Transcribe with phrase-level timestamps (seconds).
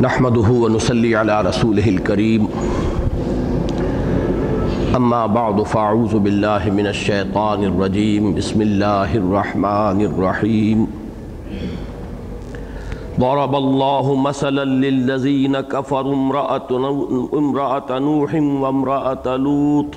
[0.00, 2.48] نحمده ونصلي على رسوله الكريم.
[4.96, 8.34] اما بعد فاعوذ بالله من الشيطان الرجيم.
[8.34, 10.86] بسم الله الرحمن الرحيم.
[13.20, 16.14] ضرب الله مثلا للذين كفروا
[17.42, 19.92] امرأة نوح وامرأة لوط.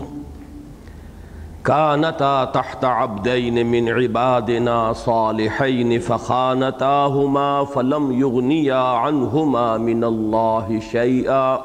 [1.69, 11.59] كانتا تحت عبدين من عبادنا صالحين فخانتاهما فلم يغنيا عنهما من الله شيئا.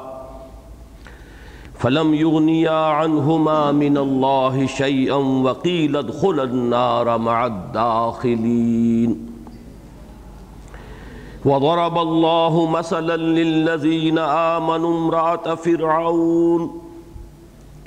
[1.73, 9.27] فلم يغنيا عنهما من الله شيئا وقيل ادخلا النار مع الداخلين.
[11.45, 16.84] وضرب الله مثلا للذين آمنوا امرأة فرعون.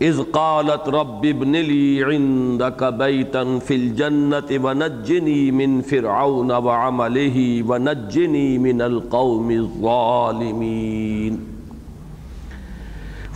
[0.00, 8.82] إذ قالت رب ابن لي عندك بيتا في الجنة ونجني من فرعون وعمله ونجني من
[8.82, 11.40] القوم الظالمين.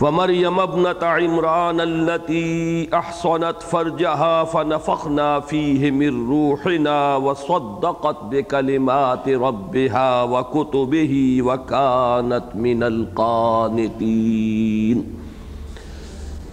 [0.01, 12.45] ومريم ابنة عمران التي أحصنت فرجها فنفخنا فيه من روحنا وصدقت بكلمات ربها وكتبه وكانت
[12.55, 14.43] من القانتين.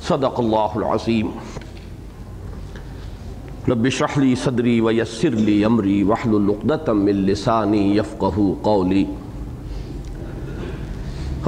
[0.08, 1.30] صدق اللہ العظیم
[3.68, 9.04] رب اشرح لي صدری ویسر لي امری واحلل عقدة من لسانی يفقهوا قولی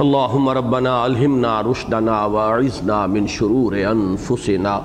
[0.01, 4.79] اللهم ربنا الہمنا رشدنا واعذنا من شرور انفسنا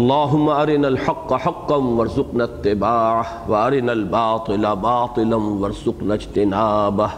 [0.00, 7.10] اللهم ارنا الحق حقا وارزقنا اتباعه وارنا الباطل باطلا وارزقنا اجتنابه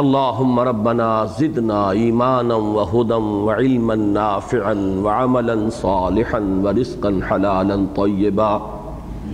[0.00, 4.72] اللهم ربنا زدنا ایمانا وهدى وعلما نافعا
[5.04, 8.58] وعملا صالحا ورزقا حلالا طیبا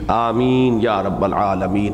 [0.08, 1.92] آمین یا رب العالمین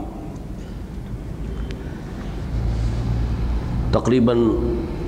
[3.93, 4.47] تقریباً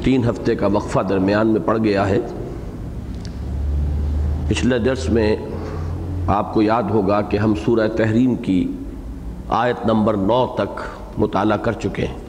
[0.05, 2.21] تین ہفتے کا وقفہ درمیان میں پڑ گیا ہے۔
[4.49, 5.37] پچھلے درس میں
[6.27, 8.73] آپ کو یاد ہوگا کہ ہم سورہ تحریم کی
[9.49, 10.81] آیت نمبر نو تک
[11.19, 12.26] مطالعہ کر چکے ہیں۔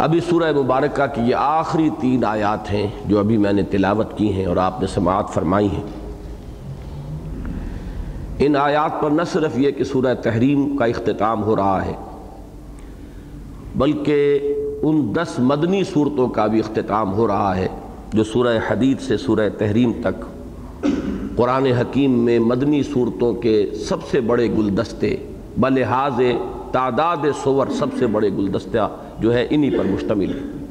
[0.00, 4.32] ابھی سورہ مبارکہ کی یہ آخری تین آیات ہیں جو ابھی میں نے تلاوت کی
[4.32, 5.82] ہیں اور آپ نے سماعت فرمائی ہیں۔
[8.38, 11.92] ان آیات پر نہ صرف یہ کہ سورہ تحریم کا اختتام ہو رہا ہے،
[13.76, 17.68] بلکہ ان دس مدنی صورتوں کا بھی اختتام ہو رہا ہے،
[18.12, 20.24] جو سورہ حدید سے سورہ تحریم تک،
[21.36, 25.14] قرآن حکیم میں مدنی صورتوں کے سب سے بڑے گلدستے،
[25.58, 26.20] بلحاظ
[26.72, 28.88] تعداد سور سب سے بڑے گلدستہ
[29.20, 30.66] جو ہے انہی پر مشتمل ہے۔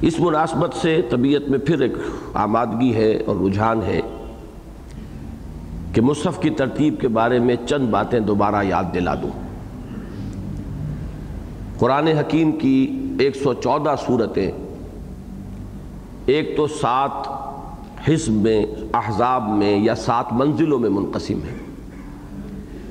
[0.00, 1.92] اس مناسبت سے طبیعت میں پھر ایک
[2.34, 4.00] آمادگی ہے اور رجحان ہے
[5.92, 9.30] کہ مصحف کی ترتیب کے بارے میں چند باتیں دوبارہ یاد دلا دوں۔
[11.78, 14.50] قرآن حکیم کی ایک سو چودہ صورتیں،
[16.26, 17.28] ایک تو سات
[18.08, 21.58] حزب میں، احزاب میں یا سات منزلوں میں منقسم ہیں۔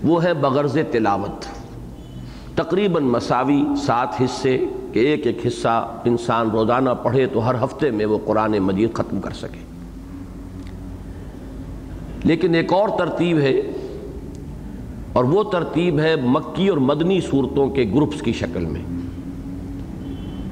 [0.03, 1.55] وہ ہے بغرض تلاوت۔
[2.56, 8.06] تقریباً مساوی سات حصے کہ ایک ایک حصہ انسان روزانہ پڑھے تو ہر ہفتے میں
[8.06, 9.60] وہ قرآن مجید ختم کر سکے۔
[12.24, 13.62] لیکن ایک اور ترتیب ہے،
[15.14, 18.82] اور وہ ترتیب ہے مکی اور مدنی صورتوں کے گروپس کی شکل میں۔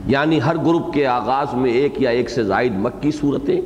[0.08, 3.62] یعنی ہر گروپ کے آغاز میں ایک یا ایک سے زائد مکی صورتیں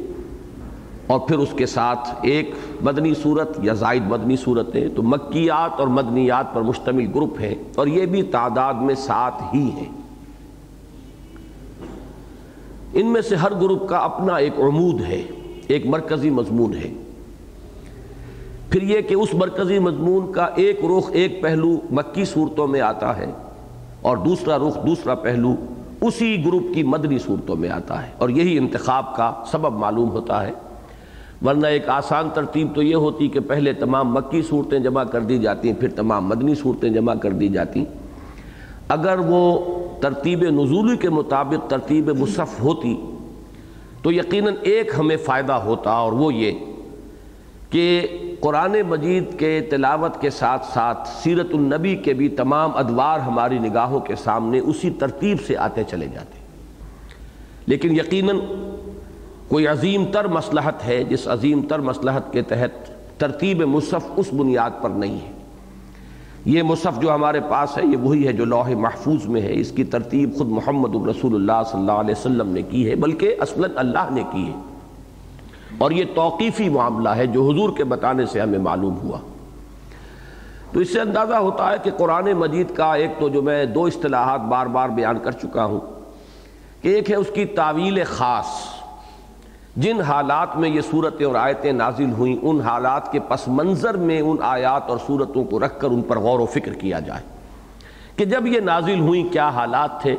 [1.07, 2.51] اور پھر اس کے ساتھ ایک
[2.81, 7.87] مدنی صورت یا زائد مدنی صورتیں تو مکیات اور مدنیات پر مشتمل گروپ ہیں اور
[7.87, 9.89] یہ بھی تعداد میں سات ہی ہیں۔
[12.93, 15.21] ان میں سے ہر گروپ کا اپنا ایک عمود ہے،
[15.67, 16.93] ایک مرکزی مضمون ہے۔
[18.69, 23.17] پھر یہ کہ اس مرکزی مضمون کا ایک رخ ایک پہلو مکی صورتوں میں آتا
[23.17, 23.31] ہے
[24.01, 25.55] اور دوسرا رخ دوسرا پہلو
[26.01, 30.47] اسی گروپ کی مدنی صورتوں میں آتا ہے اور یہی انتخاب کا سبب معلوم ہوتا
[30.47, 30.51] ہے۔
[31.45, 35.37] ورنہ ایک آسان ترتیب تو یہ ہوتی کہ پہلے تمام مکی صورتیں جمع کر دی
[35.37, 37.83] جاتی پھر تمام مدنی صورتیں جمع کر دی جاتی
[38.89, 39.41] اگر وہ
[40.01, 42.95] ترتیب نزولی کے مطابق ترتیب مصحف ہوتی
[44.01, 46.65] تو یقیناً ایک ہمیں فائدہ ہوتا اور وہ یہ
[47.71, 47.85] کہ
[48.39, 53.99] قرآن مجید کے تلاوت کے ساتھ ساتھ سیرت النبی کے بھی تمام ادوار ہماری نگاہوں
[53.99, 56.45] کے سامنے اسی ترتیب سے آتے چلے جاتے
[57.67, 58.39] لیکن یقیناً
[59.47, 64.69] کوئی عظیم تر مسلحت ہے جس عظیم تر مسلحت کے تحت ترتیب مصحف اس بنیاد
[64.81, 65.31] پر نہیں ہے۔
[66.45, 69.71] یہ مصحف جو ہمارے پاس ہے، یہ وہی ہے جو لوح محفوظ میں ہے۔ اس
[69.71, 73.71] کی ترتیب خود محمد رسول اللہ صلی اللہ علیہ وسلم نے کی ہے، بلکہ اصلاً
[73.75, 74.55] اللہ نے کی ہے۔
[75.77, 79.17] اور یہ توقیفی معاملہ ہے جو حضور کے بتانے سے ہمیں معلوم ہوا۔
[80.71, 83.85] تو اس سے اندازہ ہوتا ہے کہ قرآن مجید کا ایک تو جو میں دو
[83.85, 85.79] اصطلاحات بار بار بیان کر چکا ہوں،
[86.81, 88.76] کہ ایک ہے اس کی تعویل خاص۔
[89.77, 94.21] جن حالات میں یہ صورتیں اور آیتیں نازل ہوئیں، ان حالات کے پس منظر میں
[94.21, 97.21] ان آیات اور صورتوں کو رکھ کر ان پر غور و فکر کیا جائے
[98.15, 100.15] کہ جب یہ نازل ہوئیں کیا حالات تھے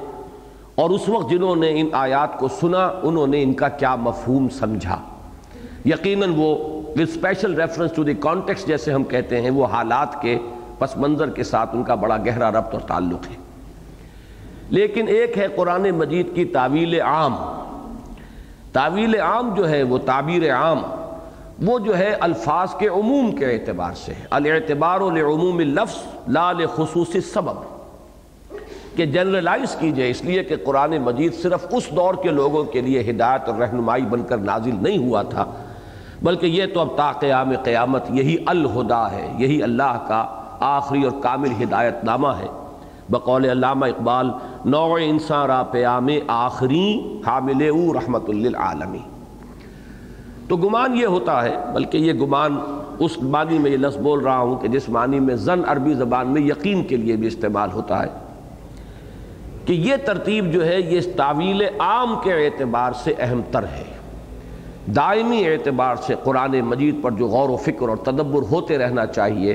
[0.75, 4.49] اور اس وقت جنہوں نے ان آیات کو سنا، انہوں نے ان کا کیا مفہوم
[4.49, 4.99] سمجھا۔
[5.85, 10.39] یقیناً وہ special reference to the context جیسے ہم کہتے ہیں، وہ حالات کے
[10.79, 13.37] پس منظر کے ساتھ ان کا بڑا گہرا ربط اور تعلق ہے۔
[14.71, 17.37] لیکن ایک ہے قرآن مجید کی تعویل عام۔
[18.73, 20.83] تعویل عام جو ہے وہ تعبیر عام،
[21.67, 25.97] وہ جو ہے الفاظ کے عموم کے اعتبار سے الاعتبار لعموم اللفظ،
[26.29, 27.63] لا لخصوص سبب
[28.97, 33.01] کہ جنرلائز کیجیے، اس لیے کہ قرآن مجید صرف اس دور کے لوگوں کے لیے
[33.11, 35.45] ہدایت اور رہنمائی بن کر نازل نہیں ہوا تھا،
[36.23, 40.25] بلکہ یہ تو اب تا قیام قیامت یہی الہدا ہے، یہی اللہ کا
[40.61, 42.47] آخری اور کامل ہدایت نامہ ہے۔
[43.11, 44.31] بقول علامہ اقبال،
[44.65, 46.89] نوع انسان را پیام آخری
[47.27, 48.99] حامل او رحمت للعالمی
[50.49, 52.57] تو گمان یہ ہوتا ہے، بلکہ یہ گمان
[52.99, 56.29] اس معنی میں یہ لفظ بول رہا ہوں کہ جس معنی میں زن عربی زبان
[56.29, 58.09] میں یقین کے لیے بھی استعمال ہوتا ہے،
[59.67, 63.85] کہ یہ ترتیب جو ہے، یہ تعویل عام کے اعتبار سے اہم تر ہے۔
[64.95, 69.55] دائمی اعتبار سے قرآن مجید پر جو غور و فکر اور تدبر ہوتے رہنا چاہیے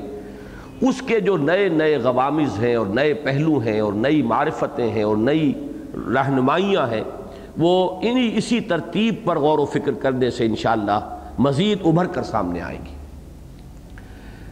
[0.88, 5.04] اس کے جو نئے نئے غوامز ہیں اور نئے پہلو ہیں اور نئی معرفتیں ہیں
[5.04, 5.54] اور نئی
[6.14, 7.04] رہنمائیاں ہیں،
[7.58, 11.00] وہ انہی اسی ترتیب پر غور و فکر کرنے سے انشاءاللہ
[11.40, 12.96] مزید ابھر کر سامنے آئے گی۔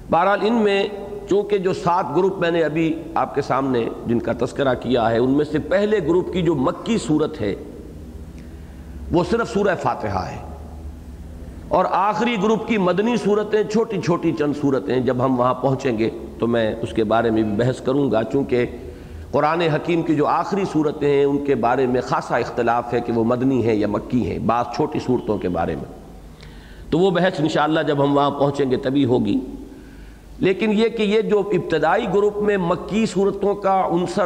[0.09, 0.83] بہرحال ان میں
[1.29, 5.17] چونکہ جو سات گروپ میں نے ابھی آپ کے سامنے جن کا تذکرہ کیا ہے،
[5.17, 7.55] ان میں سے پہلے گروپ کی جو مکی صورت ہے،
[9.11, 10.37] وہ صرف سورہ فاتحہ ہے۔
[11.71, 16.09] اور آخری گروپ کی مدنی صورتیں چھوٹی چھوٹی چند صورتیں جب ہم وہاں پہنچیں گے
[16.39, 18.65] تو میں اس کے بارے میں بھی بحث کروں گا۔ چونکہ
[19.31, 23.13] قرآن حکیم کی جو آخری صورتیں ہیں، ان کے بارے میں خاصا اختلاف ہے کہ
[23.13, 25.99] وہ مدنی ہیں یا مکی ہیں، بعض چھوٹی صورتوں کے بارے میں۔
[26.89, 29.39] تو وہ بحث انشاءاللہ جب ہم وہاں پہنچیں گے تبھی ہوگی۔
[30.39, 34.25] لیکن یہ کہ یہ جو ابتدائی گروپ میں مکی صورتوں کا عنصر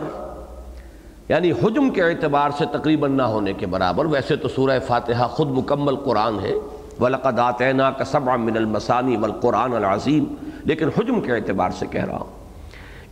[1.30, 5.51] یعنی حجم کے اعتبار سے تقریباً نہ ہونے کے برابر، ویسے تو سورہ فاتحہ خود
[5.51, 6.53] مکمل قرآن ہے۔
[7.01, 10.25] وَلَقَدْ آتَيْنَا كَسَبْعًا مِّنَ الْمَسَانِ وَالْقُرْآنَ الْعَظِيمِ
[10.63, 12.45] لیکن حجم کے اعتبار سے کہہ رہا ہوں۔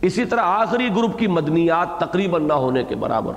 [0.00, 3.32] اسی طرح آخری گروپ کی مدنیات تقریباً نہ ہونے کے برابر۔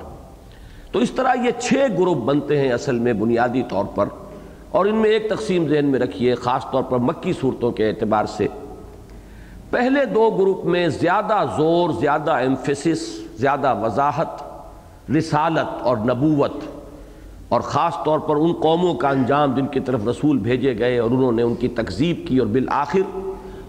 [0.92, 4.06] تو اس طرح یہ چھ گروپ بنتے ہیں اصل میں بنیادی طور پر۔
[4.70, 8.26] اور ان میں ایک تقسیم ذہن میں رکھیے، خاص طور پر مکی صورتوں کے اعتبار
[8.26, 8.48] سے۔
[9.70, 14.44] پہلے دو گروپ میں زیادہ زور، زیادہ ایمفیسس زیادہ وضاحت،
[15.12, 16.54] رسالت اور نبوت۔
[17.50, 21.12] اور خاص طور پر ان قوموں کا انجام جن کی طرف رسول بھیجے گئے اور
[21.12, 23.18] انہوں نے ان کی تکذیب کی اور بالآخر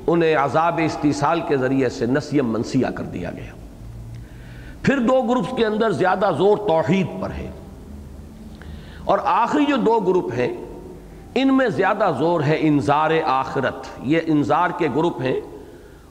[0.06, 3.52] انہیں عذاب استیصال کے ذریعے سے نسیم منسیہ کر دیا گیا۔
[4.82, 7.50] پھر دو گروپس کے اندر زیادہ زور توحید پر ہے۔
[9.04, 10.64] اور آخری جو دو گروپ ہیں،
[11.34, 15.40] ان میں زیادہ زور ہے انذار آخرت۔ یہ انذار کے گروپ ہیں۔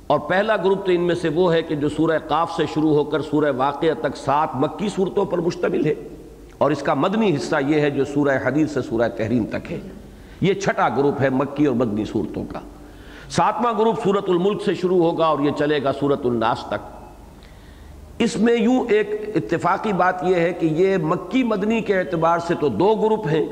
[0.08, 2.94] اور پہلا گروپ تو ان میں سے وہ ہے کہ جو سورہ قاف سے شروع
[2.94, 5.94] ہو کر سورہ واقعہ تک سات مکی صورتوں پر مشتمل ہے۔
[6.58, 9.80] اور اس کا مدنی حصہ یہ ہے جو سورہ حدیث سے سورہ تحریم تک ہے۔
[10.42, 12.60] یہ چھٹا گروپ ہے مکی اور مدنی صورتوں کا۔
[13.30, 16.96] ساتواں گروپ سورت الملک سے شروع ہوگا اور یہ چلے گا سورت الناس تک۔
[18.20, 22.54] اس میں یوں ایک اتفاقی بات یہ ہے کہ یہ مکی مدنی کے اعتبار سے
[22.60, 23.46] تو دو گروپ ہیں،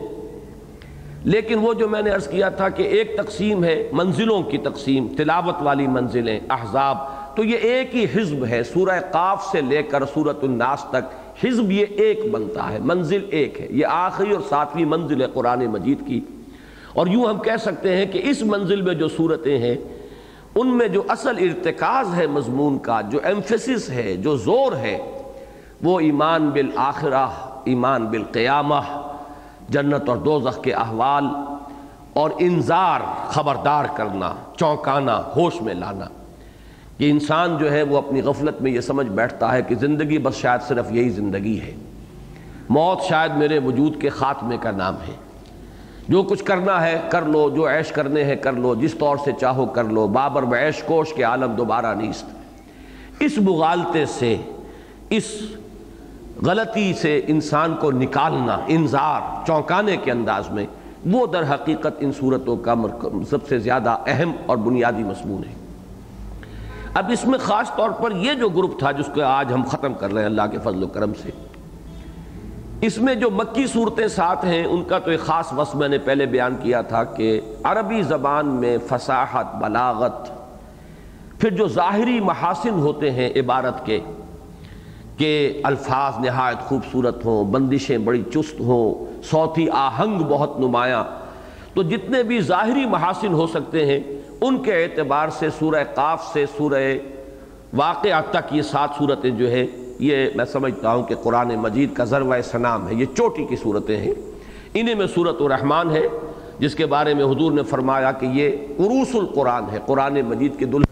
[1.23, 5.07] لیکن وہ جو میں نے عرض کیا تھا کہ ایک تقسیم ہے، منزلوں کی تقسیم،
[5.17, 6.97] تلاوت والی منزلیں، احزاب،
[7.35, 11.71] تو یہ ایک ہی حزب ہے۔ سورہ قاف سے لے کر سورت الناس تک حزب
[11.71, 16.07] یہ ایک بنتا ہے، منزل ایک ہے۔ یہ آخری اور ساتویں منزل ہے قرآن مجید
[16.07, 16.21] کی۔
[16.93, 19.75] اور یوں ہم کہہ سکتے ہیں کہ اس منزل میں جو صورتیں ہیں،
[20.55, 25.21] ان میں جو اصل ارتکاز ہے مضمون کا، جو ایمفیسس ہے، جو زور ہے،
[25.83, 27.27] وہ ایمان بالآخرہ،
[27.63, 29.07] ایمان بالقیامہ،
[29.69, 31.25] جنت اور دوزخ کے احوال
[32.13, 36.24] اور انذار، خبردار کرنا، چونکانا، ہوش میں لانا۔
[36.97, 40.35] کہ انسان جو ہے وہ اپنی غفلت میں یہ سمجھ بیٹھتا ہے کہ زندگی بس
[40.35, 41.75] شاید صرف یہی زندگی ہے۔
[42.69, 45.15] موت شاید میرے وجود کے خاتمے کا نام ہے۔
[46.09, 49.31] جو کچھ کرنا ہے کر لو، جو عیش کرنے ہیں کر لو، جس طور سے
[49.41, 52.25] چاہو کر لو۔ بابر و عیش کوش کے عالم دوبارہ نیست۔
[53.19, 54.37] اس مغالطے سے،
[55.09, 55.41] اس
[56.45, 60.65] غلطی سے انسان کو نکالنا، انذار چونکانے کے انداز میں،
[61.11, 62.73] وہ در حقیقت ان صورتوں کا
[63.29, 65.64] سب سے زیادہ اہم اور بنیادی مضمون ہے۔
[66.97, 69.93] اب اس میں خاص طور پر یہ جو گروپ تھا جس کو آج ہم ختم
[69.93, 71.29] کر رہے ہیں اللہ کے فضل و کرم سے،
[72.87, 75.97] اس میں جو مکی صورتیں ساتھ ہیں، ان کا تو ایک خاص وصف میں نے
[76.05, 80.29] پہلے بیان کیا تھا کہ عربی زبان میں فصاحت، بلاغت،
[81.39, 83.99] پھر جو ظاہری محاسن ہوتے ہیں عبارت کے،
[85.17, 91.03] کہ الفاظ نہایت خوبصورت ہوں، بندشیں بڑی چست ہوں، صوتی آہنگ بہت نمایاں،
[91.73, 93.99] تو جتنے بھی ظاہری محاسن ہو سکتے ہیں
[94.41, 96.93] ان کے اعتبار سے سورہ قاف سے سورہ
[97.73, 99.65] واقعہ تک یہ سات صورتیں جو ہے
[99.99, 103.97] یہ میں سمجھتا ہوں کہ قرآن مجید کا ذروہ سنام ہے یہ چوٹی کی صورتیں
[103.97, 104.13] ہیں۔
[104.73, 106.07] انہیں میں صورت الرحمن ہے،
[106.59, 108.49] جس کے بارے میں حضور نے فرمایا کہ یہ
[108.79, 110.83] عروس القرآن ہے، قرآن مجید کے دل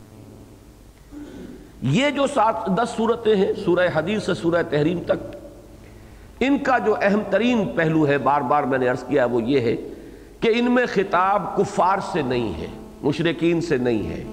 [1.82, 5.36] یہ جو سات دس صورتیں ہیں، سورہ حدیث سے سورہ تحریم تک،
[6.40, 9.60] ان کا جو اہم ترین پہلو ہے، بار بار میں نے عرض کیا وہ یہ
[9.60, 9.76] ہے
[10.40, 12.68] کہ ان میں خطاب کفار سے نہیں ہے۔
[13.04, 14.24] مشرقین سے نہیں ہے،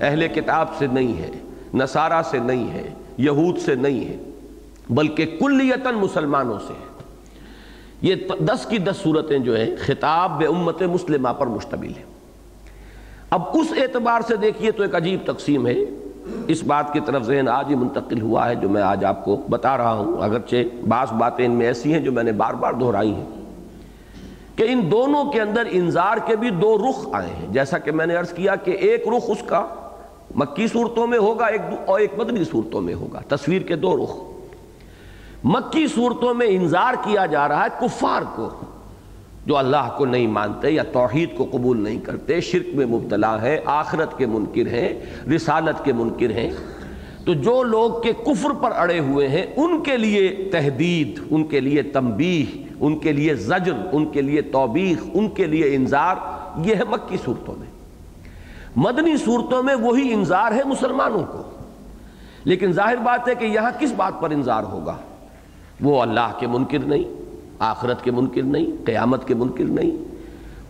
[0.00, 1.30] اہل کتاب سے نہیں ہے،
[1.74, 4.16] نصارہ سے نہیں ہے، یہود سے نہیں ہے،
[4.90, 6.92] بلکہ کلیتاً مسلمانوں سے ہے۔
[8.02, 12.02] یہ دس کی دس صورتیں جو ہیں، خطاب بے امت مسلمہ پر مشتمل ہے
[13.30, 15.74] اب اس اعتبار سے دیکھیے تو ایک عجیب تقسیم ہے۔
[16.48, 19.36] اس بات کی طرف ذہن آج ہی منتقل ہوا ہے، جو میں آج آپ کو
[19.50, 20.56] بتا رہا ہوں۔ اگرچہ
[20.88, 23.43] بعض باتیں ان میں ایسی ہیں جو میں نے بار بار دہرائی ہیں۔
[24.56, 28.06] کہ ان دونوں کے اندر انذار کے بھی دو رخ آئے ہیں۔ جیسا کہ میں
[28.06, 29.66] نے عرض کیا کہ ایک رخ اس کا
[30.34, 34.16] مکی صورتوں میں ہوگا، ایک اور ایک مدنی صورتوں میں ہوگا۔ تصویر کے دو رخ۔
[35.44, 38.50] مکی صورتوں میں انذار کیا جا رہا ہے کفار کو،
[39.46, 43.60] جو اللہ کو نہیں مانتے یا توحید کو قبول نہیں کرتے، شرک میں مبتلا ہے
[43.64, 46.50] آخرت کے منکر ہیں، رسالت کے منکر ہیں۔
[47.24, 51.60] تو جو لوگ کے کفر پر اڑے ہوئے ہیں، ان کے لیے تحدید ان کے
[51.60, 56.16] لیے تنبیہ، ان کے لیے زجر، ان کے لیے توبیخ، ان کے لیے انذار،
[56.64, 57.66] یہ ہے مکی صورتوں میں۔
[58.76, 61.42] مدنی صورتوں میں وہی انذار ہے مسلمانوں کو۔
[62.44, 64.96] لیکن ظاہر بات ہے کہ یہاں کس بات پر انذار ہوگا؟
[65.80, 67.04] وہ اللہ کے منکر نہیں،
[67.58, 69.90] آخرت کے منکر نہیں، قیامت کے منکر نہیں،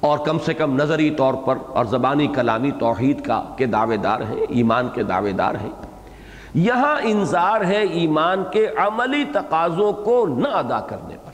[0.01, 4.21] اور کم سے کم نظری طور پر اور زبانی کلامی توحید کا کے دعوے دار
[4.21, 5.94] ہیں، ایمان کے دعوے دار ہیں۔
[6.55, 11.31] یہاں انذار ہے ایمان کے عملی تقاضوں کو نہ ادا کرنے پر۔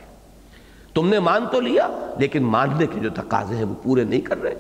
[0.94, 4.42] تم نے مان تو لیا، لیکن ماننے کے جو تقاضے ہیں وہ پورے نہیں کر
[4.42, 4.54] رہے۔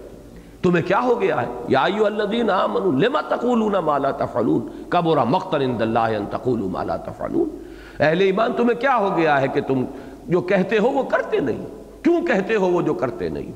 [0.62, 5.16] تمہیں کیا ہو گیا ہے؟ یا ایو الذین آمنوا لما تقولون ما لا تفعلون؟ کبر
[5.16, 7.62] مقتن عند اللہ ان تقولوا ما لا تفعلون۔
[8.00, 9.84] اہل ایمان، تمہیں کیا ہو گیا ہے کہ تم
[10.28, 11.66] جو کہتے ہو وہ کرتے نہیں؟
[12.02, 13.52] کیوں کہتے ہو وہ جو کرتے نہیں؟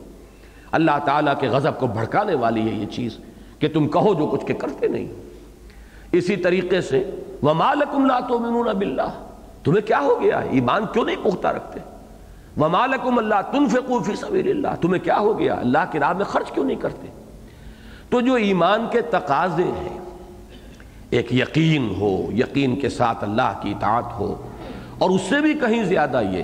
[0.73, 3.19] اللہ تعالیٰ کے غضب کو بھڑکانے والی ہے یہ چیز
[3.59, 5.24] کہ تم کہو جو کچھ کہ کرتے نہیں۔
[6.19, 7.11] اسی طریقے سے
[7.43, 9.11] وَمَا لَكُمْ لَا تُؤْمِنُونَ بِاللَّهِ
[9.65, 11.81] تمہیں کیا ہو گیا ہے؟ ایمان کیوں نہیں پختہ رکھتے؟
[12.61, 13.21] وَمَا لَكُمْ
[13.53, 16.77] تُنْفِقُوا فِي سَبِيلِ اللَّهِ تمہیں کیا ہو گیا اللہ کی راہ میں خرچ کیوں نہیں
[16.77, 17.07] کرتے؟
[18.11, 19.99] تو جو ایمان کے تقاضے ہیں،
[21.11, 24.49] ایک یقین ہو، یقین کے ساتھ اللہ کی اطاعت ہو،
[24.99, 26.43] اور اس سے بھی کہیں زیادہ یہ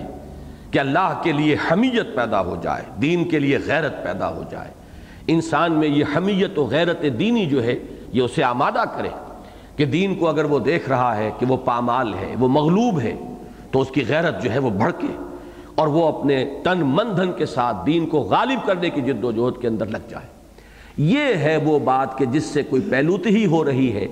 [0.70, 4.70] کہ اللہ کے لیے حمیت پیدا ہو جائے، دین کے لیے غیرت پیدا ہو جائے۔
[5.26, 7.74] انسان میں یہ حمیت و غیرت دینی جو ہے،
[8.12, 9.08] یہ اسے آمادہ کرے۔
[9.80, 13.14] کہ دین کو اگر وہ دیکھ رہا ہے کہ وہ پامال ہے، وہ مغلوب ہے،
[13.70, 15.06] تو اس کی غیرت جو ہے وہ بڑھ کے
[15.74, 19.30] اور وہ اپنے تن من دھن کے ساتھ دین کو غالب کرنے کی جد و
[19.32, 20.26] جہد کے اندر لگ جائے۔
[20.96, 24.06] یہ ہے وہ بات کہ جس سے کوئی پہلوت ہی ہو رہی ہے،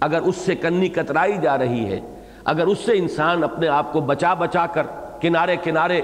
[0.00, 2.00] اگر اس سے کنی کترائی جا رہی ہے،
[2.44, 4.86] اگر اس سے انسان اپنے آپ کو بچا بچا کر
[5.20, 6.00] کنارے کنارے،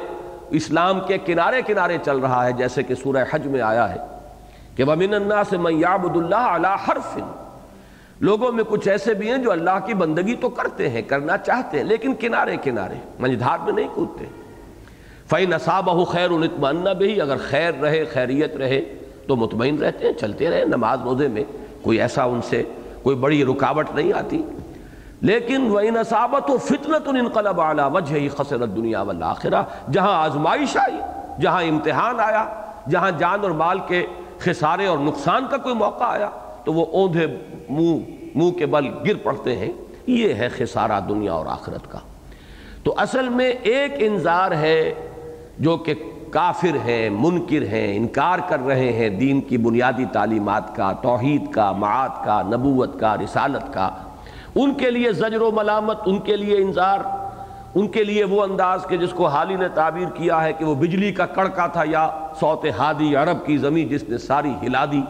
[0.51, 4.01] اسلام کے کنارے کنارے چل رہا ہے، جیسے کہ سورہ حج میں آیا ہے
[4.77, 7.42] کہ وَمِنَ النَّاسِ مَنْ يَعْبُدُ اللَّهَ عَلَىٰ حَرْفٍ
[8.23, 11.77] لوگوں میں کچھ ایسے بھی ہیں جو اللہ کی بندگی تو کرتے ہیں، کرنا چاہتے
[11.77, 14.25] ہیں، لیکن کنارے کنارے منجدھار میں نہیں کودتے۔
[15.27, 18.81] فَإِنْ نصابہ خیر الطمانہ بھی اگر خیر رہے، خیریت رہے،
[19.27, 21.45] تو مطمئن رہتے ہیں، چلتے رہے، نماز روزے میں۔
[21.83, 22.63] کوئی ایسا ان سے،
[23.03, 24.43] کوئی بڑی رکاوٹ نہیں آتی۔
[25.21, 29.63] لیکن وَإِنْ نصابت و فطرت انقلب اعلیٰ وجہ ہی خسرت دنیا والآخرہ
[29.93, 30.97] جہاں آزمائش آئی،
[31.41, 32.45] جہاں امتحان آیا،
[32.89, 34.07] جہاں جان اور مال کے
[34.39, 36.31] خسارے اور نقصان کا کوئی موقع آیا
[36.65, 37.27] تو وہ اوندھے
[37.71, 37.99] منہ
[38.35, 39.73] منہ کے بل گر پڑتے ہیں۔
[40.07, 41.99] یہ ہے خسارہ دنیا اور آخرت کا۔
[42.83, 44.95] تو اصل میں ایک انذار ہے
[45.59, 45.95] جو کہ
[46.31, 51.73] کافر ہیں، منکر ہیں، انکار کر رہے ہیں دین کی بنیادی تعلیمات کا، توحید کا،
[51.73, 53.91] معاد کا، نبوت کا، رسالت کا۔
[54.55, 56.99] ان کے لیے زجر و ملامت، ان کے لیے انذار،
[57.75, 60.75] ان کے لیے وہ انداز کہ جس کو حالی نے تعبیر کیا ہے کہ وہ
[60.75, 65.03] بجلی کا کڑکا تھا یا سوت ہادی عرب کی زمین جس نے ساری ہلا دی۔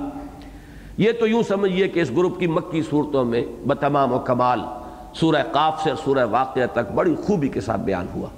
[0.96, 4.60] یہ تو یوں سمجھیے کہ اس گروپ کی مکی صورتوں میں بتمام و کمال
[5.14, 8.28] سورہ قاف سے سورہ واقعہ تک بڑی خوبی کے ساتھ بیان ہوا۔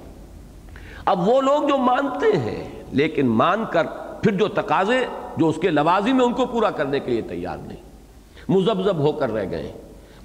[1.05, 3.83] اب وہ لوگ جو مانتے ہیں، لیکن مان کر
[4.21, 5.05] پھر جو تقاضے،
[5.37, 7.77] جو اس کے لوازم میں ان کو پورا کرنے کے لیے تیار نہیں۔
[8.49, 9.71] مزبزب ہو کر رہ گئے۔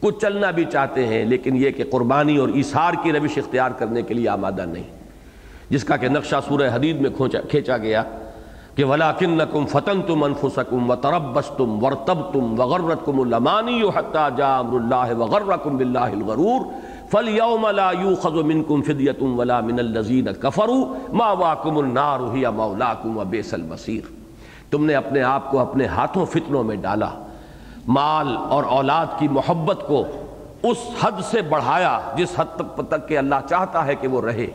[0.00, 4.02] کچھ چلنا بھی چاہتے ہیں، لیکن یہ کہ قربانی اور ایثار کی روش اختیار کرنے
[4.02, 4.82] کے لیے آمادہ نہیں۔
[5.70, 7.10] جس کا کہ نقشہ سورہ حدید میں
[7.50, 8.02] کھینچا گیا۔
[8.80, 12.60] کہ ولاکن کم فتن تم انفسکم و تربس تم ورتب وَلَكِنَّكُمْ فَتَنْتُمْ أَنفُسَكُمْ وَتَرَبَّسْتُمْ وَارْتَبْتُمْ
[12.60, 16.60] وَغَرَّتْكُمُ الْأَمَانِيُّ حَتَّى جَاءَ أَمْرُ اللَّهِ وَغَرَّكُمْ بِاللَّهِ الْغَرُورُ
[17.10, 24.08] فَالْيَوْمَ لَا يُؤْخَذُ مِنْكُمْ فِدْيَةٌ وَلَا مِنَ الَّذِينَ كَفَرُوا مَأْوَاكُمُ النَّارُ هِيَ مَوْلَاكُمْ وَبِئْسَ الْمَصِيرُ
[24.70, 27.12] تم نے اپنے آپ کو اپنے ہاتھوں فتنوں میں ڈالا
[27.98, 30.02] مال اور اولاد کی محبت کو
[30.72, 34.50] اس حد سے بڑھایا جس حد تک تک کہ اللہ چاہتا ہے کہ وہ رہے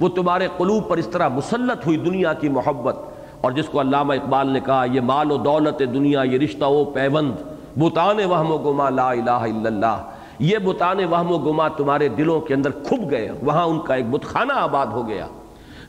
[0.00, 3.13] وہ تمہارے قلوب پر اس طرح مسلط ہوئی دنیا کی محبت
[3.44, 6.84] اور جس کو علامہ اقبال نے کہا، یہ مال و دولت دنیا، یہ رشتہ و
[6.84, 7.32] پیوند
[7.78, 9.96] بتان وہم و گما لا الہ الا اللہ۔
[10.38, 14.10] یہ بتان وہم و گما تمہارے دلوں کے اندر کھب گئے، وہاں ان کا ایک
[14.10, 15.26] بتخانہ آباد ہو گیا۔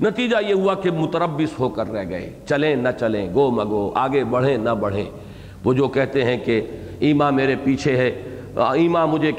[0.02, 4.24] نتیجہ یہ ہوا کہ متربس ہو کر رہ گئے۔ چلیں نہ چلیں، گو مگو، آگے
[4.24, 5.10] بڑھیں نہ بڑھیں۔
[5.64, 6.62] وہ جو کہتے ہیں کہ
[7.00, 8.10] ایما میرے پیچھے ہے،
[8.74, 9.32] ایما مجھے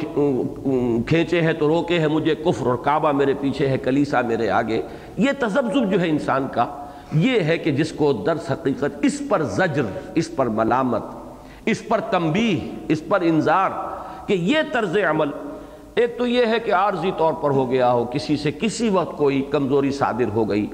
[1.06, 4.82] کھینچے ہے تو روکے ہے مجھے، کفر اور کعبہ میرے پیچھے ہے، کلیسا میرے آگے۔
[5.16, 6.66] یہ تذبذب جو ہے انسان کا
[7.12, 9.82] یہ ہے کہ جس کو درس حقیقت، اس پر زجر،
[10.14, 11.02] اس پر ملامت،
[11.64, 13.70] اس پر تنبیہ، اس پر انذار
[14.26, 15.30] کہ یہ طرز عمل،
[15.94, 19.16] ایک تو یہ ہے کہ عارضی طور پر ہو گیا ہو، کسی سے کسی وقت
[19.16, 20.66] کوئی کمزوری صادر ہو گئی،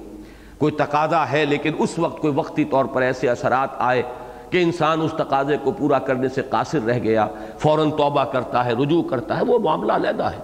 [0.58, 4.02] کوئی تقاضا ہے لیکن اس وقت کوئی وقتی طور پر ایسے اثرات آئے
[4.50, 7.26] کہ انسان اس تقاضے کو پورا کرنے سے قاصر رہ گیا،
[7.58, 10.38] فوراً توبہ کرتا ہے، رجوع کرتا ہے، وہ معاملہ علیحدہ ہے۔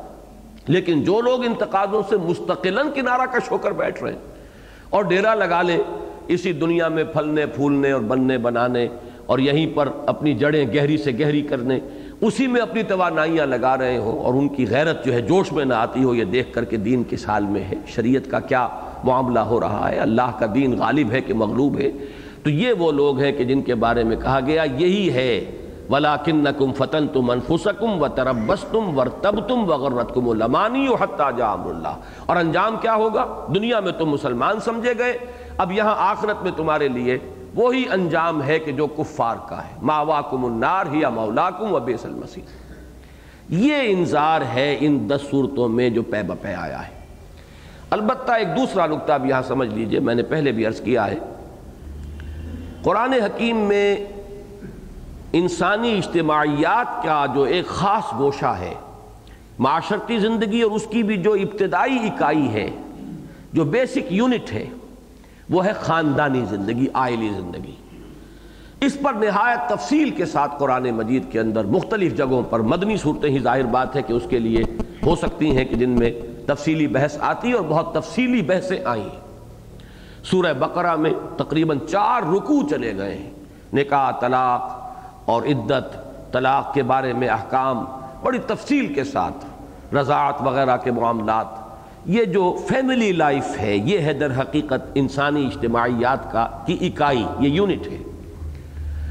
[0.66, 4.37] لیکن جو لوگ ان تقاضوں سے مستقلاً کنارہ کش ہو کر بیٹھ رہے ہیں
[4.90, 5.78] اور ڈیرا لگا لے،
[6.28, 8.88] اسی دنیا میں پھلنے، پھولنے اور بننے، بنانے
[9.26, 11.78] اور یہیں پر اپنی جڑیں گہری سے گہری کرنے،
[12.20, 15.64] اسی میں اپنی توانائیاں لگا رہے ہوں اور ان کی غیرت جو ہے جوش میں
[15.64, 18.68] نہ آتی ہو، یہ دیکھ کر کے دین کس حال میں ہے۔ شریعت کا کیا
[19.04, 21.90] معاملہ ہو رہا ہے؟ اللہ کا دین غالب ہے کہ مغلوب ہے؟
[22.42, 25.44] تو یہ وہ لوگ ہیں کہ جن کے بارے میں کہا گیا، یہی ہے
[25.90, 33.46] وَلَكِنَّكُمْ فَتَنْتُمْ أَنفُسَكُمْ وَتَرَبَّسْتُمْ وَارْتَبْتُمْ وَغَرَّتْكُمُ الْأَمَانِيُّ حَتَّى جَاءَ أَمْرُ اللَّهِ۔ اور انجام کیا ہوگا؟
[33.54, 35.18] دنیا میں تم مسلمان سمجھے گئے،
[35.58, 37.18] اب یہاں آخرت میں تمہارے لیے
[37.54, 42.46] وہی انجام ہے کہ جو کفار کا ہے۔ مَاوَاكُمُ النَّارِ، هِيَ مَوْلَاكُمْ وَبِئْسَ الْمَصِيرُ۔
[43.48, 46.92] یہ انذار ہے ان دس صورتوں میں جو پے بپے آیا ہے۔
[47.90, 51.18] البتہ ایک دوسرا نقطہ بھی یہاں سمجھ لیجیے، میں نے پہلے بھی عرض کیا ہے۔
[52.82, 53.96] قرآن حکیم میں
[55.32, 58.74] انسانی اجتماعیات کا جو ایک خاص گوشہ ہے،
[59.58, 62.70] معاشرتی زندگی اور اس کی بھی جو ابتدائی اکائی ہے،
[63.52, 64.64] جو بیسک یونٹ ہے،
[65.50, 67.74] وہ ہے خاندانی زندگی، آئلی زندگی۔
[68.80, 73.30] اس پر نہایت تفصیل کے ساتھ قرآن مجید کے اندر مختلف جگہوں پر مدنی صورتیں
[73.30, 74.62] ہی ظاہر بات ہے کہ اس کے لیے
[75.06, 76.12] ہو سکتی ہیں کہ جن میں
[76.46, 79.08] تفصیلی بحث آتی اور بہت تفصیلی بحثیں آئیں۔
[80.24, 83.30] سورہ بقرہ میں تقریباً چار رکوع چلے گئے ہیں۔
[83.72, 84.87] نکاح، طلاق
[85.28, 85.96] اور عدت،
[86.32, 87.84] طلاق کے بارے میں احکام
[88.22, 89.46] بڑی تفصیل کے ساتھ،
[89.94, 91.46] رضاعت وغیرہ کے معاملات۔
[92.06, 97.48] یہ جو فیملی لائف ہے، یہ ہے در حقیقت انسانی اجتماعیات کا کی اکائی، یہ
[97.48, 97.96] یونٹ ہے۔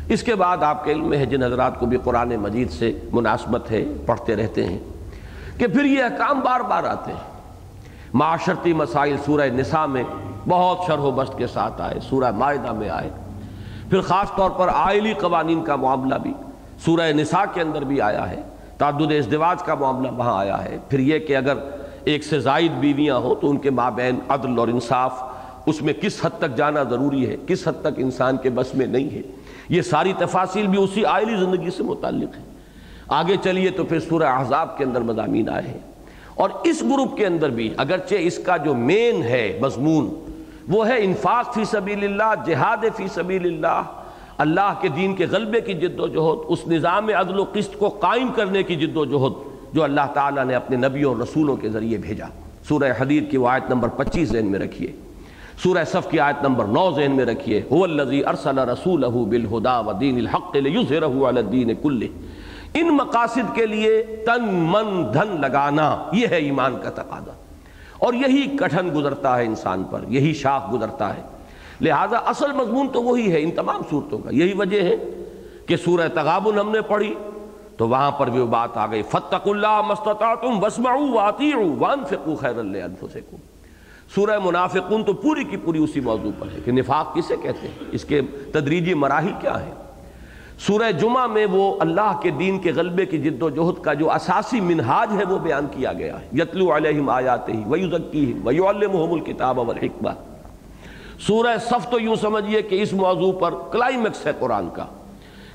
[0.07, 2.99] اس کے بعد آپ کے علم میں ہے، جن حضرات کو بھی قرآن مجید سے
[3.11, 4.79] مناسبت ہے، پڑھتے رہتے ہیں
[5.57, 7.41] کہ پھر یہ احکام بار بار آتے ہیں۔
[8.13, 10.03] معاشرتی مسائل سورہ نساء میں
[10.49, 13.09] بہت شرح و بست کے ساتھ آئے، سورہ معاہدہ میں آئے۔
[13.89, 16.33] پھر خاص طور پر آئلی قوانین کا معاملہ بھی
[16.85, 18.41] سورہ نساء کے اندر بھی آیا ہے،
[18.77, 21.53] تعدد ازدواج کا معاملہ وہاں آیا ہے۔ پھر یہ کہ اگر
[22.03, 25.23] ایک سے زائد بیویاں ہوں تو ان کے مابین عدل اور انصاف،
[25.65, 28.85] اس میں کس حد تک جانا ضروری ہے، کس حد تک انسان کے بس میں
[28.85, 29.21] نہیں ہے۔
[29.69, 32.43] یہ ساری تفاصیل بھی اسی آئلی زندگی سے متعلق ہے۔
[33.07, 35.79] آگے چلیے تو پھر سورہ احزاب کے اندر مضامین آئے ہیں۔
[36.35, 40.09] اور اس گروپ کے اندر بھی اگرچہ اس کا جو مین ہے، مضمون
[40.67, 43.81] وہ ہے انفاق فی سبیل اللہ، جہاد فی سبیل اللہ۔
[44.37, 47.89] اللہ کے دین کے غلبے کی جد و جہد، اس نظام عدل و قسط کو
[47.89, 49.33] قائم کرنے کی جد و جہد
[49.75, 52.25] جو اللہ تعالیٰ نے اپنے نبیوں اور رسولوں کے ذریعے بھیجا۔
[52.67, 54.91] سورہ حدید کی وہ آیت نمبر پچیس ذہن میں رکھیے۔
[55.63, 60.55] سورہ صف کی آیت نمبر نو ذہن میں رکھیے۔ ارسل رسولہ بالہدا و دین الحق
[60.55, 62.05] لیظہرہ علی الدین کلہ۔
[62.73, 67.31] ان مقاصد کے لیے تن من دھن لگانا، یہ ہے ایمان کا تقاضا۔
[67.99, 71.21] اور یہی کٹھن گزرتا ہے انسان پر، یہی شاخ گزرتا ہے۔
[71.81, 74.95] لہٰذا اصل مضمون تو وہی ہے ان تمام صورتوں کا۔ یہی وجہ ہے
[75.65, 77.13] کہ سورہ تغابن ہم نے پڑھی،
[77.77, 82.63] تو وہاں پر بھی وہ بات آ گئی فتق اللہ مستطاعتم واسمعوا واطیعوا وانفقوا خیر
[82.63, 83.35] لانفسکم
[84.15, 87.83] سورہ منافقون تو پوری کی پوری اسی موضوع پر ہے کہ نفاق کسے کہتے ہیں؟
[87.91, 89.73] اس کے تدریجی مراحل کیا ہیں؟
[90.59, 94.11] سورہ جمعہ میں وہ اللہ کے دین کے غلبے کی جد و جہد کا جو
[94.11, 99.59] اساسی منہاج ہے وہ بیان کیا گیا ہے۔ یتلو علیہم آیات ہی ویزکیہم ویعلمہم الکتاب
[99.59, 100.09] والحکمہ۔
[101.27, 104.85] سورہ صف تو یوں سمجھئے کہ اس موضوع پر کلائمیکس ہے قرآن کا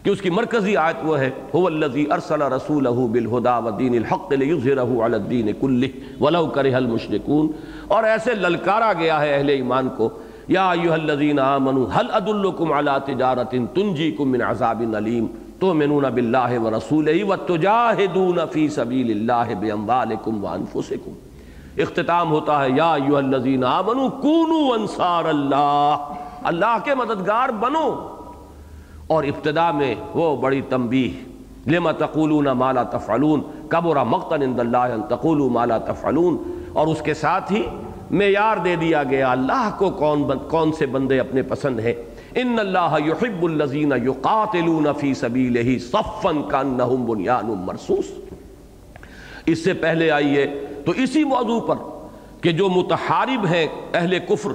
[0.03, 5.07] کہ اس کی مرکزی آیت وہ ہے۔ هو الذی ارسل رسوله بالهدى ودین الحق لیظهره
[5.07, 7.53] علی الدین كله ولو کرہ المشركون
[7.89, 10.09] اور ایسے للکارا گیا ہے اہل ایمان کو
[10.49, 15.27] یا ایها الذین آمنوا، هل ادلکم علی تجارت تنجیکم من عذاب علیم
[15.59, 21.13] تؤمنون باللہ ورسولہ وتجاہدون فی سبیل اللہ باموالکم وانفسکم
[21.79, 25.97] اختتام ہوتا ہے، یا ایها الذین آمنوا، کونوا انصار اللہ۔
[26.43, 28.09] اللہ کے مددگار بنو۔
[29.07, 31.11] اور ابتدا میں وہ بڑی تنبیہ،
[31.71, 36.37] لما تقولون ما لا تفعلون۔ کبر مقتا عند اللہ ان تقولوا ما لا تفعلون۔
[36.73, 37.63] اور اس کے ساتھ ہی
[38.13, 41.93] معیار دے دیا گیا۔ اللہ کو کون کون سے بندے اپنے پسند ہیں؟
[42.35, 48.05] ان اللہ يحب الذین يقاتلون فی سبیلہ صفا کانہم بنیان مرصوص۔
[49.47, 50.47] اس سے پہلے آئیے
[50.85, 51.75] تو اسی موضوع پر
[52.41, 54.51] کہ جو متحارب ہیں اہل کفر،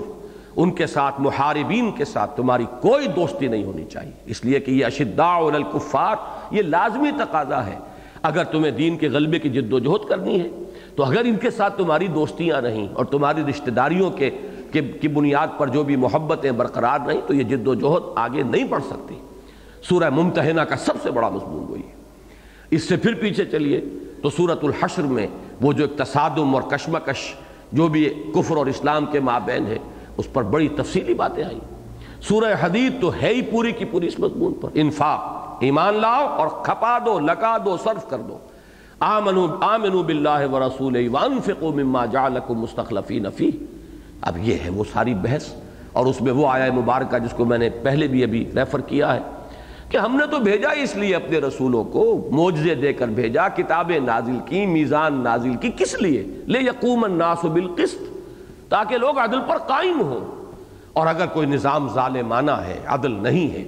[0.56, 4.72] ان کے ساتھ محاربین کے ساتھ تمہاری کوئی دوستی نہیں ہونی چاہیے۔ اس لیے کہ
[4.72, 6.16] یہ اشداء الکفار،
[6.52, 7.78] یہ لازمی تقاضا ہے۔
[8.22, 10.50] اگر تمہیں دین کے غلبے کی جد و جہد کرنی ہے
[10.98, 14.30] تو اگر ان کے ساتھ تمہاری دوستیاں رہیں اور تمہاری رشتہ داریوں کے
[14.72, 18.64] کی بنیاد پر جو بھی محبتیں برقرار رہیں، تو یہ جد و جہد آگے نہیں
[18.64, 19.16] بڑھ سکتی۔
[19.90, 21.94] سورہ ممتحنہ کا سب سے بڑا مضمون وہی ہے۔
[22.72, 23.82] اس سے پھر پیچھے چلیے
[24.24, 25.28] تو سورت الحشر میں
[25.62, 27.34] وہ جو ایک تصادم اور کشمکش،
[27.72, 29.78] جو بھی کفر اور اسلام کے مابین ہے،
[30.18, 31.60] اس پر بڑی تفصیلی باتیں آئیں۔
[32.22, 35.20] سورہ حدید تو ہے ہی پوری کی پوری اس مضمون پر۔ انفاق،
[35.60, 38.38] ایمان لاؤ اور کھپا دو، لگا دو، صرف کر دو۔
[39.06, 43.50] آمنو آمنو باللہ ورسول وانفقوا مما جعلکم مستخلفین فی
[44.22, 45.48] اب یہ ہے وہ ساری بحث،
[45.92, 49.14] اور اس میں وہ آیا مبارکہ جس کو میں نے پہلے بھی ابھی ریفر کیا
[49.14, 49.20] ہے
[49.90, 54.00] کہ ہم نے تو بھیجا اس لیے اپنے رسولوں کو موجزے دے کر بھیجا، کتابیں
[54.00, 58.02] نازل کی، میزان نازل کی، کس لیے؟ لے یقوم الناس بالقسط،
[58.70, 60.26] تاکہ لوگ عدل پر قائم ہوں۔
[60.94, 63.64] اور اگر کوئی نظام ظالمانہ ہے، عدل نہیں ہے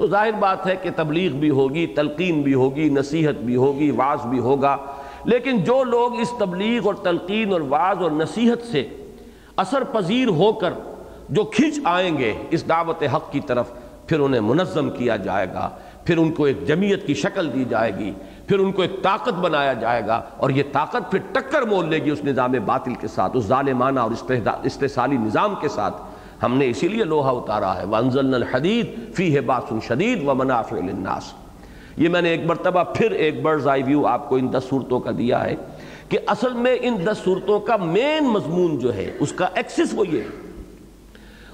[0.00, 4.26] تو ظاہر بات ہے کہ تبلیغ بھی ہوگی، تلقین بھی ہوگی، نصیحت بھی ہوگی، واز
[4.26, 4.76] بھی ہوگا۔
[5.24, 8.88] لیکن جو لوگ اس تبلیغ اور تلقین اور واز اور نصیحت سے
[9.56, 10.72] اثر پذیر ہو کر
[11.28, 13.72] جو کھنچ آئیں گے اس دعوت حق کی طرف،
[14.06, 15.68] پھر انہیں منظم کیا جائے گا،
[16.04, 18.12] پھر ان کو ایک جمعیت کی شکل دی جائے گی،
[18.46, 21.98] پھر ان کو ایک طاقت بنایا جائے گا اور یہ طاقت پھر ٹکر مول لے
[21.98, 24.32] گی اس نظام باطل کے ساتھ، اس ظالمانہ اور
[24.64, 26.02] استحصالی نظام کے ساتھ۔
[26.42, 31.34] ہم نے اسی لیے لوہا اتارا ہے، وَأَنزَلْنَا الْحَدِيدِ، فِيهِ بَاسٌ شَدِيدٌ وَمَنَافِعُ لِلنَّاسِ۔
[31.96, 35.00] یہ میں نے ایک مرتبہ پھر ایک برز آئی ویو آپ کو ان دس صورتوں
[35.00, 35.54] کا دیا ہے
[36.08, 40.08] کہ اصل میں ان دس صورتوں کا مین مضمون جو ہے، اس کا ایکسس وہ
[40.08, 40.22] یہ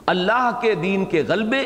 [0.06, 1.62] اللہ کے دین کے غلبے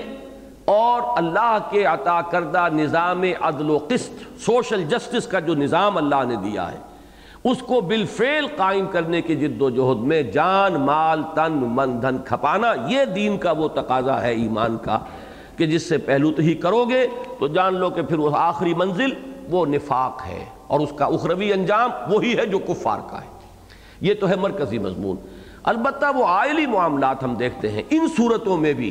[0.64, 6.24] اور اللہ کے عطا کردہ نظام عدل و قسط سوشل جسٹس کا جو نظام اللہ
[6.26, 6.89] نے دیا ہے۔
[7.44, 12.18] اس کو بالفعل قائم کرنے کی جد و جہد میں جان، مال، تن، من، دھن
[12.18, 14.98] کھپانا، یہ دین کا وہ تقاضا ہے، ایمان کا،
[15.57, 17.07] کہ جس سے پہلو تو ہی کرو گے
[17.38, 19.11] تو جان لو کہ پھر وہ آخری منزل
[19.50, 23.38] وہ نفاق ہے اور اس کا اخروی انجام وہی ہے جو کفار کا ہے۔
[24.00, 25.16] یہ تو ہے مرکزی مضمون۔
[25.62, 28.90] البتہ وہ آئلی معاملات ہم دیکھتے ہیں۔ ان صورتوں میں بھی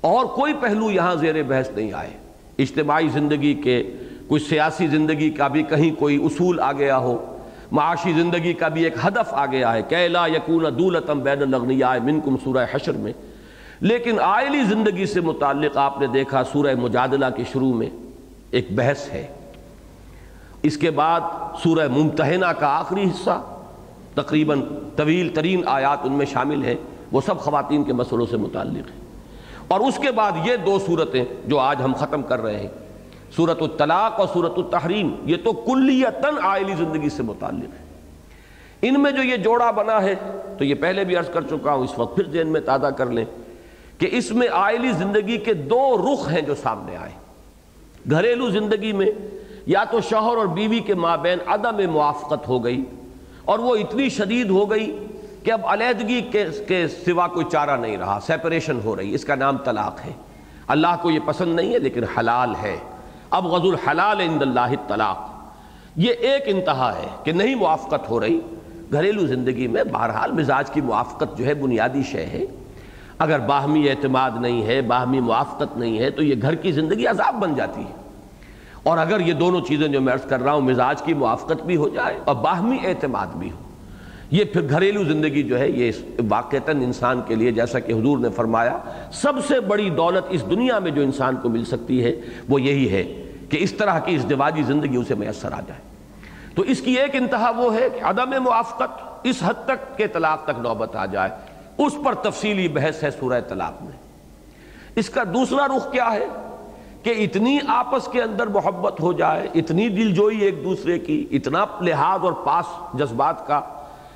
[0.00, 2.10] اور کوئی پہلو یہاں زیر بحث نہیں آئے۔
[2.58, 3.92] اجتماعی زندگی کے،
[4.28, 7.33] کوئی سیاسی زندگی کا بھی کہیں کوئی اصول آ گیا ہو۔
[7.74, 12.36] معاشی زندگی کا بھی ایک ہدف آ گیا ہے کیلا یقون دولتم بین الغنیاء منکم
[12.44, 13.12] سورہ حشر میں۔
[13.80, 17.86] لیکن آئلی زندگی سے متعلق آپ نے دیکھا سورہ مجادلہ کے شروع میں
[18.50, 19.26] ایک بحث ہے۔
[20.62, 21.20] اس کے بعد
[21.62, 23.42] سورہ ممتحنہ کا آخری حصہ،
[24.14, 24.62] تقریباً
[24.96, 26.74] طویل ترین آیات ان میں شامل ہیں۔
[27.12, 29.00] وہ سب خواتین کے مسئلوں سے متعلق ہیں۔
[29.68, 32.83] اور اس کے بعد یہ دو صورتیں جو آج ہم ختم کر رہے ہیں۔
[33.36, 37.84] صورت الطلاق اور صورت التحریم، یہ تو کلیتاً آئلی زندگی سے متعلق ہے۔
[38.82, 40.14] ان میں جو یہ جوڑا بنا ہے،
[40.58, 43.06] تو یہ پہلے بھی عرض کر چکا ہوں، اس وقت پھر ذہن میں تازہ کر
[43.06, 43.24] لیں
[43.98, 47.10] کہ اس میں آئلی زندگی کے دو رخ ہیں جو سامنے آئے۔
[48.10, 49.06] گھریلو زندگی میں
[49.66, 52.84] یا تو شوہر اور بیوی کے مابین عدم موافقت ہو گئی
[53.44, 55.06] اور وہ اتنی شدید ہو گئی
[55.44, 56.20] کہ اب علیحدگی
[56.66, 60.12] کے سوا کوئی چارہ نہیں رہا سیپریشن ہو رہی، اس کا نام طلاق ہے۔
[60.66, 62.76] اللہ کو یہ پسند نہیں ہے، لیکن حلال ہے۔
[63.30, 65.30] اب غز الحلال عند اللہ طلاق
[65.96, 68.40] یہ ایک انتہا ہے کہ نہیں موافقت ہو رہی،
[68.92, 72.44] گھریلو زندگی میں بہرحال مزاج کی موافقت جو ہے بنیادی شے ہے۔
[73.18, 77.34] اگر باہمی اعتماد نہیں ہے، باہمی موافقت نہیں ہے، تو یہ گھر کی زندگی عذاب
[77.34, 78.04] بن جاتی ہے۔
[78.82, 81.76] اور اگر یہ دونوں چیزیں جو میں عرض کر رہا ہوں مزاج کی موافقت بھی
[81.76, 83.63] ہو جائے اور باہمی اعتماد بھی ہو
[84.30, 85.92] یہ پھر گھریلو زندگی جو ہے یہ
[86.28, 88.78] واقعتاً انسان کے لیے جیسا کہ حضور نے فرمایا،
[89.12, 92.12] سب سے بڑی دولت اس دنیا میں جو انسان کو مل سکتی ہے،
[92.48, 95.80] وہ یہی ہے کہ اس طرح کی اس دواجی زندگی اسے میسر آ جائے۔
[96.54, 100.44] تو اس کی ایک انتہا وہ ہے کہ عدم موافقت اس حد تک کہ طلاق
[100.44, 101.30] تک نوبت آ جائے۔
[101.78, 103.92] اس پر تفصیلی بحث ہے سورہ طلاق میں۔
[104.96, 106.26] اس کا دوسرا رخ کیا ہے؟
[107.02, 111.64] کہ اتنی آپس کے اندر محبت ہو جائے، اتنی دل جوئی ایک دوسرے کی، اتنا
[111.80, 113.60] لحاظ اور پاس جذبات کا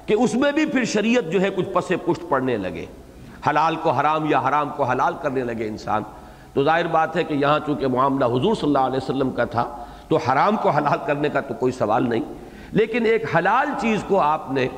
[0.08, 2.86] کہ اس میں بھی پھر شریعت جو ہے کچھ پس پشت پڑنے لگے۔
[3.46, 6.02] حلال کو حرام یا حرام کو حلال کرنے لگے انسان۔
[6.54, 9.84] تو ظاہر بات ہے کہ یہاں چونکہ معاملہ حضور صلی اللہ علیہ وسلم کا تھا،
[10.08, 12.20] تو حرام کو حلال کرنے کا تو کوئی سوال نہیں۔
[12.72, 14.68] لیکن ایک حلال چیز کو آپ نے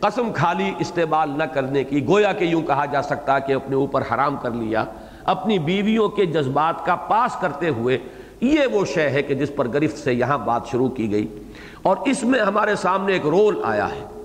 [0.00, 4.02] قسم خالی استعمال نہ کرنے کی، گویا کہ یوں کہا جا سکتا کہ اپنے اوپر
[4.14, 4.84] حرام کر لیا۔
[5.24, 7.98] اپنی بیویوں کے جذبات کا پاس کرتے ہوئے
[8.40, 11.42] یہ وہ شے ہے کہ جس پر گرفت سے یہاں بات شروع کی گئی۔
[11.82, 14.17] اور اس میں ہمارے سامنے ایک رول آیا ہے۔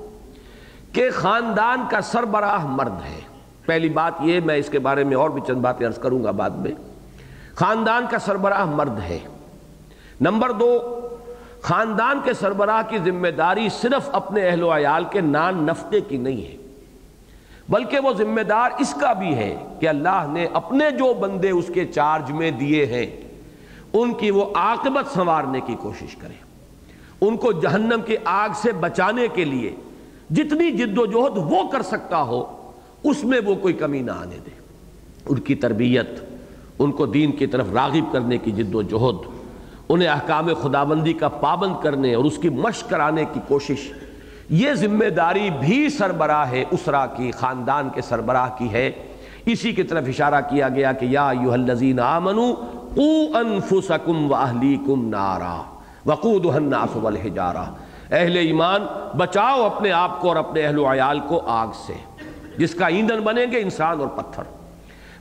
[0.94, 3.20] کہ خاندان کا سربراہ مرد ہے۔
[3.66, 6.32] پہلی بات یہ، میں اس کے بارے میں اور بھی چند باتیں عرض کروں گا
[6.32, 6.72] بعد میں۔
[7.56, 9.20] خاندان کا سربراہ مرد ہے۔
[10.22, 11.00] نمبر دو،
[11.62, 16.18] خاندان کے سربراہ کی ذمہ داری صرف اپنے اہل و عیال کے نان نفتے کی
[16.18, 16.58] نہیں ہے،
[17.70, 21.72] بلکہ وہ ذمہ دار اس کا بھی ہے کہ اللہ نے اپنے جو بندے اس
[21.74, 23.06] کے چارج میں دیے ہیں،
[23.94, 26.34] ان کی وہ عاقبت سنوارنے کی کوشش کرے۔
[27.22, 29.76] ان کو جہنم کی آگ سے بچانے کے لیے
[30.36, 32.72] جتنی جد و جہد وہ کر سکتا ہو،
[33.04, 34.50] اس میں وہ کوئی کمی نہ آنے دے۔
[35.30, 36.20] ان کی تربیت،
[36.80, 39.28] ان کو دین کی طرف راغب کرنے کی جد و جہد،
[39.90, 43.92] انہیں احکام خداوندی کا پابند کرنے اور اس کی مشق کرانے کی کوشش۔
[44.50, 48.92] یہ ذمہ داری بھی سربراہ ہے اسرا کی، خاندان کے سربراہ کی ہے۔
[49.46, 52.54] اسی کی طرف اشارہ کیا گیا کہ یا الذین آمنوا،
[52.96, 55.62] قو انفسکم و اہلیکم نارا،
[56.06, 57.83] وقودها الناس والحجارہ۔
[58.14, 58.86] اہل ایمان،
[59.18, 61.94] بچاؤ اپنے آپ کو اور اپنے اہل و عیال کو آگ سے۔
[62.58, 64.44] جس کا ایندھن بنیں گے انسان اور پتھر۔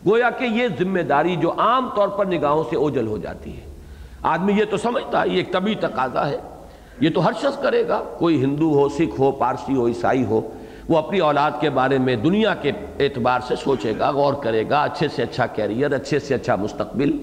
[0.07, 3.67] گویا کہ یہ ذمہ داری جو عام طور پر نگاہوں سے اوجل ہو جاتی ہے۔
[4.23, 6.37] آدمی یہ تو سمجھتا ہے، یہ ایک طبی تقاضا ہے۔
[7.01, 10.41] یہ تو ہر شخص کرے گا۔ کوئی ہندو ہو، سکھ ہو، پارسی ہو، عیسائی ہو،
[10.89, 14.83] وہ اپنی اولاد کے بارے میں دنیا کے اعتبار سے سوچے گا، غور کرے گا،
[14.83, 17.17] اچھے سے اچھا کیریئر، اچھے سے اچھا مستقبل،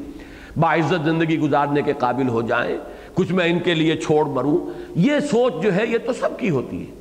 [0.58, 2.78] باعزت زندگی گزارنے کے قابل ہو جائیں۔
[3.20, 4.58] کچھ میں ان کے لیے چھوڑ مروں،
[4.96, 6.96] یہ سوچ جو ہے، یہ تو سب کی ہوتی ہے۔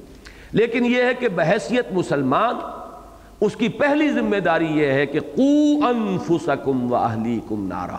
[0.53, 2.55] لیکن یہ ہے کہ بحیثیت مسلمان،
[3.41, 7.97] اس کی پہلی ذمہ داری یہ ہے کہ قو انفسکم و اہلیکم نارا۔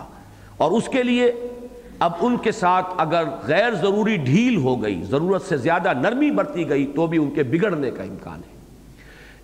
[0.56, 1.32] اور اس کے لیے
[1.98, 6.68] اب ان کے ساتھ اگر غیر ضروری ڈھیل ہو گئی، ضرورت سے زیادہ نرمی برتی
[6.68, 8.58] گئی، تو بھی ان کے بگڑنے کا امکان ہے۔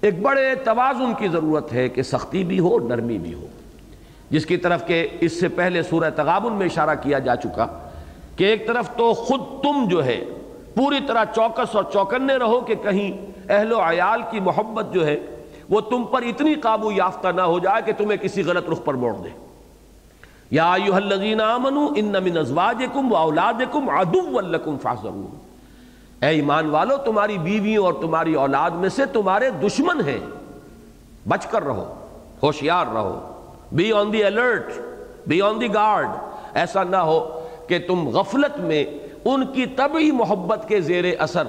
[0.00, 3.46] ایک بڑے توازن کی ضرورت ہے کہ سختی بھی ہو، نرمی بھی ہو۔
[4.30, 7.85] جس کی طرف کہ اس سے پہلے سورہ تغابن میں اشارہ کیا جا چکا
[8.36, 10.24] کہ ایک طرف تو خود تم جو ہے
[10.74, 15.20] پوری طرح چوکس اور چوکنے رہو کہ کہیں اہل و عیال کی محبت جو ہے
[15.70, 18.94] وہ تم پر اتنی قابو یافتہ نہ ہو جائے کہ تمہیں کسی غلط رخ پر
[18.94, 19.28] موڑ دے۔
[20.50, 25.38] یا ایوہ الذین آمنوا ان من ازواجکم و اولادکم عدو لکم فاحذرون۔
[26.22, 30.20] اے ایمان والو، تمہاری بیویوں اور تمہاری اولاد میں سے تمہارے دشمن ہیں۔
[31.28, 31.94] بچ کر رہو،
[32.42, 33.32] ہوشیار رہو۔
[33.72, 34.72] Be on the alert
[35.26, 36.08] be on the guard
[36.54, 37.35] ایسا نہ ہو
[37.66, 38.84] کہ تم غفلت میں
[39.24, 41.42] ان کی طبعی محبت کے زیر اثر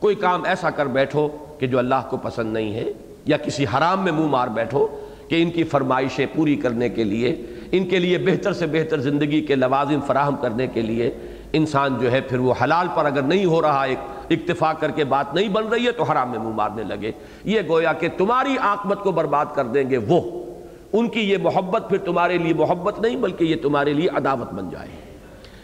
[0.00, 2.92] کوئی کام ایسا کر بیٹھو کہ جو اللہ کو پسند نہیں ہے
[3.26, 4.86] یا کسی حرام میں منہ مار بیٹھو
[5.28, 9.40] کہ ان کی فرمائشیں پوری کرنے کے لیے، ان کے لیے بہتر سے بہتر زندگی
[9.40, 11.10] کے لوازم فراہم کرنے کے لیے
[11.52, 13.98] انسان جو ہے پھر وہ حلال پر اگر نہیں ہو رہا، ایک
[14.30, 17.12] اکتفا کر کے بات نہیں بن رہی ہے تو حرام میں منہ مارنے لگے۔
[17.44, 20.44] یہ گویا کہ تمہاری عاقبت کو برباد کر دیں گے وہ۔
[20.92, 24.70] ان کی یہ محبت پھر تمہارے لیے محبت نہیں، بلکہ یہ تمہارے لیے عداوت بن
[24.70, 24.88] جائے۔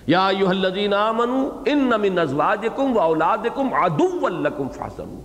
[0.08, 5.20] یا ایوہ الذین آمنوا ان من ازواجکم و اولادکم عدو لکم فاحذروا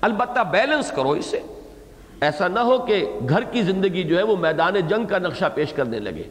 [0.00, 1.40] البتہ بیلنس کرو اسے۔
[2.20, 5.72] ایسا نہ ہو کہ گھر کی زندگی جو ہے وہ میدان جنگ کا نقشہ پیش
[5.72, 6.22] کرنے لگے۔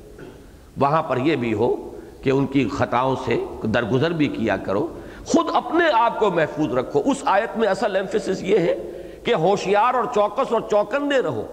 [0.78, 4.88] وہاں پر یہ بھی ہو کہ ان کی خطاؤں سے درگزر بھی کیا کرو۔
[5.26, 8.92] خود اپنے آپ کو محفوظ رکھو۔ اس آیت میں اصل ایمفیسس یہ ہے
[9.24, 11.48] کہ ہوشیار اور چوکس اور چوکندے رہو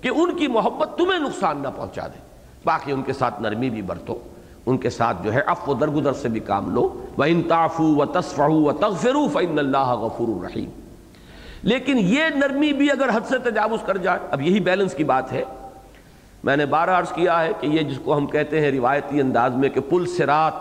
[0.00, 2.18] کہ ان کی محبت تمہیں نقصان نہ پہنچا دے۔
[2.64, 4.18] باقی ان کے ساتھ نرمی بھی برتو۔
[4.66, 8.72] ان کے ساتھ جو ہے اف و درگزر سے بھی کام لو۔ وَإِن تَعْفُوا وَتَصْفَحُوا
[8.72, 10.72] وَتَغْفِرُوا فَإِنَّ اللَّهَ غَفُورٌ رَحِيمٌ۔
[11.62, 15.32] لیکن یہ نرمی بھی اگر حد سے تجاوز کر جائے، اب یہی بیلنس کی بات
[15.32, 15.44] ہے۔
[16.44, 19.54] میں نے بارہ عرض کیا ہے کہ یہ جس کو ہم کہتے ہیں روایتی انداز
[19.54, 20.52] میں کہ پل سرات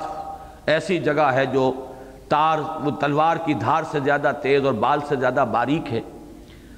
[0.65, 1.73] ایسی جگہ ہے جو
[2.29, 6.01] تار، وہ تلوار کی دھار سے زیادہ تیز اور بال سے زیادہ باریک ہے۔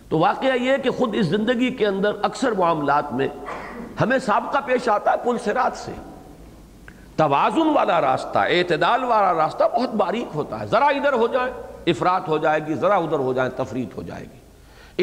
[0.09, 3.27] تو واقعہ یہ کہ خود اس زندگی کے اندر اکثر معاملات میں
[4.01, 5.91] ہمیں سابقہ پیش آتا ہے پل سرات سے۔
[7.15, 11.51] توازن والا راستہ، اعتدال والا راستہ بہت باریک ہوتا ہے۔ ذرا ادھر ہو جائے
[11.87, 14.43] افراد ہو جائے گی، ذرا ادھر ہو جائے تفریط ہو جائے گی۔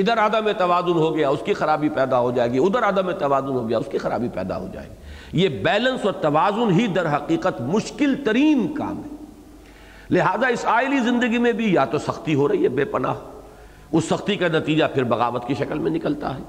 [0.00, 3.48] ادھر عدم توازن ہو گیا، اس کی خرابی پیدا ہو جائے گی۔ ادھر عدم توازن
[3.48, 4.94] ہو گیا، اس کی خرابی پیدا ہو جائے گی۔
[5.32, 9.24] یہ بیلنس اور توازن ہی در حقیقت مشکل ترین کام ہے۔
[10.10, 13.14] لہذا اس آئلی زندگی میں بھی یا تو سختی ہو رہی ہے، بے پناہ۔
[13.92, 16.42] اس سختی کا نتیجہ پھر بغاوت کی شکل میں نکلتا ہے۔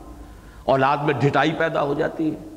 [0.66, 2.51] اولاد میں ڈھٹائی پیدا ہو جاتی ہے۔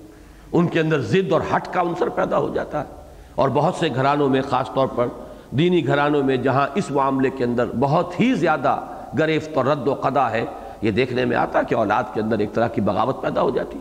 [0.55, 3.89] ان کے اندر ضد اور ہٹ کا عنصر پیدا ہو جاتا ہے۔ اور بہت سے
[3.95, 5.07] گھرانوں میں، خاص طور پر
[5.51, 8.81] دینی گھرانوں میں، جہاں اس معاملے کے اندر بہت ہی زیادہ
[9.19, 10.45] گرفت اور رد و قدا ہے،
[10.83, 13.79] یہ دیکھنے میں آتا کہ اولاد کے اندر ایک طرح کی بغاوت پیدا ہو جاتی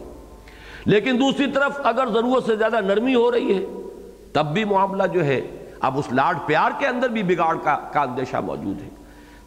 [0.86, 3.66] لیکن دوسری طرف اگر ضرورت سے زیادہ نرمی ہو رہی ہے،
[4.34, 5.42] تب بھی معاملہ جو ہے،
[5.80, 8.90] اب اس لاڈ پیار کے اندر بھی بگاڑ کا کا اندیشہ موجود ہے۔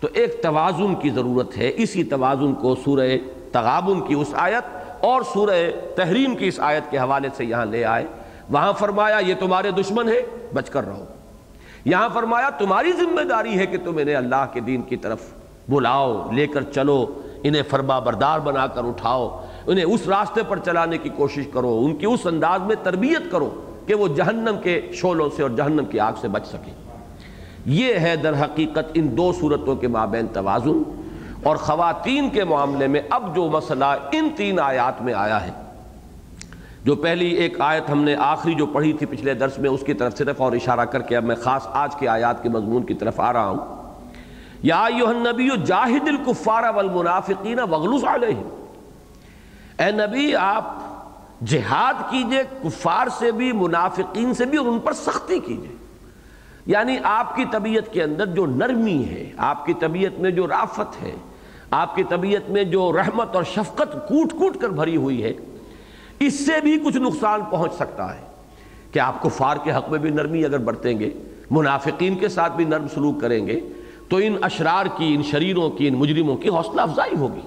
[0.00, 3.08] تو ایک توازن کی ضرورت ہے، اسی توازن کو سورہ
[3.52, 7.84] تغابن کی اس آیت اور سورہ تحریم کی اس آیت کے حوالے سے یہاں لے
[7.84, 8.04] آئے۔
[8.50, 10.22] وہاں فرمایا، یہ تمہارے دشمن ہے
[10.54, 11.04] بچ کر رہو۔
[11.84, 15.18] یہاں فرمایا، تمہاری ذمہ داری ہے کہ تم انہیں اللہ کے دین کی طرف
[15.68, 17.06] بلاؤ، لے کر چلو،
[17.42, 21.96] انہیں فرما بردار بنا کر اٹھاؤ، انہیں اس راستے پر چلانے کی کوشش کرو، ان
[21.96, 26.00] کی اس انداز میں تربیت کرو کہ وہ جہنم کے شولوں سے اور جہنم کی
[26.00, 26.72] آگ سے بچ سکیں۔
[27.66, 31.05] یہ ہے در حقیقت ان دو صورتوں کے مابین توازن۔
[31.46, 35.50] اور خواتین کے معاملے میں اب جو مسئلہ ان تین آیات میں آیا ہے،
[36.84, 39.94] جو پہلی ایک آیت ہم نے آخری جو پڑھی تھی پچھلے درس میں، اس کی
[39.94, 42.94] طرف صرف اور اشارہ کر کے اب میں خاص آج کے آیات کے مضمون کی
[42.94, 43.92] طرف آ رہا ہوں۔
[44.62, 48.64] یا النبی جاہد الکفار والمنافقین وغلوظ علیہم۔
[49.78, 50.64] اے نبی، آپ
[51.44, 55.76] جہاد کیجیے، کفار سے بھی، منافقین سے بھی، اور ان پر سختی کیجیے۔
[56.66, 61.02] یعنی آپ کی طبیعت کے اندر جو نرمی ہے، آپ کی طبیعت میں جو رافت
[61.02, 61.14] ہے
[61.70, 65.32] آپ کی طبیعت میں جو رحمت اور شفقت کوٹ کوٹ کر بھری ہوئی ہے،
[66.20, 68.26] اس سے بھی کچھ نقصان پہنچ سکتا ہے۔
[68.92, 71.10] کہ آپ کفار کے حق میں بھی نرمی اگر برتیں گے،
[71.50, 73.60] منافقین کے ساتھ بھی نرم سلوک کریں گے،
[74.08, 77.40] تو ان اشرار کی، ان شریروں کی، ان مجرموں کی حوصلہ افزائی ہوگی۔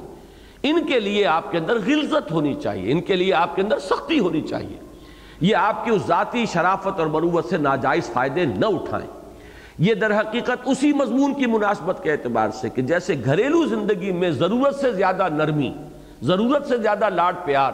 [0.64, 3.80] ان کے لیے آپ کے اندر غلظت ہونی چاہیے، ان کے لیے آپ کے اندر
[3.80, 4.78] سختی ہونی چاہیے۔
[5.42, 9.19] یہ آپ کی اس ذاتی شرافت اور مروت سے ناجائز فائدے نہ اٹھائیں۔
[9.80, 14.32] یہ در حقیقت اسی مضمون کی مناسبت کے اعتبار سے کہ جیسے گھریلو زندگی میں
[14.32, 15.72] ضرورت سے زیادہ نرمی،
[16.22, 17.72] ضرورت سے زیادہ لاڈ پیار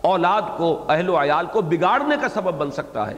[0.00, 3.14] اولاد کو، اہل و عیال کو بگاڑنے کا سبب بن سکتا ہے۔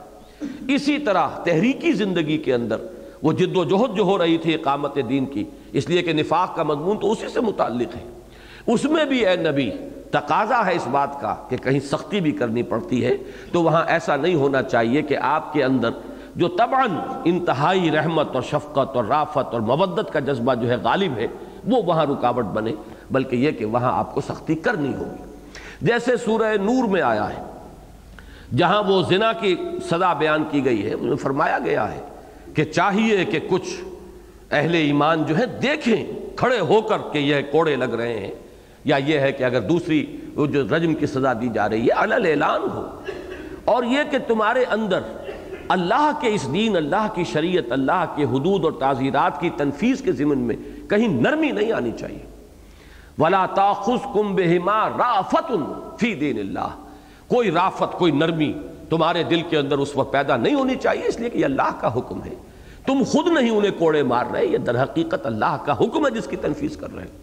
[0.69, 2.77] اسی طرح تحریکی زندگی کے اندر
[3.23, 6.57] وہ جد و جہد جو ہو رہی تھی اقامت دین کی، اس لیے کہ نفاق
[6.57, 8.05] کا مضمون تو اسی سے متعلق ہے۔
[8.67, 9.71] اس میں بھی اے نبی،
[10.11, 13.17] تقاضا ہے اس بات کا کہ کہیں سختی بھی کرنی پڑتی ہے،
[13.53, 15.91] تو وہاں ایسا نہیں ہونا چاہیے کہ آپ کے اندر
[16.37, 16.91] جو طبعاً
[17.25, 21.27] انتہائی رحمت اور شفقت اور رافت اور مودت کا جذبہ جو ہے غالب ہے،
[21.65, 22.73] وہ وہاں رکاوٹ بنے،
[23.11, 25.23] بلکہ یہ کہ وہاں آپ کو سختی کرنی ہوگی۔
[25.83, 27.43] جیسے سورہ نور میں آیا ہے،
[28.57, 29.57] جہاں وہ زنا کی
[29.91, 32.01] صدا بیان کی گئی ہے انہیں فرمایا گیا ہے
[32.55, 33.85] کہ چاہیے کہ کچھ
[34.51, 38.35] اہل ایمان جو ہے دیکھیں، کھڑے ہو کر کہ یہ کوڑے لگ رہے ہیں۔
[38.85, 41.93] یا یہ ہے کہ اگر دوسری وہ جو رجم کی سزا دی جا رہی ہے
[41.93, 42.87] علل اعلان ہو۔
[43.65, 45.01] اور یہ کہ تمہارے اندر
[45.69, 50.13] اللہ کے اس دین، اللہ کی شریعت، اللہ کے حدود اور تعزیرات کی تنفیذ کے
[50.13, 50.57] ضمن میں
[50.91, 52.27] کہیں نرمی نہیں آنی چاہیے۔
[53.19, 55.53] ولا تاخذ کم بہما رافت
[56.01, 56.69] فی دین اللہ
[57.27, 58.53] کوئی رافت، کوئی نرمی
[58.91, 61.81] تمہارے دل کے اندر اس وقت پیدا نہیں ہونی چاہیے، اس لیے کہ یہ اللہ
[61.81, 62.35] کا حکم ہے۔
[62.87, 66.27] تم خود نہیں انہیں کوڑے مار رہے، یہ در حقیقت اللہ کا حکم ہے جس
[66.27, 67.19] کی تنفیذ کر رہے ہیں۔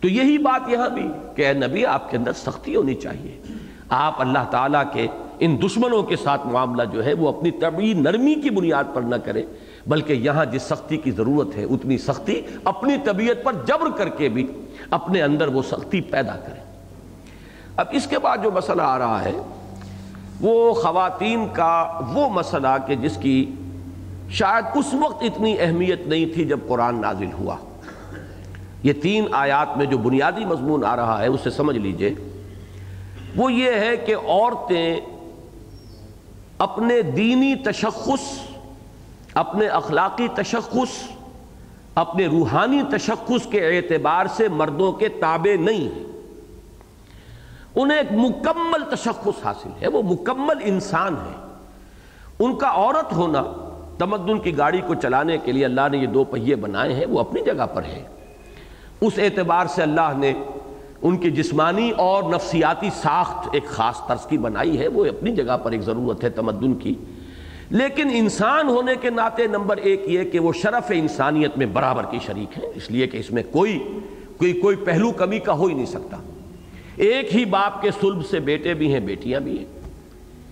[0.00, 3.40] تو یہی بات یہاں بھی کہ اے نبی، آپ کے اندر سختی ہونی چاہیے۔
[3.88, 5.06] آپ اللہ تعالیٰ کے
[5.40, 9.14] ان دشمنوں کے ساتھ معاملہ جو ہے وہ اپنی طبعی نرمی کی بنیاد پر نہ
[9.14, 9.42] کرے،
[9.86, 14.28] بلکہ یہاں جس سختی کی ضرورت ہے، اتنی سختی اپنی طبیعت پر جبر کر کے
[14.28, 14.46] بھی
[14.90, 16.60] اپنے اندر وہ سختی پیدا کرے۔
[17.76, 19.32] اب اس کے بعد جو مسئلہ آ رہا ہے،
[20.40, 23.54] وہ خواتین کا وہ مسئلہ کہ جس کی
[24.30, 27.56] شاید اس وقت اتنی اہمیت نہیں تھی جب قرآن نازل ہوا۔
[28.82, 32.14] یہ تین آیات میں جو بنیادی مضمون آ رہا ہے، اسے سمجھ لیجیے۔
[33.36, 35.00] وہ یہ ہے کہ عورتیں
[36.60, 38.24] اپنے دینی تشخص،
[39.34, 41.02] اپنے اخلاقی تشخص،
[41.94, 46.04] اپنے روحانی تشخص کے اعتبار سے مردوں کے تابع نہیں ہیں۔
[47.74, 51.36] انہیں ایک مکمل تشخص حاصل ہے، وہ مکمل انسان ہے
[52.38, 53.42] ان کا عورت ہونا
[53.98, 57.20] تمدن کی گاڑی کو چلانے کے لیے اللہ نے یہ دو پہیے بنائے ہیں، وہ
[57.20, 58.02] اپنی جگہ پر ہے
[59.00, 60.32] اس اعتبار سے اللہ نے
[61.02, 65.56] ان کی جسمانی اور نفسیاتی ساخت ایک خاص طرز کی بنائی ہے، وہ اپنی جگہ
[65.56, 66.94] پر ایک ضرورت ہے تمدن کی۔
[67.70, 72.18] لیکن انسان ہونے کے ناطے نمبر ایک یہ کہ وہ شرف انسانیت میں برابر کی
[72.26, 73.78] شریک ہے اس لیے کہ اس میں کوئی
[74.36, 76.16] کوئی کوئی پہلو کمی کا ہو ہی نہیں سکتا۔
[76.96, 79.66] ایک ہی باپ کے سلب سے بیٹے بھی ہیں، بیٹیاں بھی ہیں۔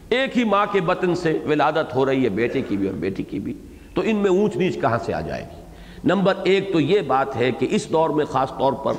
[0.08, 3.22] ایک ہی ماں کے بطن سے ولادت ہو رہی ہے، بیٹے کی بھی اور بیٹی
[3.22, 3.54] کی بھی۔
[3.94, 5.62] تو ان میں اونچ نیچ کہاں سے آ جائے گی؟
[6.04, 8.92] نمبر ایک تو یہ بات ہے کہ اس دور میں خاص طور پر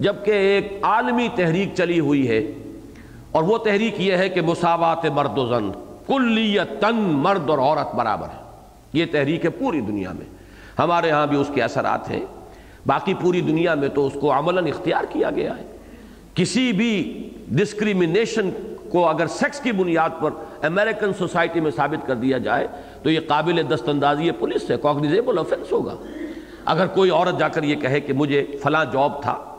[0.00, 2.52] جبکہ ایک عالمی تحریک چلی ہوئی ہے
[3.30, 5.70] اور وہ تحریک یہ ہے کہ مساوات مرد و زن
[6.06, 8.42] کلیتن مرد اور عورت برابر ہے
[8.92, 10.26] یہ تحریک ہے پوری دنیا میں۔
[10.78, 12.20] ہمارے ہاں بھی اس کے اثرات ہیں۔
[12.86, 15.62] باقی پوری دنیا میں تو اس کو عملاً اختیار کیا گیا ہے۔
[16.34, 18.50] کسی بھی ڈسکریمنیشن
[18.90, 20.30] کو اگر سیکس کی بنیاد پر
[20.62, 22.68] امریکن سوسائٹی میں ثابت کر دیا جائے،
[23.02, 25.94] تو یہ قابل دست اندازی پولیس ہے کوگنیزیبل افینس ہوگا۔
[26.64, 29.49] اگر کوئی عورت جا کر یہ کہے کہ مجھے فلاں جاب تھا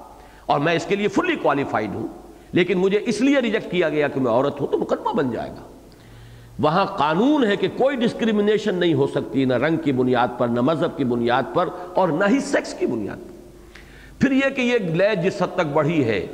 [0.46, 2.08] اور میں اس کے لیے فلی کوالیفائڈ ہوں۔
[2.52, 5.50] لیکن مجھے اس لیے ریجیکٹ کیا گیا کہ میں عورت ہوں تو مقدمہ بن جائے
[5.50, 5.68] گا۔
[6.60, 10.62] وہاں قانون ہے کہ کوئی ڈسکریمنیشن نہیں ہو سکتی، نہ رنگ کی بنیاد پر، نہ
[10.62, 13.32] مذہب کی بنیاد پر اور نہ ہی سیکس کی بنیاد پر۔
[14.20, 16.28] پھر یہ کہ یہ لے جس حد تک بڑھی ہے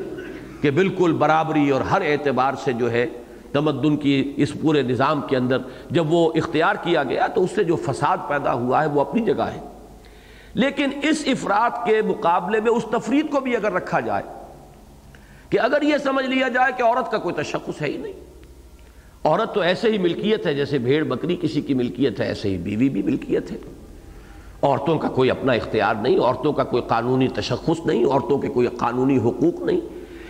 [0.62, 3.05] کہ بالکل برابری اور ہر اعتبار سے جو ہے
[3.51, 5.58] تمدن کی اس پورے نظام کے اندر
[5.91, 9.26] جب وہ اختیار کیا گیا تو اس سے جو فساد پیدا ہوا ہے وہ اپنی
[9.26, 9.66] جگہ ہے۔
[10.58, 14.24] لیکن اس افراد کے مقابلے میں اس تفرید کو بھی اگر رکھا جائے
[15.49, 18.14] کہ اگر یہ سمجھ لیا جائے کہ عورت کا کوئی تشخص ہے ہی نہیں،
[19.24, 22.58] عورت تو ایسے ہی ملکیت ہے جیسے بھیڑ بکری کسی کی ملکیت ہے، ایسے ہی
[22.58, 23.58] بیوی بھی ملکیت ہے۔
[24.62, 28.68] عورتوں کا کوئی اپنا اختیار نہیں، عورتوں کا کوئی قانونی تشخص نہیں، عورتوں کے کوئی
[28.68, 29.82] قانونی حقوق نہیں۔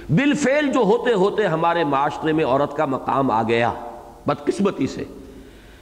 [0.09, 3.73] بالفعل جو ہوتے ہوتے ہمارے معاشرے میں عورت کا مقام آ گیا
[4.25, 5.03] بدقسمتی سے۔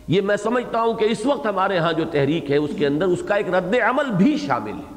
[0.08, 3.06] یہ میں سمجھتا ہوں کہ اس وقت ہمارے ہاں جو تحریک ہے اس کے اندر
[3.06, 4.95] اس کا ایک رد عمل بھی شامل ہے۔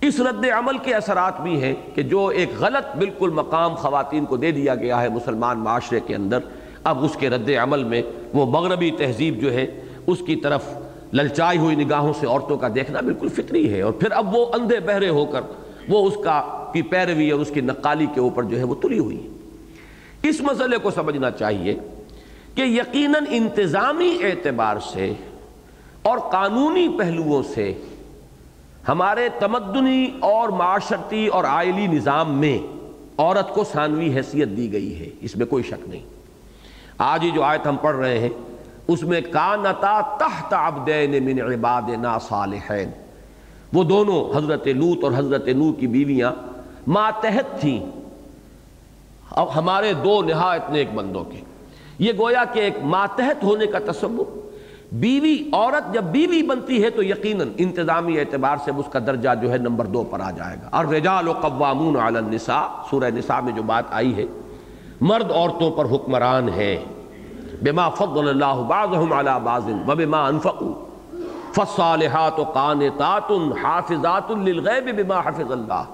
[0.00, 4.36] اس رد عمل کے اثرات بھی ہیں کہ جو ایک غلط بالکل مقام خواتین کو
[4.36, 6.38] دے دیا گیا ہے مسلمان معاشرے کے اندر،
[6.84, 8.02] اب اس کے رد عمل میں
[8.34, 9.66] وہ مغربی تہذیب جو ہے،
[10.06, 10.64] اس کی طرف
[11.12, 14.80] للچائی ہوئی نگاہوں سے عورتوں کا دیکھنا بالکل فطری ہے۔ اور پھر اب وہ اندھے
[14.80, 15.40] بہرے ہو کر
[15.88, 18.98] وہ اس کا کی پیروی اور اس کی نقالی کے اوپر جو ہے وہ تلی
[18.98, 19.28] ہوئی ہے۔
[20.22, 21.76] اس مسئلے کو سمجھنا چاہیے
[22.60, 25.12] کہ یقیناً انتظامی اعتبار سے
[26.02, 27.72] اور قانونی پہلوؤں سے
[28.88, 32.58] ہمارے تمدنی اور معاشرتی اور آئلی نظام میں
[33.18, 36.02] عورت کو ثانوی حیثیت دی گئی ہے، اس میں کوئی شک نہیں۔
[36.98, 38.28] آج ہی جو آیت ہم پڑھ رہے ہیں،
[38.88, 42.90] اس میں کانتا تحت عبدین من عبادنا صالحین۔
[43.72, 46.32] وہ دونوں، حضرت لوت اور حضرت نو کی بیویاں
[46.86, 47.86] ماتحت تھیں
[49.30, 51.49] اب ہمارے دو نہایت نیک بندوں کے۔
[52.00, 54.38] یہ گویا کہ ایک ماتحت ہونے کا تصور۔
[54.92, 59.52] بیوی عورت جب بیوی بنتی ہے تو یقیناً انتظامی اعتبار سے اس کا درجہ جو
[59.52, 63.40] ہے نمبر دو پر آ جائے گا۔ اور رجال و قوامون علی النساء، سورہ نساء
[63.40, 64.24] میں جو بات آئی ہے،
[65.00, 66.84] مرد عورتوں پر حکمران ہے
[67.62, 70.72] بما فضل اللہ بعضهم علی بعض وبما انفقوا۔
[71.54, 73.32] فالصالحات قانتات
[73.62, 75.84] حافظات للغیب بما حفظ اللہ۔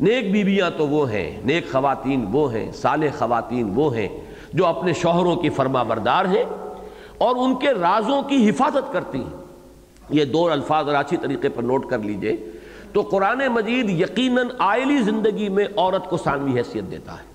[0.00, 4.23] نیک بیویاں تو وہ ہیں، نیک خواتین وہ ہیں، صالح خواتین وہ ہیں۔
[4.54, 6.44] جو اپنے شوہروں کی فرما بردار ہیں
[7.18, 9.44] اور ان کے رازوں کی حفاظت کرتی ہیں۔
[10.10, 12.36] یہ دو الفاظ راچی طریقے پر نوٹ کر لیجیے۔
[12.92, 17.34] تو قرآن مجید یقیناً آئلی زندگی میں عورت کو ثانوی حیثیت دیتا ہے۔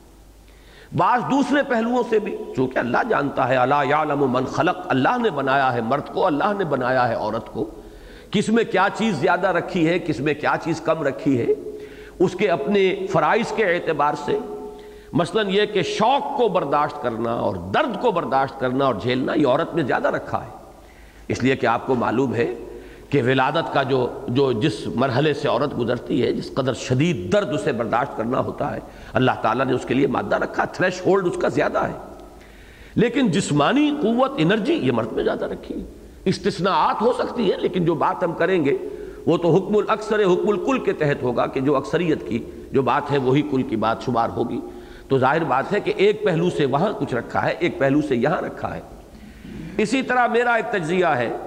[0.97, 5.29] بعض دوسرے پہلوؤں سے بھی، چونکہ اللہ جانتا ہے اللہ یعلم من خلق، اللہ نے
[5.29, 7.65] بنایا ہے مرد کو، اللہ نے بنایا ہے عورت کو۔
[8.31, 11.47] کس میں کیا چیز زیادہ رکھی ہے، کس میں کیا چیز کم رکھی ہے،
[12.19, 14.39] اس کے اپنے فرائض کے اعتبار سے
[15.13, 19.47] مثلا یہ کہ شوق کو برداشت کرنا اور درد کو برداشت کرنا اور جھیلنا یہ
[19.47, 20.51] عورت میں زیادہ رکھا ہے۔
[21.27, 22.55] اس لیے کہ آپ کو معلوم ہے
[23.09, 27.49] کہ ولادت کا جو جو جس مرحلے سے عورت گزرتی ہے، جس قدر شدید درد
[27.53, 28.79] اسے برداشت کرنا ہوتا ہے،
[29.13, 31.97] اللہ تعالیٰ نے اس کے لیے مادہ رکھا تھریش ہولڈ اس کا زیادہ ہے۔
[32.95, 35.83] لیکن جسمانی قوت، انرجی یہ مرد میں زیادہ رکھی۔
[36.25, 38.77] استثناءات ہو سکتی ہے لیکن جو بات ہم کریں گے،
[39.25, 42.39] وہ تو حکم الاکثر، حکم الکل کے تحت ہوگا کہ جو اکثریت کی
[42.71, 44.59] جو بات ہے، وہی کل کی بات شمار ہوگی۔
[45.09, 48.15] تو ظاہر بات ہے کہ ایک پہلو سے وہاں کچھ رکھا ہے، ایک پہلو سے
[48.15, 48.81] یہاں رکھا ہے۔
[49.77, 51.37] اسی طرح میرا ایک تجزیہ ہے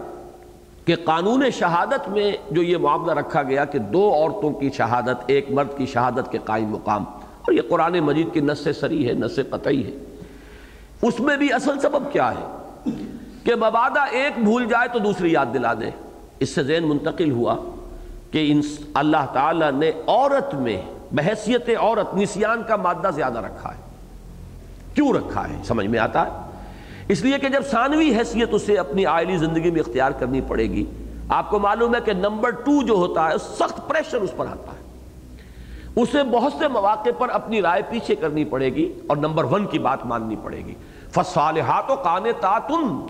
[0.85, 5.51] کہ قانون شہادت میں جو یہ معاملہ رکھا گیا کہ دو عورتوں کی شہادت، ایک
[5.51, 9.39] مرد کی شہادت کے قائم مقام، اور یہ قرآن مجید کی نس سری ہے نس
[9.51, 9.91] قطعی ہے۔
[11.03, 12.57] اس میں بھی اصل سبب کیا ہے؟
[13.45, 15.91] کہ مبادہ ایک بھول جائے تو دوسری یاد دلا دے۔
[16.39, 17.57] اس سے ذہن منتقل ہوا
[18.31, 18.55] کہ
[18.95, 20.83] اللہ تعالیٰ نے عورت میں
[21.13, 23.81] بحیثیت عورت نسیان کا مادہ زیادہ رکھا ہے۔
[24.95, 26.31] کیوں رکھا ہے؟ سمجھ میں آتا ہے؟
[27.09, 30.85] اس لیے کہ جب ثانوی حیثیت اسے اپنی آئلی زندگی میں اختیار کرنی پڑے گی،
[31.29, 34.73] آپ کو معلوم ہے کہ نمبر ٹو جو ہوتا ہے، سخت پریشر اس پر آتا
[34.73, 34.83] ہے۔
[35.97, 39.79] اسے بہت سے مواقع پر اپنی رائے پیچھے کرنی پڑے گی اور نمبر ون کی
[39.79, 40.75] بات ماننی پڑے گی۔
[41.11, 43.07] فصالحات و کان تاتن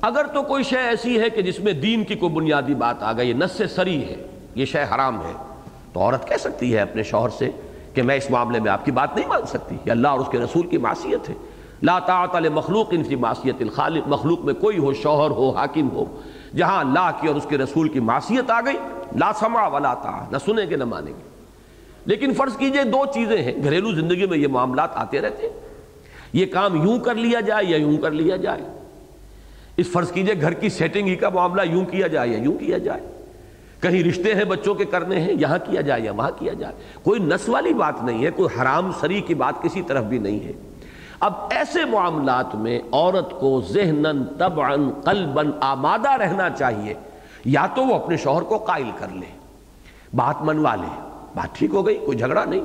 [0.00, 3.12] اگر تو کوئی شے ایسی ہے کہ جس میں دین کی کوئی بنیادی بات آ
[3.12, 5.51] گئی، نس سری ہے، یہ شے حرام ہے۔
[5.92, 7.50] تو عورت کہہ سکتی ہے اپنے شوہر سے
[7.94, 10.28] کہ میں اس معاملے میں آپ کی بات نہیں مان سکتی یہ اللہ اور اس
[10.30, 11.34] کے رسول کی معصیت ہے۔
[11.82, 16.20] لا طاعت مخلوق ان کی معصیت الخالق، مخلوق میں کوئی ہو شوہر ہو، حاکم ہو،
[16.56, 18.76] جہاں اللہ کی اور اس کے رسول کی معصیت آ گئی،
[19.18, 21.28] لا سما ولا تا نہ سنیں گے، نہ مانیں گے۔
[22.06, 25.60] لیکن فرض کیجیے دو چیزیں ہیں، گھریلو زندگی میں یہ معاملات آتے رہتے ہیں۔
[26.32, 28.62] یہ کام یوں کر لیا جائے یا یوں کر لیا جائے؟
[29.76, 32.78] اس فرض کیجیے گھر کی سیٹنگ ہی کا معاملہ یوں کیا جائے یا یوں کیا
[32.78, 33.21] جائے؟
[33.82, 37.20] کہیں رشتے ہیں بچوں کے کرنے ہیں، یہاں کیا جائے یا وہاں کیا جائے؟ کوئی
[37.20, 40.52] نس والی بات نہیں ہے، کوئی حرام سری کی بات کسی طرف بھی نہیں ہے۔
[41.20, 46.94] اب ایسے معاملات میں عورت کو ذہنن طبعا، قلبا آمادہ رہنا چاہیے،
[47.44, 49.26] یا تو وہ اپنے شوہر کو قائل کر لے،
[50.14, 51.00] بات منوا لے۔
[51.34, 52.60] بات ٹھیک ہو گئی، کوئی جھگڑا نہیں۔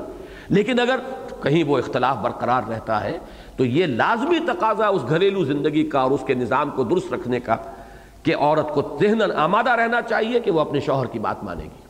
[0.49, 0.99] لیکن اگر
[1.43, 3.19] کہیں وہ اختلاف برقرار رہتا ہے،
[3.57, 7.39] تو یہ لازمی تقاضا اس گھریلو زندگی کا اور اس کے نظام کو درست رکھنے
[7.39, 7.55] کا
[8.27, 11.87] کہ عورت کو ذہن آمادہ رہنا چاہیے کہ وہ اپنے شوہر کی بات مانے گی۔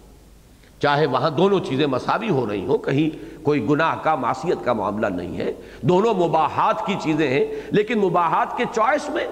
[0.82, 5.08] چاہے وہاں دونوں چیزیں مساوی ہو رہی ہوں، کہیں کوئی گناہ کا، معصیت کا معاملہ
[5.08, 9.28] نہیں ہے۔ دونوں مباحات کی چیزیں ہیں، لیکن مباحات کے چوائس میں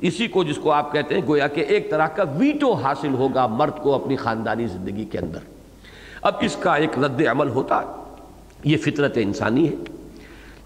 [0.00, 3.46] اسی کو جس کو آپ کہتے ہیں، گویا کہ ایک طرح کا ویٹو حاصل ہوگا
[3.46, 5.38] مرد کو اپنی خاندانی زندگی کے اندر۔
[6.22, 7.82] اب اس کا ایک رد عمل ہوتا،
[8.64, 9.74] یہ فطرت انسانی ہے۔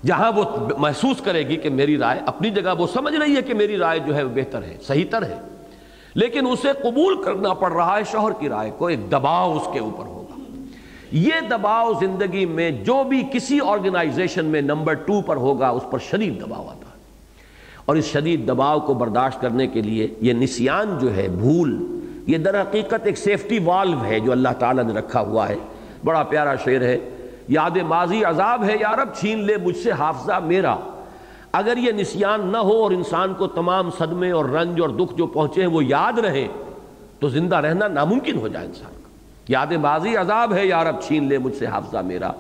[0.07, 0.45] جہاں وہ
[0.79, 3.99] محسوس کرے گی کہ میری رائے اپنی جگہ، وہ سمجھ رہی ہے کہ میری رائے
[3.99, 5.39] جو ہے وہ بہتر ہے، صحیح تر ہے۔
[6.17, 9.79] لیکن اسے قبول کرنا پڑ رہا ہے شوہر کی رائے کو، ایک دباؤ اس کے
[9.79, 10.41] اوپر ہوگا۔
[11.13, 15.99] یہ دباؤ زندگی میں جو بھی کسی آرگنائزیشن میں نمبر ٹو پر ہوگا، اس پر
[15.99, 16.97] شدید دباؤ آتا ہے۔
[17.85, 22.39] اور اس شدید دباؤ کو برداشت کرنے کے لیے یہ نسیان جو ہے، بھول، یہ
[22.39, 25.57] در حقیقت ایک سیفٹی والو ہے جو اللہ تعالیٰ نے رکھا ہوا ہے۔
[26.05, 26.99] بڑا پیارا شعر ہے،
[27.49, 30.77] یاد ماضی عذاب ہے یارب چھین لے مجھ سے حافظہ میرا۔
[31.57, 35.27] اگر یہ نسیان نہ ہو اور انسان کو تمام صدمے اور رنج اور دکھ جو
[35.27, 36.49] پہنچے ہیں وہ یاد رہے،
[37.21, 39.09] تو زندہ رہنا ناممکن ہو جائے انسان کا۔
[39.49, 42.33] یاد ماضی عذاب ہے یارب چھین لے مجھ سے حافظہ میرا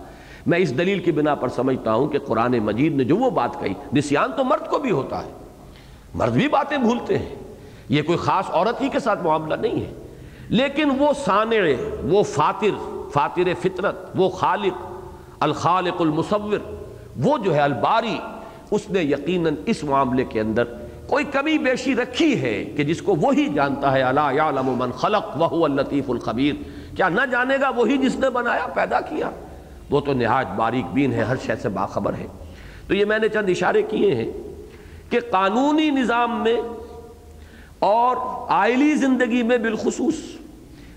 [0.46, 3.60] میں اس دلیل کی بنا پر سمجھتا ہوں کہ قرآن مجید نے جو وہ بات
[3.60, 5.32] کہی، نسیان تو مرد کو بھی ہوتا ہے۔
[6.14, 7.36] مرد بھی باتیں بھولتے ہیں۔
[7.88, 9.92] یہ کوئی خاص عورت ہی کے ساتھ معاملہ نہیں ہے۔
[10.48, 11.56] لیکن وہ سانع
[12.04, 14.86] وہ فاتر فاتر فطرت، وہ خالق،
[15.40, 16.58] الخالق المصور،
[17.22, 18.18] وہ جو ہے الباری
[18.70, 20.64] اس نے یقیناً اس معاملے کے اندر
[21.06, 25.36] کوئی کمی بیشی رکھی ہے کہ جس کو وہی جانتا ہے اللہ یعلم من خلق
[25.36, 26.54] وہو اللطیف الخبیر۔
[26.96, 29.30] کیا نہ جانے گا وہی جس نے بنایا، پیدا کیا۔
[29.90, 32.26] وہ تو نہایت باریک بین ہے، ہر شے سے باخبر ہے۔
[32.86, 34.32] تو یہ میں نے چند اشارے کیے ہیں
[35.10, 36.56] کہ قانونی نظام میں
[37.78, 38.16] اور
[38.48, 40.14] آئلی زندگی میں بالخصوص،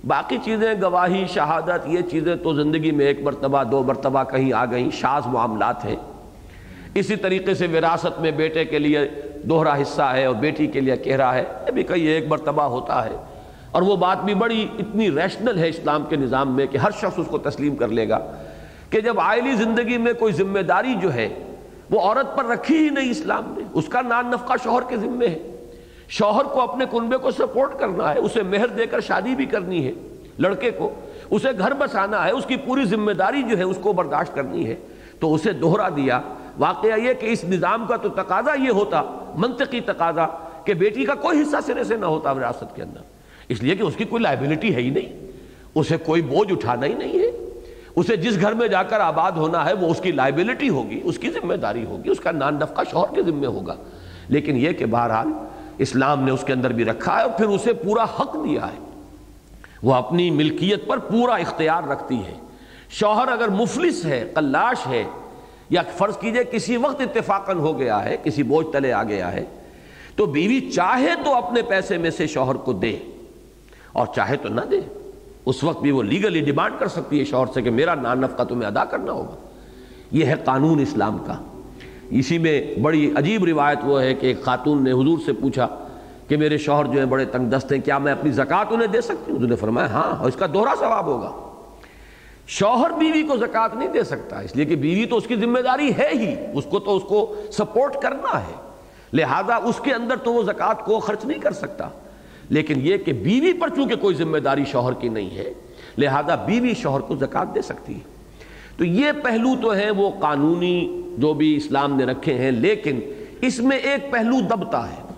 [0.08, 4.66] باقی چیزیں، گواہی، شہادت، یہ چیزیں تو زندگی میں ایک مرتبہ، دو مرتبہ کہیں آ
[4.66, 5.96] گئیں شاز معاملات ہیں۔
[6.96, 9.00] اسی طریقے سے وراثت میں بیٹے کے لیے
[9.44, 13.06] دوہرا حصہ ہے اور بیٹی کے لیے کہہ ہے، یہ بھی کئی ایک مرتبہ ہوتا
[13.06, 13.16] ہے۔
[13.72, 17.20] اور وہ بات بھی بڑی اتنی ریشنل ہے اسلام کے نظام میں کہ ہر شخص
[17.20, 18.32] اس کو تسلیم کر لے گا
[18.90, 21.30] کہ جب آئلی زندگی میں کوئی ذمہ داری جو ہے،
[21.90, 25.28] وہ عورت پر رکھی ہی نہیں اسلام نے۔ اس کا نان نفقہ شوہر کے ذمے
[25.28, 25.66] ہے۔
[26.10, 29.88] شوہر کو اپنے کنبے کو سپورٹ کرنا ہے، اسے مہر دے کر شادی بھی کرنی
[29.88, 29.92] ہے
[30.40, 30.94] لڑکے کو۔
[31.30, 34.68] اسے گھر بسانا ہے، اس کی پوری ذمہ داری جو ہے، اس کو برداشت کرنی
[34.68, 34.76] ہے۔
[35.20, 36.22] تو اسے دوہرا دیا۔
[36.60, 39.03] واقعہ یہ کہ اس نظام کا تو تقاضا یہ ہوتا،
[39.36, 40.26] منطقی تقاضا،
[40.64, 42.99] کہ بیٹی کا کوئی حصہ سرے سے نہ ہوتا وراثت کے اندر۔
[43.47, 45.28] اس لیے کہ اس کی کوئی لائبلٹی ہے ہی نہیں،
[45.76, 47.32] اسے کوئی بوجھ اٹھانا ہی نہیں ہے۔
[47.95, 51.18] اسے جس گھر میں جا کر آباد ہونا ہے، وہ اس کی لائبلٹی ہوگی، اس
[51.18, 53.76] کی ذمہ داری ہوگی، اس کا نان نفقہ شوہر کے ذمہ ہوگا۔
[54.28, 55.28] لیکن یہ کہ بہرحال
[55.78, 59.01] اسلام نے اس کے اندر بھی رکھا ہے اور پھر اسے پورا حق دیا ہے۔
[59.84, 62.34] وہ اپنی ملکیت پر پورا اختیار رکھتی ہے۔
[62.89, 65.03] شوہر اگر مفلس ہے، قلاش ہے
[65.70, 69.46] یا فرض کیجیے کسی وقت اتفاقاً ہو گیا ہے، کسی بوجھ تلے آ گیا ہے،
[70.16, 72.98] تو بیوی چاہے تو اپنے پیسے میں سے شوہر کو دے
[73.94, 74.80] اور چاہے تو نہ دے۔
[75.46, 78.44] اس وقت بھی وہ لیگلی ڈیمانڈ کر سکتی ہے شوہر سے کہ میرا نانف کا
[78.44, 79.36] تمہیں ادا کرنا ہوگا۔
[80.12, 81.38] یہ ہے قانون اسلام کا۔
[82.10, 85.68] اسی میں بڑی عجیب روایت وہ ہے کہ ایک خاتون نے حضور سے پوچھا
[86.28, 89.02] کہ میرے شوہر جو ہیں بڑے تنگ دست ہیں، کیا میں اپنی زکوٰۃ انہیں دے
[89.02, 91.49] سکتی ہوں؟ حضور نے فرمایا ہاں اور اس کا دوہرا ثواب ہوگا۔
[92.50, 95.60] شوہر بیوی کو زکوٰۃ نہیں دے سکتا، اس لیے کہ بیوی تو اس کی ذمہ
[95.60, 98.54] داری ہے ہی، اس کو تو اس کو سپورٹ کرنا ہے۔
[99.14, 101.89] لہذا اس کے اندر تو وہ زکوٰۃ کو خرچ نہیں کر سکتا۔
[102.50, 105.54] لیکن یہ کہ بیوی پر چونکہ کوئی ذمہ داری شوہر کی نہیں ہے،
[105.97, 108.00] لہذا بیوی شوہر کو زکوٰۃ دے سکتی ہے۔
[108.78, 113.00] تو یہ پہلو تو ہے وہ قانونی جو بھی اسلام نے رکھے ہیں، لیکن
[113.41, 115.14] اس میں ایک پہلو دبتا ہے۔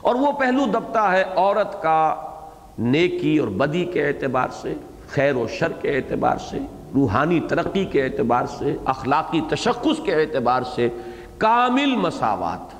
[0.00, 2.14] اور وہ پہلو دبتا ہے عورت کا
[2.78, 4.74] نیکی اور بدی کے اعتبار سے۔
[5.10, 6.58] خیر و شر کے اعتبار سے،
[6.94, 10.88] روحانی ترقی کے اعتبار سے، اخلاقی تشخص کے اعتبار سے
[11.38, 12.74] کامل مساوات۔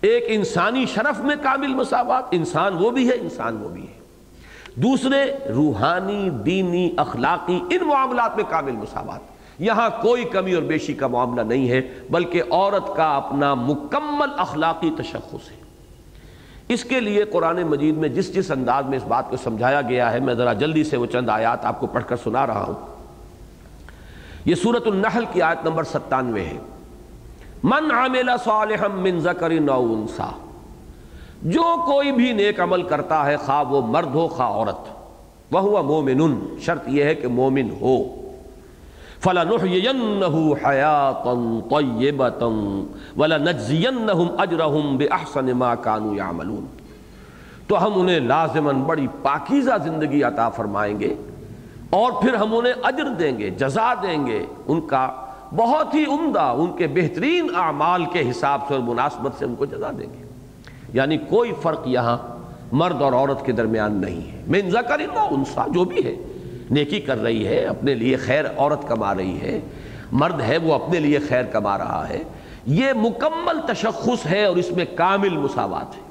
[0.00, 4.00] ایک انسانی شرف میں کامل مساوات، انسان وہ بھی ہے، انسان وہ بھی ہے۔
[4.74, 9.20] دوسرے، روحانی، دینی، اخلاقی، ان معاملات میں کامل مساوات۔
[9.58, 14.90] یہاں کوئی کمی اور بیشی کا معاملہ نہیں ہے، بلکہ عورت کا اپنا مکمل اخلاقی
[14.98, 15.59] تشخص ہے۔
[16.70, 20.12] اس کے لیے قرآن مجید میں جس جس انداز میں اس بات کو سمجھایا گیا
[20.12, 22.74] ہے، میں ذرا جلدی سے وہ چند آیات آپ کو پڑھ کر سنا رہا ہوں۔
[24.44, 26.58] یہ سورت النحل کی آیت نمبر ستانوے ہے۔
[27.62, 30.30] من عمل صالحا من ذکر نو انسا۔
[31.42, 34.88] جو کوئی بھی نیک عمل کرتا ہے، خواہ وہ مرد ہو، خواہ عورت
[35.52, 38.19] وہ مومن شرط یہ ہے کہ مومن ہو۔
[39.20, 42.52] فَلَنُحْيِيَنَّهُ حَيَاةً طَيِّبَةً
[43.18, 46.64] وَلَنَجْزِيَنَّهُمْ أَجْرَهُمْ بِأَحْسَنِ مَا كَانُوا يَعْمَلُونَ۔
[47.66, 51.14] تو ہم انہیں لازماً بڑی پاکیزہ زندگی عطا فرمائیں گے
[51.90, 55.08] اور پھر ہم انہیں اجر دیں گے، جزا دیں گے۔ ان کا
[55.56, 59.64] بہت ہی عمدہ، ان کے بہترین اعمال کے حساب سے اور مناسبت سے ان کو
[59.64, 60.24] جزا دیں گے۔
[60.92, 62.18] یعنی کوئی فرق یہاں
[62.72, 66.16] مرد اور عورت کے درمیان نہیں ہے۔ من ذکر و انسا، جو بھی ہے۔
[66.70, 69.60] نیکی کر رہی ہے، اپنے لیے خیر عورت کما رہی ہے،
[70.12, 72.22] مرد ہے وہ اپنے لیے خیر کما رہا ہے۔
[72.66, 76.02] یہ مکمل تشخص ہے اور اس میں کامل مساوات ہے۔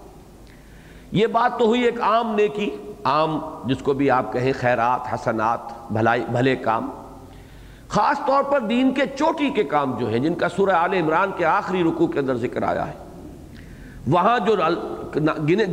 [1.12, 2.70] یہ بات تو ہوئی ایک عام نیکی،
[3.04, 6.90] عام جس کو بھی آپ کہیں خیرات، حسنات، بھلائی، بھلے کام۔
[7.88, 11.32] خاص طور پر دین کے چوٹی کے کام جو ہیں، جن کا سورہ آل عمران
[11.38, 12.94] کے آخری رکوع کے اندر ذکر آیا ہے۔
[14.08, 14.56] وہاں جو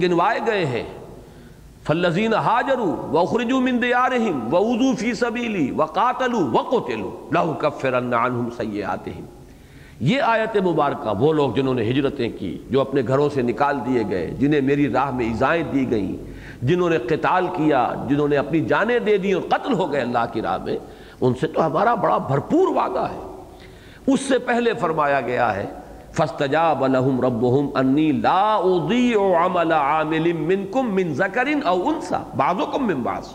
[0.02, 0.82] گنوائے گئے ہیں
[1.86, 9.24] فلزین حاجرو وخرجو من دیارہم ووضو فی سبیلی وقاتلو وقتلو لہو کفرن عنہم سیئاتہم۔
[10.00, 14.02] یہ آیت مبارکہ وہ لوگ جنہوں نے ہجرتیں کی، جو اپنے گھروں سے نکال دیے
[14.10, 16.16] گئے، جنہیں میری راہ میں ایزائیں دی گئیں،
[16.62, 20.24] جنہوں نے قتال کیا، جنہوں نے اپنی جانیں دے دی اور قتل ہو گئے اللہ
[20.32, 20.76] کی راہ میں،
[21.20, 25.66] ان سے تو ہمارا بڑا بھرپور وعدہ ہے۔ اس سے پہلے فرمایا گیا ہے
[26.16, 33.02] فَاسْتَجَابَ لَهُمْ رَبُّهُمْ أَنِّي لَا أُضِيعُ عَمَلَ عَامِلٍ مِّنْكُمْ مِّن ذَكَرٍ أَوْ أُنسَى بَعْضُكُمْ مِّن
[33.02, 33.32] بَعْضٍ۔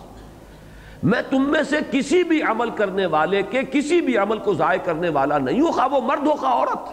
[1.04, 4.80] میں تم میں سے کسی بھی عمل کرنے والے کے کسی بھی عمل کو ضائع
[4.80, 6.90] کرنے والا نہیں ہو خواہ وہ مرد ہو، خواہ عورت۔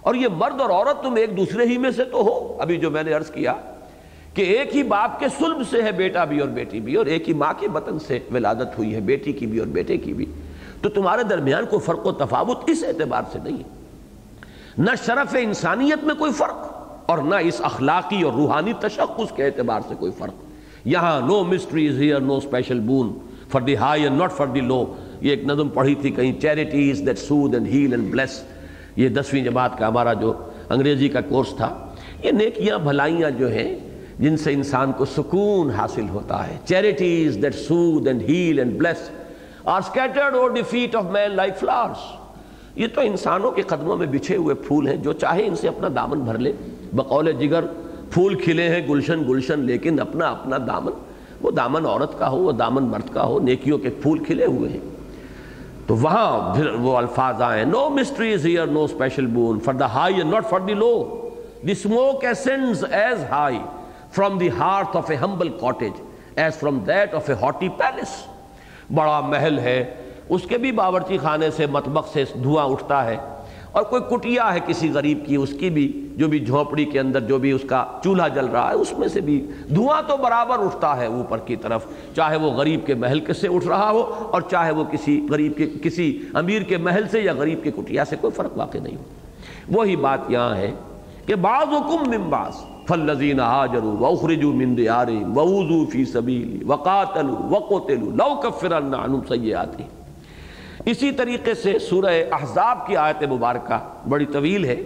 [0.00, 2.90] اور یہ مرد اور عورت تم ایک دوسرے ہی میں سے تو ہو۔ ابھی جو
[2.90, 3.54] میں نے عرض کیا
[4.34, 7.28] کہ ایک ہی باپ کے سلب سے ہے بیٹا بھی اور بیٹی بھی، اور ایک
[7.28, 10.26] ہی ماں کے بطن سے ولادت ہوئی ہے، بیٹی کی بھی اور بیٹے کی بھی۔
[10.82, 13.79] تو تمہارے درمیان کوئی فرق و تفاوت اس اعتبار سے نہیں ہے۔
[14.78, 16.66] نہ شرف انسانیت میں کوئی فرق
[17.06, 20.34] اور نہ اس اخلاقی اور روحانی تشخص کے اعتبار سے کوئی فرق۔
[20.84, 23.18] یہاں no mysteries here no special boon
[23.48, 27.02] for the high and not for the low یہ ایک نظم پڑھی تھی کہیں charities
[27.06, 28.42] that soothe and heal and bless
[28.96, 30.32] یہ دسویں جماعت کا ہمارا جو
[30.68, 31.86] انگریزی کا کورس تھا۔
[32.22, 33.76] یہ نیکیاں بھلائیاں جو ہیں،
[34.18, 39.10] جن سے انسان کو سکون حاصل ہوتا ہے۔ Charities that soothe and heal and bless
[39.64, 42.19] are scattered اور the feet of man like flowers
[42.76, 45.88] یہ تو انسانوں کے قدموں میں بچھے ہوئے پھول ہیں، جو چاہے ان سے اپنا
[45.96, 46.52] دامن بھر لے۔
[46.92, 47.64] بقول جگر،
[48.10, 50.92] پھول کھلے ہیں گلشن گلشن، لیکن اپنا اپنا دامن،
[51.42, 54.70] وہ دامن عورت کا ہو، وہ دامن مرد کا ہو، نیکیوں کے پھول کھلے ہوئے
[54.70, 54.80] ہیں۔
[55.86, 60.16] تو وہاں پھر وہ الفاظ آئے no mysteries here no special boon for the high
[60.16, 60.92] and not for the low
[61.66, 63.58] the smoke ascends as high
[64.12, 65.92] from the heart of a humble cottage
[66.36, 68.14] as from that of a haughty palace
[68.94, 69.94] بڑا محل ہے
[70.30, 73.16] اس کے بھی باورچی خانے سے مطبخ سے دھواں اٹھتا ہے
[73.72, 77.20] اور کوئی کٹیا ہے کسی غریب کی، اس کی بھی، جو بھی جھونپڑی کے اندر
[77.26, 79.38] جو بھی اس کا چولہا جل رہا ہے، اس میں سے بھی
[79.74, 81.84] دھواں تو برابر اٹھتا ہے اوپر کی طرف،
[82.16, 85.56] چاہے وہ غریب کے محل کے سے اٹھ رہا ہو اور چاہے وہ کسی غریب
[85.56, 86.06] کے، کسی
[86.42, 89.96] امیر کے محل سے یا غریب کے کٹیا سے، کوئی فرق واقع نہیں ہو وہی
[90.06, 90.72] بات یہاں ہے
[91.26, 98.28] کہ بعض حکم ممباز فلزین حاجروا واخرجوا من دیارهم ووضوا فی سبیلی وقاتلوا وقتلوا لو
[98.44, 99.99] کفرن عنهم سیئاتهم
[100.86, 104.82] اسی طریقے سے سورہ احزاب کی آیت مبارکہ بڑی طویل ہے۔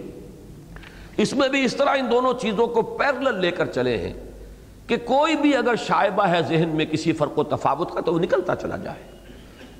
[1.17, 4.13] اس میں بھی اس طرح ان دونوں چیزوں کو پیرلل لے کر چلے ہیں
[4.87, 8.19] کہ کوئی بھی اگر شائبہ ہے ذہن میں کسی فرق و تفاوت کا تو وہ
[8.19, 9.14] نکلتا چلا جائے۔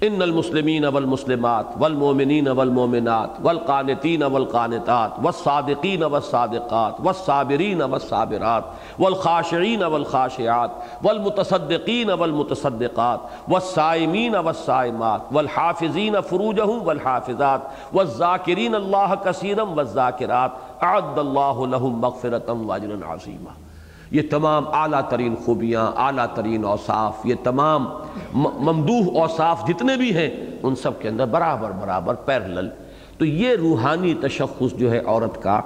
[0.06, 8.64] ان المسلمین والمسلمات والمومنین والمومنات والقانتین والقانتات والصادقین والصادقات والصابرین والصابرات
[9.00, 10.72] والخاشعین والخاشعات
[11.04, 22.52] والمتصدقین والمتصدقات والصائمین والصائمات والحافظین فروجهم والحافظات والذاکرین اللہ کثیرا والذاکرات اعد اللہ لهم مغفرتا
[22.52, 23.65] واجرا عظیما
[24.12, 27.88] یہ تمام اعلیٰ ترین خوبیاں، اعلیٰ ترین اوصاف، یہ تمام
[28.34, 30.30] ممدوح اوصاف جتنے بھی ہیں،
[30.64, 32.70] ان سب کے اندر برابر برابر پیرلل۔
[33.18, 35.62] تو یہ روحانی تشخص جو ہے عورت کا،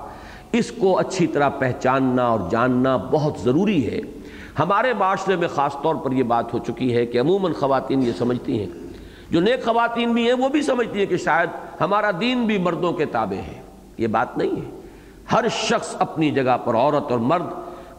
[0.52, 4.00] اس کو اچھی طرح پہچاننا اور جاننا بہت ضروری ہے۔
[4.60, 8.12] ہمارے معاشرے میں خاص طور پر یہ بات ہو چکی ہے کہ عموماً خواتین یہ
[8.18, 8.70] سمجھتی ہیں۔
[9.32, 11.50] جو نیک خواتین بھی ہیں، وہ بھی سمجھتی ہیں کہ شاید
[11.82, 13.62] ہمارا دین بھی مردوں کے تابع ہے۔
[13.98, 14.80] یہ بات نہیں ہے۔
[15.32, 17.46] ہر شخص اپنی جگہ پر عورت اور مرد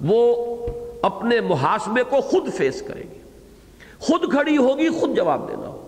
[0.03, 0.57] وہ
[1.03, 3.19] اپنے محاسبے کو خود فیس کرے گی
[3.99, 5.87] خود کھڑی ہوگی، خود جواب دینا ہو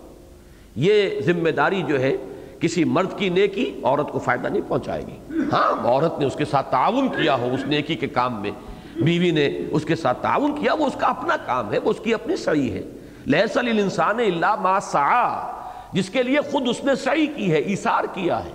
[0.77, 2.17] یہ ذمہ داری جو ہے،
[2.61, 6.45] کسی مرد کی نیکی عورت کو فائدہ نہیں پہنچائے گی۔ ہاں عورت نے اس کے
[6.45, 8.51] ساتھ تعاون کیا ہو، اس نیکی کے کام میں۔
[8.97, 12.01] بیوی نے اس کے ساتھ تعاون کیا، وہ اس کا اپنا کام ہے، وہ اس
[12.05, 12.83] کی اپنی سعی ہے۔
[13.27, 15.53] لہسل الانسان اللہ ما سعا،
[15.93, 18.51] جس کے لیے خود اس نے سعی کی ہے، ایثار کیا ہے۔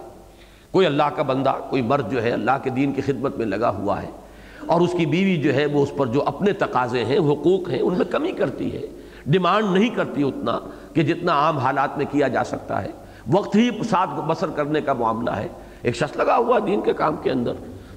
[0.71, 3.69] کوئی اللہ کا بندہ، کوئی مرد جو ہے، اللہ کے دین کی خدمت میں لگا
[3.69, 4.09] ہوا ہے۔
[4.68, 7.80] اور اس کی بیوی جو ہے وہ اس پر جو اپنے تقاضے ہیں، حقوق ہیں،
[7.80, 8.82] ان میں کمی کرتی ہے۔
[9.26, 10.59] ڈیمانڈ نہیں کرتی اتنا
[10.93, 12.88] کہ جتنا عام حالات میں کیا جا سکتا ہے۔
[13.32, 15.47] وقت ہی ساتھ بسر کرنے کا معاملہ ہے۔
[15.82, 17.53] ایک شخص لگا ہوا دین کے کام کے اندر۔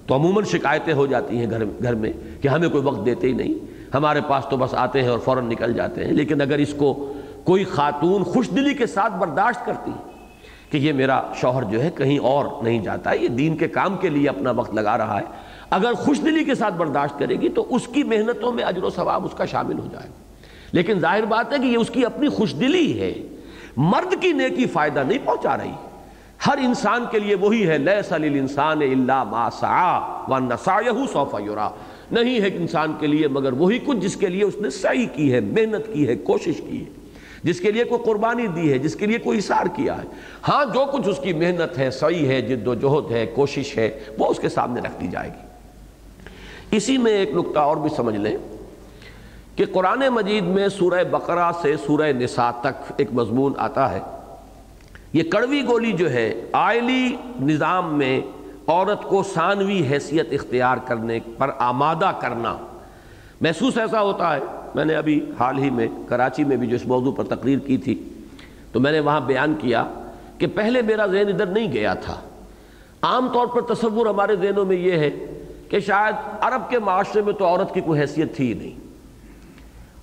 [0.06, 3.32] تو عموماً شکایتیں ہو جاتی ہیں گھر گھر میں کہ ہمیں کوئی وقت دیتے ہی
[3.32, 3.54] نہیں۔
[3.94, 7.12] ہمارے پاس تو بس آتے ہیں اور فوراً نکل جاتے ہیں۔ لیکن اگر اس کو
[7.44, 9.90] کوئی خاتون خوش دلی کے ساتھ برداشت کرتی
[10.70, 14.08] کہ یہ میرا شوہر جو ہے کہیں اور نہیں جاتا، یہ دین کے کام کے
[14.08, 17.66] لیے اپنا وقت لگا رہا ہے اگر خوش دلی کے ساتھ برداشت کرے گی تو
[17.70, 20.14] اس کی محنتوں میں اجر و ثواب اس کا شامل ہو جائے گا۔
[20.72, 23.14] لیکن ظاہر بات ہے کہ یہ اس کی اپنی خوش دلی ہے۔
[23.76, 25.72] مرد کی نیکی فائدہ نہیں پہنچا رہی۔
[26.46, 29.98] ہر انسان کے لیے وہی ہے، لیس للانسان الا ما سعا
[30.28, 30.48] وان
[31.12, 31.70] سوف یرا۔
[32.10, 35.32] نہیں ہے انسان کے لیے، مگر وہی کچھ جس کے لیے اس نے سعی کی
[35.32, 36.90] ہے، محنت کی ہے، کوشش کی ہے۔
[37.42, 40.08] جس کے لیے کوئی قربانی دی ہے، جس کے لیے کوئی اشار کیا ہے۔
[40.48, 44.00] ہاں جو کچھ اس کی محنت ہے، سعی ہے، جد و جہد ہے، کوشش ہے،
[44.18, 45.49] وہ اس کے سامنے رکھ دی جائے گی۔
[46.70, 48.36] اسی میں ایک نقطہ اور بھی سمجھ لیں
[49.56, 54.00] کہ قرآن مجید میں سورہ بقرہ سے سورہ نساء تک ایک مضمون آتا ہے۔
[55.12, 58.20] یہ کڑوی گولی جو ہے، آئلی نظام میں
[58.66, 62.56] عورت کو ثانوی حیثیت اختیار کرنے پر آمادہ کرنا۔
[63.40, 64.40] محسوس ایسا ہوتا ہے۔
[64.74, 67.76] میں نے ابھی حال ہی میں کراچی میں بھی جو اس موضوع پر تقریر کی
[67.76, 68.08] تھی،
[68.72, 69.84] تو میں نے وہاں بیان کیا
[70.38, 72.14] کہ پہلے میرا ذہن ادھر نہیں گیا تھا۔
[73.02, 75.10] عام طور پر تصور ہمارے ذہنوں میں یہ ہے
[75.70, 78.90] کہ شاید عرب کے معاشرے میں تو عورت کی کوئی حیثیت تھی ہی نہیں۔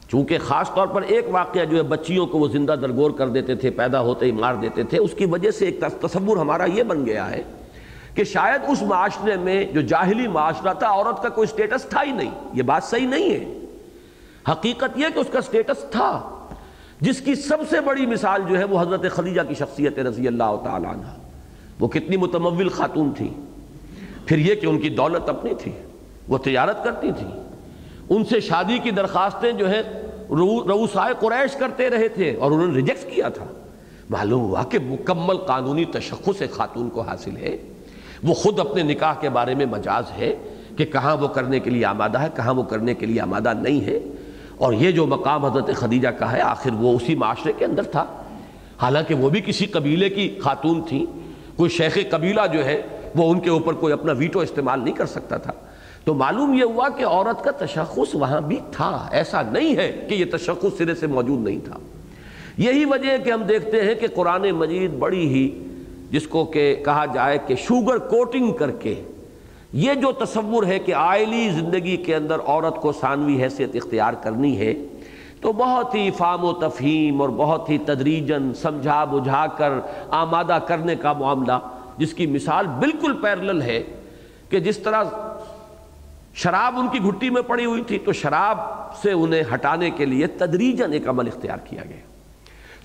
[0.09, 3.55] چونکہ خاص طور پر ایک واقعہ جو ہے، بچیوں کو وہ زندہ درگور کر دیتے
[3.55, 6.83] تھے، پیدا ہوتے ہی مار دیتے تھے، اس کی وجہ سے ایک تصور ہمارا یہ
[6.83, 7.43] بن گیا ہے
[8.15, 12.11] کہ شاید اس معاشرے میں جو جاہلی معاشرہ تھا، عورت کا کوئی سٹیٹس تھا ہی
[12.11, 13.59] نہیں۔ یہ بات صحیح نہیں ہے۔
[14.51, 16.29] حقیقت یہ کہ اس کا سٹیٹس تھا۔
[17.01, 20.55] جس کی سب سے بڑی مثال جو ہے، وہ حضرت خدیجہ کی شخصیت رضی اللہ
[20.63, 21.07] تعالیٰ عنہ۔
[21.79, 23.33] وہ کتنی متمول خاتون تھی۔
[24.27, 25.71] پھر یہ کہ ان کی دولت اپنی تھی،
[26.27, 27.27] وہ تجارت کرتی تھی۔
[28.09, 29.81] ان سے شادی کی درخواستیں جو ہے
[30.29, 33.45] روسائے قریش کرتے رہے تھے اور انہوں نے ریجیکٹ کیا تھا۔
[34.09, 37.57] معلوم ہوا کہ مکمل قانونی تشخص خاتون کو حاصل ہے۔
[38.23, 40.35] وہ خود اپنے نکاح کے بارے میں مجاز ہے
[40.77, 43.85] کہ کہاں وہ کرنے کے لیے آمادہ ہے، کہاں وہ کرنے کے لیے آمادہ نہیں
[43.85, 43.99] ہے۔
[44.57, 48.05] اور یہ جو مقام حضرت خدیجہ کا ہے، آخر وہ اسی معاشرے کے اندر تھا۔
[48.81, 51.05] حالانکہ وہ بھی کسی قبیلے کی خاتون تھی
[51.55, 52.81] کوئی شیخ قبیلہ جو ہے
[53.17, 55.51] وہ ان کے اوپر کوئی اپنا ویٹو استعمال نہیں کر سکتا تھا۔
[56.03, 60.15] تو معلوم یہ ہوا کہ عورت کا تشخص وہاں بھی تھا۔ ایسا نہیں ہے کہ
[60.15, 61.77] یہ تشخص سرے سے موجود نہیں تھا۔
[62.57, 65.63] یہی وجہ ہے کہ ہم دیکھتے ہیں کہ قرآن مجید بڑی ہی،
[66.11, 69.03] جس کو کہ کہا جائے کہ شوگر کوٹنگ کر کے،
[69.73, 74.57] یہ جو تصور ہے کہ آئلی زندگی کے اندر عورت کو ثانوی حیثیت اختیار کرنی
[74.57, 74.73] ہے،
[75.41, 79.69] تو بہت ہی فام و تفہیم اور بہت ہی تدریجن سمجھا بجھا کر
[80.11, 81.59] آمادہ کرنے کا معاملہ
[81.97, 83.83] جس کی مثال بالکل پیرلل ہے
[84.49, 85.03] کہ جس طرح
[86.33, 88.57] شراب ان کی گھٹی میں پڑی ہوئی تھی، تو شراب
[89.01, 92.05] سے انہیں ہٹانے کے لیے تدریجن ایک عمل اختیار کیا گیا۔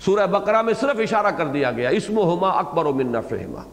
[0.05, 3.63] سورہ بقرہ میں صرف اشارہ کر دیا گیا اسم و ہما اکبر و من فہما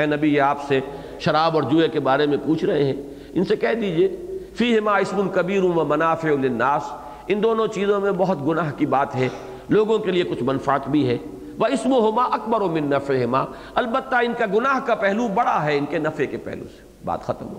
[0.00, 0.80] اے نبی، یہ آپ سے
[1.20, 3.02] شراب اور جوئے کے بارے میں پوچھ رہے ہیں۔
[3.34, 4.08] ان سے کہہ دیجیے
[4.54, 6.82] فی ہما اسم کبیر و منافع للناس۔
[7.28, 9.28] ان دونوں چیزوں میں بہت گناہ کی بات ہے،
[9.68, 11.18] لوگوں کے لیے کچھ منفعت بھی ہے۔
[11.58, 13.44] وہ اسم و ہما اکبر و من فہما
[13.74, 17.22] البتہ ان کا گناہ کا پہلو بڑا ہے، ان کے نفع کے پہلو سے۔ بات
[17.22, 17.58] ختم ہو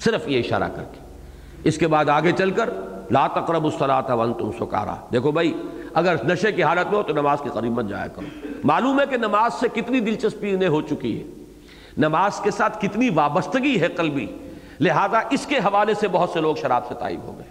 [0.00, 0.98] صرف یہ اشارہ کر کے۔
[1.64, 2.70] اس کے بعد آگے چل کر،
[3.10, 5.62] لا تقرب الصلاۃ وانتم سکارا۔ دیکھو بھائی،
[5.94, 9.06] اگر نشے کی حالت میں ہو تو نماز کے قریب مت جایا کرو۔ معلوم ہے
[9.10, 11.24] کہ نماز سے کتنی دلچسپی انہیں ہو چکی ہے۔
[11.98, 14.26] نماز کے ساتھ کتنی وابستگی ہے قلبی۔
[14.80, 17.46] لہذا اس کے حوالے سے بہت سے لوگ شراب سے تائب ہو گئے۔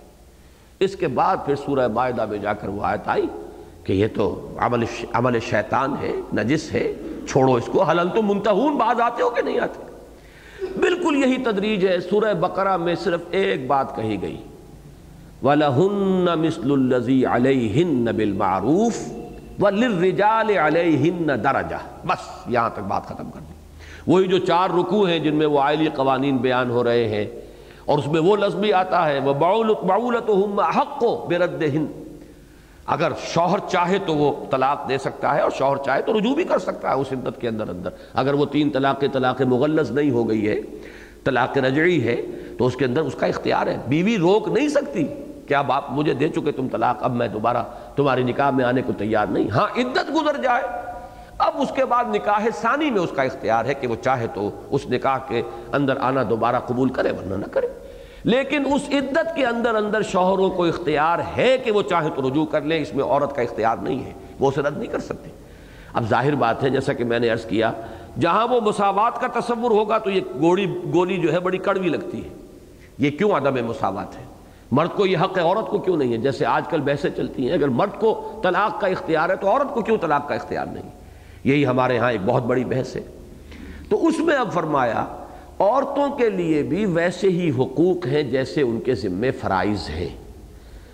[0.79, 3.27] اس کے بعد پھر سورہ معدہ میں جا کر وہ آیت آئی۔
[3.83, 6.93] کہ یہ تو عمل عمل شیطان ہے، نجس ہے،
[7.29, 9.93] چھوڑو اس کو۔ حلن تو منتہون بعض آتے ہو کہ نہیں آتے؟
[10.79, 14.37] بالکل یہی تدریج ہے۔ سورہ بقرہ میں صرف ایک بات کہی گئی۔
[15.43, 19.11] وَلَهُنَّ مِثْلُ الَّذِي عَلَيْهِنَّ بِالْمَعْرُوفِ
[19.61, 23.53] وَلِلرِّجَالِ عَلَيْهِنَّ دَرَجَةً۔ بس، یہاں تک بات ختم کر دی۔
[24.07, 27.25] وہی جو چار رکوع ہیں جن میں وہ آئلی قوانین بیان ہو رہے ہیں،
[27.85, 32.02] اور اس میں وہ لفظ بھی آتا ہے۔ وَبَعُولَتُهُمَّ حَقُّ بِرَدِّهِنَّ۔
[32.85, 36.43] اگر شوہر چاہے تو وہ طلاق دے سکتا ہے اور شوہر چاہے تو رجوع بھی
[36.43, 40.11] کر سکتا ہے اس عدت کے اندر اندر۔ اگر وہ تین طلاق طلاق مغلظ نہیں
[40.11, 40.59] ہو گئی ہے،
[41.23, 42.15] طلاق رجعی ہے،
[42.57, 45.07] تو اس کے اندر اس کا اختیار ہے۔ بیوی روک نہیں سکتی
[45.47, 47.63] کیا باپ مجھے دے چکے تم طلاق، اب میں دوبارہ
[47.95, 50.63] تمہاری نکاح میں آنے کو تیار نہیں۔ ہاں عدت گزر جائے۔
[51.37, 54.49] اب اس کے بعد نکاح ثانی میں اس کا اختیار ہے کہ وہ چاہے تو
[54.69, 57.67] اس نکاح کے اندر آنا دوبارہ قبول کرے، ورنہ نہ کرے۔
[58.23, 62.45] لیکن اس عدت کے اندر اندر شوہروں کو اختیار ہے کہ وہ چاہے تو رجوع
[62.45, 65.29] کر لے اس میں عورت کا اختیار نہیں ہے، وہ اسے رد نہیں کر سکتے۔
[65.93, 67.71] اب ظاہر بات ہے، جیسا کہ میں نے عرض کیا،
[68.19, 72.23] جہاں وہ مساوات کا تصور ہوگا تو یہ گوڑی، گولی جو ہے بڑی کڑوی لگتی
[72.23, 72.29] ہے۔
[72.97, 74.23] یہ کیوں عدم مساوات ہے؟
[74.71, 77.45] مرد کو یہ حق ہے، عورت کو کیوں نہیں ہے؟ جیسے آج کل بحثیں چلتی
[77.45, 80.65] ہیں، اگر مرد کو طلاق کا اختیار ہے تو عورت کو کیوں طلاق کا اختیار
[80.65, 80.89] نہیں؟
[81.43, 83.01] یہی ہمارے ہاں ایک بہت بڑی بحث ہے۔
[83.89, 85.05] تو اس میں اب فرمایا
[85.59, 90.09] عورتوں کے لیے بھی ویسے ہی حقوق ہیں جیسے ان کے ذمے فرائض ہیں۔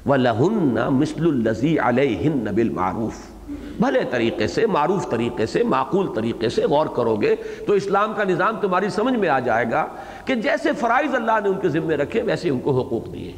[0.05, 3.31] وَلَهُنَّ مِثْلُ الَّذِي عَلَيْهِنَّ بِالْمَعْرُوفِ۔
[3.79, 7.35] بھلے طریقے سے، معروف طریقے سے، معقول طریقے سے غور کرو گے
[7.67, 9.85] تو اسلام کا نظام تمہاری سمجھ میں آ جائے گا
[10.25, 13.33] کہ جیسے فرائض اللہ نے ان کے ذمے رکھے، ویسے ان کو حقوق دیے۔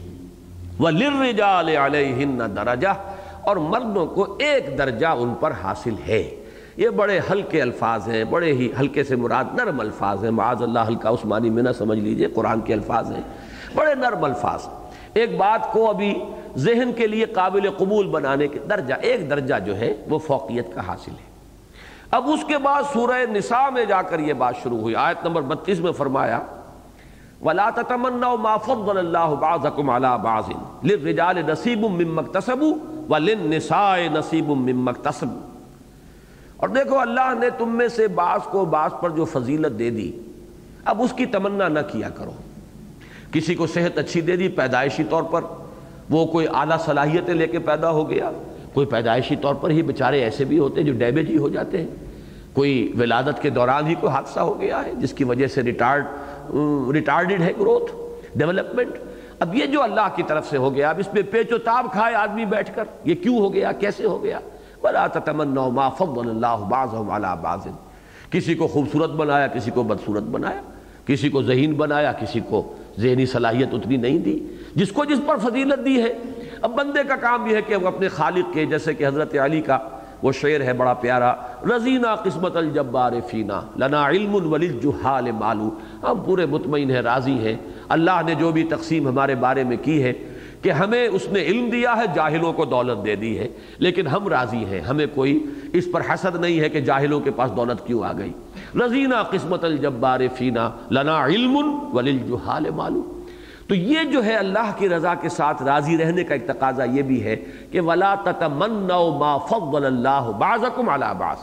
[0.79, 2.95] وَلِلْرِجَالِ عَلَيْهِنَّ دَرَجَةً
[3.41, 6.35] اور مردوں کو ایک درجہ ان پر حاصل ہے۔
[6.81, 10.79] یہ بڑے ہلکے الفاظ ہیں، بڑے ہی ہلکے سے مراد نرم الفاظ ہیں۔ معاذ اللہ
[10.87, 13.21] ہلکا عثمانی میں نہ سمجھ لیجیے، قرآن کے الفاظ ہیں۔
[13.75, 14.67] بڑے نرم الفاظ۔
[15.13, 16.19] ایک بات کو ابھی
[16.57, 20.87] ذہن کے لیے قابل قبول بنانے کے درجہ، ایک درجہ جو ہے وہ فوقیت کا
[20.87, 21.25] حاصل ہے۔
[22.11, 25.41] اب اس کے بعد سورہ نساء میں جا کر یہ بات شروع ہوئی۔ آیت نمبر
[25.41, 26.39] بتیس میں فرمایا،
[27.45, 30.49] وَلَا تَتَمَنَّوْ مَا فَضَّلَ اللَّهُ بَعْضَكُمْ عَلَى بَعْضٍ
[30.83, 33.17] لِلرِّجَالِ نَصِيبٌ مِّمَّا اكْتَسَبُوا
[34.13, 35.11] نَصِيبٌ مِّمَّا
[36.61, 40.11] اور دیکھو اللہ نے تم میں سے بعض کو بعض پر جو فضیلت دے دی،
[40.85, 42.31] اب اس کی تمنا نہ کیا کرو۔
[43.31, 45.41] کسی کو صحت اچھی دے دی پیدائشی طور پر،
[46.09, 48.31] وہ کوئی اعلیٰ صلاحیتیں لے کے پیدا ہو گیا۔
[48.73, 51.77] کوئی پیدائشی طور پر ہی بیچارے ایسے بھی ہوتے ہیں جو ڈیمیج ہی ہو جاتے
[51.77, 51.87] ہیں۔
[52.53, 56.05] کوئی ولادت کے دوران ہی کوئی حادثہ ہو گیا ہے، جس کی وجہ سے ریٹارڈ
[56.93, 57.91] ریٹارڈڈ ہے گروتھ
[58.37, 58.95] ڈیولپمنٹ
[59.39, 61.85] اب یہ جو اللہ کی طرف سے ہو گیا، اب اس پہ پیچ و تاب
[61.93, 64.39] کھائے آدمی بیٹھ کر، یہ کیوں ہو گیا، کیسے ہو گیا؟
[64.83, 67.67] بلا تمنا ما فضل اللہ بعضهم على بعض.
[68.31, 70.61] کسی کو خوبصورت بنایا، کسی کو بدصورت بنایا،
[71.05, 74.39] کسی کو ذہین بنایا، کسی کو ذہنی صلاحیت اتنی نہیں دی،
[74.75, 76.13] جس کو جس پر فضیلت دی ہے۔
[76.61, 79.61] اب بندے کا کام یہ ہے کہ وہ اپنے خالق کے، جیسے کہ حضرت علی
[79.61, 79.77] کا
[80.23, 81.33] وہ شعر ہے بڑا پیارا
[81.75, 85.69] رضینہ قسمت الجبار فینا، لنا علم وللجحال مالو۔
[86.03, 87.55] ہم پورے مطمئن ہیں، راضی ہیں۔
[87.89, 90.13] اللہ نے جو بھی تقسیم ہمارے بارے میں کی ہے
[90.61, 93.47] کہ ہمیں اس نے علم دیا ہے، جاہلوں کو دولت دے دی ہے۔
[93.77, 97.51] لیکن ہم راضی ہیں، ہمیں کوئی اس پر حسد نہیں ہے کہ جاہلوں کے پاس
[97.55, 98.31] دولت کیوں آ گئی۔
[98.75, 101.55] رضینہ قسمت الجبار فینا لنا علم
[101.93, 103.19] وللجحال مالو
[103.67, 107.01] تو یہ جو ہے اللہ کی رضا کے ساتھ راضی رہنے کا ایک تقاضا یہ
[107.01, 107.35] بھی ہے
[107.71, 111.37] کہ ولا تتمنوا ما فضل اللہ بعضکم علی بعض۔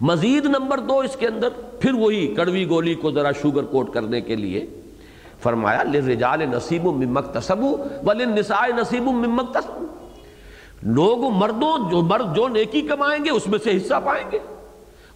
[0.00, 1.48] مزید نمبر دو اس کے اندر،
[1.80, 4.66] پھر وہی کڑوی گولی کو ذرا شوگر کوٹ کرنے کے لیے۔
[5.42, 9.86] فرمایا، للرجال نصیب مما اکتسبوا وللنساء نصیب مما اکتسبوا
[10.82, 14.38] لوگ مردوں جو مرد جو نیکی کمائیں گے اس میں سے حصہ پائیں گے۔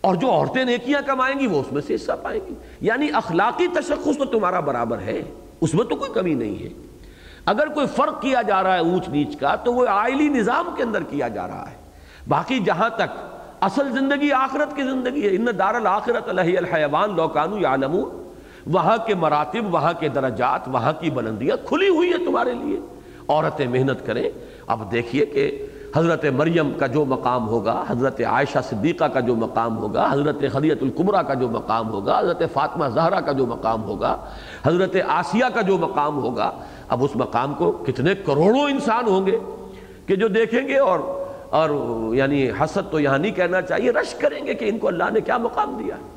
[0.01, 3.67] اور جو عورتیں نیکیاں کمائیں گی وہ اس میں سے حصہ پائیں گی۔ یعنی اخلاقی
[3.69, 5.23] تشخص تو تمہارا برابر ہے،
[5.61, 6.69] اس میں تو کوئی کمی نہیں ہے۔
[7.47, 10.83] اگر کوئی فرق کیا جا رہا ہے اونچ نیچ کا، تو وہ آئلی نظام کے
[10.83, 11.77] اندر کیا جا رہا ہے۔
[12.29, 17.59] باقی جہاں تک اصل زندگی آخرت کی زندگی ہے، ان دار الآخرت علیہ الحیوان لوکانو
[17.59, 18.26] یعلمون۔
[18.67, 22.81] وہاں کے مراتب، وہاں کے درجات، وہاں کی بلندیاں کھلی ہوئی ہے تمہارے لیے۔
[23.29, 24.31] عورتیں محنت کریں۔
[24.67, 29.79] اب دیکھیے کہ حضرت مریم کا جو مقام ہوگا، حضرت عائشہ صدیقہ کا جو مقام
[29.79, 34.17] ہوگا، حضرت خدیت القبرہ کا جو مقام ہوگا، حضرت فاطمہ زہرہ کا جو مقام ہوگا،
[34.65, 36.51] حضرت آسیہ کا جو مقام ہوگا،
[36.89, 39.39] اب اس مقام کو کتنے کروڑوں انسان ہوں گے
[40.07, 40.99] کہ جو دیکھیں گے اور
[41.51, 41.71] اور
[42.15, 45.21] یعنی حسد تو یہاں نہیں کہنا چاہیے، رش کریں گے کہ ان کو اللہ نے
[45.21, 46.16] کیا مقام دیا ہے۔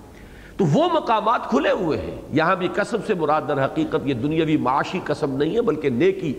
[0.60, 4.58] تو وہ مقامات کھلے ہوئے ہیں۔ یہاں بھی قسم سے مراد در حقیقت یہ دنیاوی
[4.58, 6.34] معاشی قسم نہیں ہے، بلکہ نیکی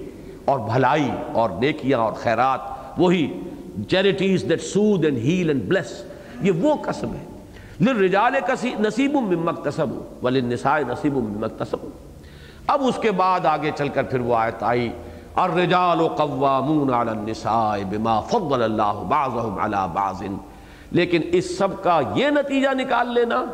[0.45, 2.61] اور بھلائی اور نیکیاں اور خیرات،
[2.99, 3.41] وہی
[3.89, 6.05] charities that soothe and heal and bless
[6.43, 7.25] یہ وہ قسم ہے۔
[7.81, 8.33] للرجال
[8.79, 11.87] نصیب ممک تصب وللنساء نصیب ممک تصب
[12.67, 14.91] اب اس کے بعد آگے چل کر پھر وہ آیت آئی،
[15.35, 20.23] الرجال قوامون علی النساء بما فضل اللہ بعضهم علی بعض۔
[20.91, 23.45] لیکن اس سب کا یہ نتیجہ نکال لینا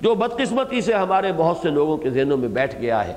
[0.00, 3.14] جو بدقسمتی سے ہمارے بہت سے لوگوں کے ذہنوں میں بیٹھ گیا ہے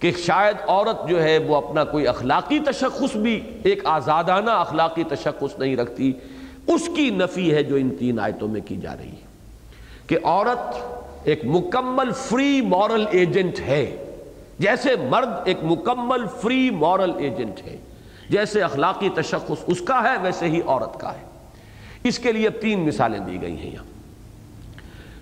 [0.00, 5.58] کہ شاید عورت جو ہے وہ اپنا کوئی اخلاقی تشخص بھی ایک آزادانہ اخلاقی تشخص
[5.58, 6.12] نہیں رکھتی،
[6.66, 9.26] اس کی نفی ہے جو ان تین آیتوں میں کی جا رہی ہے
[10.06, 10.76] کہ عورت
[11.24, 14.04] ایک مکمل فری مورل ایجنٹ ہے،
[14.58, 17.76] جیسے مرد ایک مکمل فری مورل ایجنٹ ہے،
[18.30, 21.24] جیسے اخلاقی تشخص اس کا ہے، ویسے ہی عورت کا ہے۔
[22.04, 23.93] اس کے لیے تین مثالیں دی گئی ہیں یہاں۔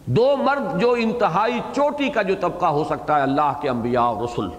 [0.06, 4.24] دو مرد جو انتہائی چوٹی کا جو طبقہ ہو سکتا ہے، اللہ کے انبیاء اور
[4.24, 4.50] رسول۔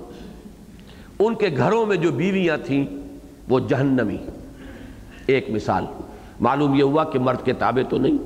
[1.20, 2.86] ان کے گھروں میں جو بیویاں تھیں،
[3.50, 4.18] وہ جہنمی۔
[5.28, 5.86] ایک مثال۔
[6.40, 8.18] معلوم یہ ہوا کہ مرد کے تابع تو نہیں۔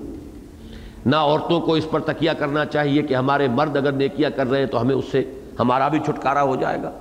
[1.05, 4.59] نہ عورتوں کو اس پر تکیہ کرنا چاہیے کہ ہمارے مرد اگر نیکیاں کر رہے
[4.59, 6.91] ہیں تو ہمیں اس سے ہمارا بھی چھٹکارا ہو جائے گا۔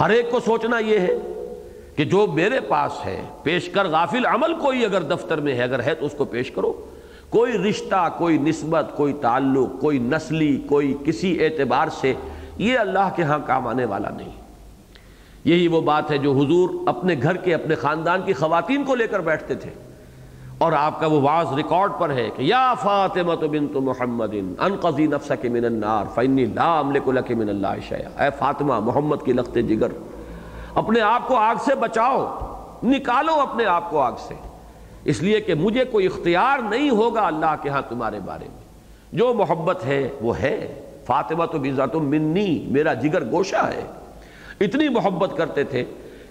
[0.00, 1.18] ہر ایک کو سوچنا یہ ہے
[1.96, 5.82] کہ جو میرے پاس ہے، پیش کر غافل عمل کوئی اگر دفتر میں ہے، اگر
[5.82, 6.72] ہے تو اس کو پیش کرو۔
[7.30, 12.14] کوئی رشتہ، کوئی نسبت، کوئی تعلق، کوئی نسلی، کوئی کسی اعتبار سے
[12.58, 14.30] یہ اللہ کے ہاں کام آنے والا نہیں۔
[15.44, 19.06] یہی وہ بات ہے جو حضور اپنے گھر کے، اپنے خاندان کی خواتین کو لے
[19.06, 19.70] کر بیٹھتے تھے۔
[20.58, 25.46] اور آپ کا وہ واز ریکارڈ پر ہے کہ یا فاطمہ بنت محمد انقضی نفسک
[25.46, 29.88] من النار، فانی لا املک لک من اللہ شیئا۔ اے فاطمہ، محمد کی لخت جگر۔
[30.74, 32.38] اپنے آپ کو آگ سے بچاؤ،
[32.82, 34.34] نکالو اپنے آپ کو آگ سے۔
[35.08, 38.60] اس لیے کہ مجھے کوئی اختیار نہیں ہوگا اللہ کے ہاں تمہارے بارے میں۔
[39.12, 43.82] جو محبت ہے، وہ ہے۔ فاطمہ تو بزا تو منی، میرا جگر گوشہ ہے۔
[44.60, 45.84] اتنی محبت کرتے تھے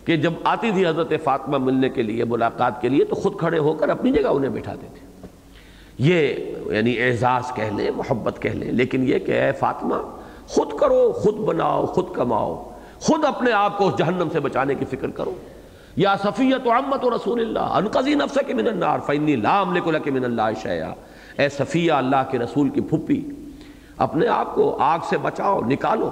[0.05, 3.57] کہ جب آتی تھی حضرت فاطمہ ملنے کے لیے، ملاقات کے لیے، تو خود کھڑے
[3.57, 5.27] ہو کر اپنی جگہ انہیں بٹھاتے تھے۔
[5.97, 6.33] یہ
[6.71, 9.95] یعنی اعزاز کہہ لیں، محبت کہہ لیں، لیکن یہ کہ اے فاطمہ،
[10.47, 14.85] خود کرو، خود بناؤ، خود کماؤ۔ خود اپنے آپ کو اس جہنم سے بچانے کی
[14.85, 15.33] فکر کرو۔
[15.97, 19.91] یا صفیت و عمت و رسول اللہ، انقضی نفس کے من النار فینی لام لکو
[19.91, 20.93] لک من اللہ شیعہ
[21.37, 23.21] اے صفیہ، اللہ کے رسول کی پھپی
[23.97, 26.09] اپنے آپ کو آگ سے بچاؤ، نکالو۔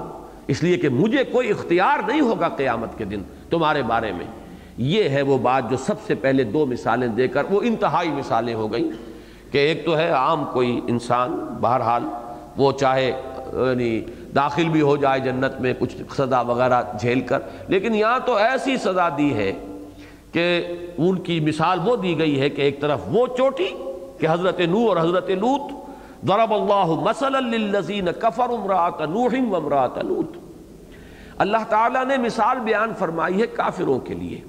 [0.48, 4.26] اس لیے کہ مجھے کوئی اختیار نہیں ہوگا قیامت کے دن تمہارے بارے میں۔
[4.78, 8.54] یہ ہے وہ بات جو سب سے پہلے دو مثالیں دے کر وہ انتہائی مثالیں
[8.54, 8.90] ہو گئیں
[9.52, 12.04] کہ ایک تو ہے عام کوئی انسان بہرحال
[12.56, 14.00] وہ چاہے یعنی
[14.34, 18.76] داخل بھی ہو جائے جنت میں کچھ سزا وغیرہ جھیل کر، لیکن یہاں تو ایسی
[18.84, 19.52] سزا دی ہے
[20.32, 20.66] کہ
[20.98, 23.68] ان کی مثال وہ دی گئی ہے کہ ایک طرف وہ چوٹی
[24.18, 25.72] کہ حضرت نو اور حضرت لوت
[26.24, 30.36] ضرب اللہ مثلا للذین کفر امراۃ نوح و امراۃ لوط۔
[31.36, 34.40] اللہ تعالیٰ نے مثال بیان فرمائی ہے کافروں کے لیے۔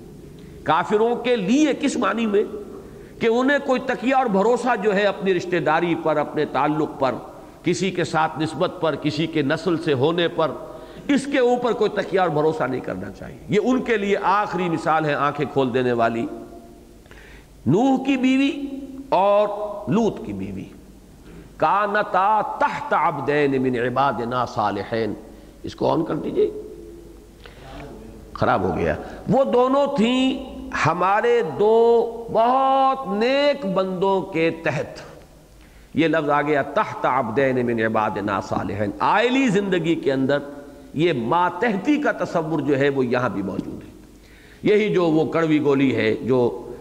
[0.64, 2.44] کافروں کے لیے کس معنی میں؟
[3.20, 7.16] کہ انہیں کوئی تکیہ اور بھروسہ جو ہے اپنی رشتہ داری پر، اپنے تعلق پر،
[7.64, 10.52] کسی کے ساتھ نسبت پر، کسی کے نسل سے ہونے پر
[11.08, 14.70] اس کے اوپر کوئی تکیہ اور بھروسہ نہیں کرنا چاہیے۔ یہ ان کے لیے آخری
[14.70, 16.26] مثال ہے آنکھیں کھول دینے والی۔
[17.66, 18.66] نوح کی بیوی
[19.10, 19.48] اور
[19.90, 20.64] لوت کی بیوی۔
[21.58, 25.14] کانتا تحت عبدین من عبادنا صالحین۔
[25.64, 26.52] اس کو آن کر دیجیے۔
[28.34, 28.96] خراب ہو گیا۔
[29.30, 35.02] وہ دونوں تھیں ہمارے دو بہت نیک بندوں کے تحت۔
[35.94, 40.38] یہ لفظ آ گیا تحت عبدین من عبادنا صالحین۔ آئلی زندگی کے اندر
[40.98, 43.90] یہ ماتحتی کا تصور جو ہے وہ یہاں بھی موجود ہے۔
[44.64, 46.72] یہی جو وہ کڑوی گولی ہے، جو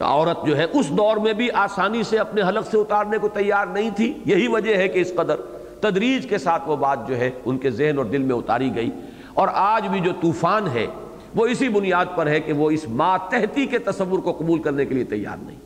[0.00, 3.66] عورت جو ہے، اس دور میں بھی آسانی سے اپنے حلق سے اتارنے کو تیار
[3.66, 5.36] نہیں تھی۔ یہی وجہ ہے کہ اس قدر
[5.80, 8.90] تدریج کے ساتھ وہ بات جو ہے ان کے ذہن اور دل میں اتاری گئی۔
[9.34, 10.86] اور آج بھی جو طوفان ہے،
[11.34, 14.94] وہ اسی بنیاد پر ہے کہ وہ اس ماتحتی کے تصور کو قبول کرنے کے
[14.94, 15.58] لیے تیار نہیں۔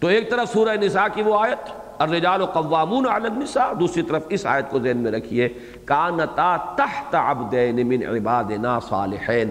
[0.00, 4.46] تو ایک طرف سورہ نساء کی وہ آیت الرجال قوامون علی النساء۔ دوسری طرف اس
[4.46, 5.48] آیت کو ذہن میں رکھیے،
[5.84, 9.50] کانتا تحت عبدین من عبادنا صالحین۔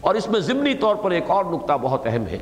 [0.00, 2.38] اور اس میں ضمنی طور پر ایک اور نقطہ بہت اہم ہے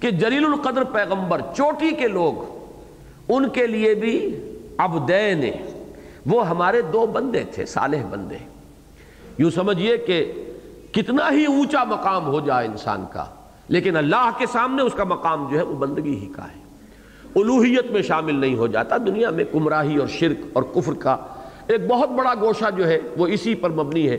[0.00, 2.60] کہ جلیل القدر پیغمبر چوٹی کے لوگ،
[3.28, 4.36] ان کے لیے بھی
[4.78, 5.44] عبدین
[6.26, 8.38] وہ ہمارے دو بندے تھے، صالح بندے۔
[9.38, 10.32] یوں سمجھئے کہ
[10.92, 13.24] کتنا ہی اونچا مقام ہو جائے انسان کا،
[13.68, 16.61] لیکن اللہ کے سامنے اس کا مقام جو ہے، وہ بندگی ہی کا ہے۔
[17.36, 21.16] الوحیت میں شامل نہیں ہو جاتا۔ دنیا میں کمراہی اور شرک اور کفر کا
[21.66, 24.16] ایک بہت بڑا گوشہ جو ہے وہ اسی پر مبنی ہے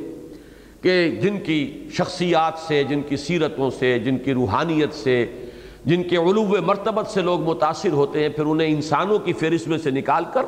[0.82, 5.46] کہ جن کی شخصیات سے، جن کی سیرتوں سے، جن کی روحانیت سے،
[5.86, 9.78] جن کے علو مرتبت سے لوگ متاثر ہوتے ہیں، پھر انہیں انسانوں کی فہرست میں
[9.78, 10.42] سے نکال کر،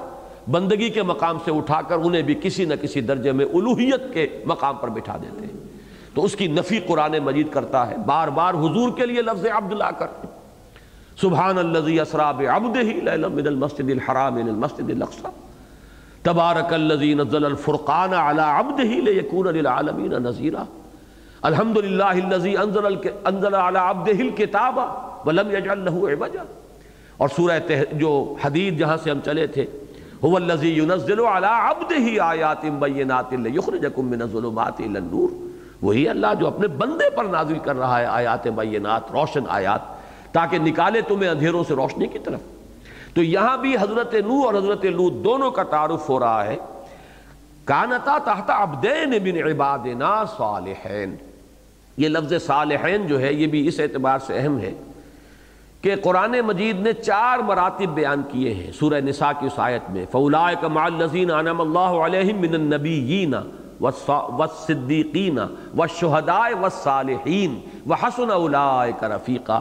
[0.52, 4.28] بندگی کے مقام سے اٹھا کر انہیں بھی کسی نہ کسی درجے میں الوحیت کے
[4.46, 5.68] مقام پر بٹھا دیتے ہیں۔
[6.14, 9.74] تو اس کی نفی قرآن مجید کرتا ہے۔ بار بار حضور کے لیے لفظ عبد
[9.74, 10.08] لا کر۔
[11.24, 15.30] سبحان الذي اسرا بعبده ليلا من المسجد الحرام الى المسجد الاقصى
[16.24, 20.68] تبارك الذي نزل الفرقان على عبده ليكون للعالمين نذيرا
[21.46, 22.86] الحمد لله الذي انزل
[23.28, 24.76] انزل على عبده الكتاب
[25.26, 26.44] ولم يجعل له عوجا.
[27.18, 27.60] اور سورہ
[28.00, 28.12] جو
[28.44, 29.66] حدید جہاں سے ہم چلے تھے،
[30.24, 35.30] هو الذي ينزل على عبده آیات بینات ليخرجكم من الظلمات الى النور.
[35.82, 39.95] وہی اللہ جو اپنے بندے پر نازل کر رہا ہے آیات بینات، روشن آیات.
[40.36, 42.40] تاکہ نکالے تمہیں اندھیروں سے روشنی کی طرف۔
[43.14, 46.56] تو یہاں بھی حضرت نو اور حضرت لو دونوں کا تعارف ہو رہا ہے۔
[47.66, 51.16] کانتا تحت عبدین من عبادنا صالحین۔
[51.98, 54.74] یہ لفظ صالحین جو ہے، یہ بھی اس اعتبار سے اہم ہے
[55.82, 60.06] کہ قرآن مجید نے چار مراتب بیان کیے ہیں سورہ نساء کی اس آیت میں۔
[60.12, 63.36] فَأُولَائِكَ مَعَ الَّذِينَ عَنَمَ اللَّهُ عَلَيْهِمْ مِنَ النَّبِيِّينَ
[63.82, 65.40] وَالصِّدِّقِينَ
[65.78, 67.54] وَالشُّهَدَاءِ وَالصَّالِحِينَ
[67.90, 69.60] وَحَسُنَ أُولَائِكَ رَفِيقًا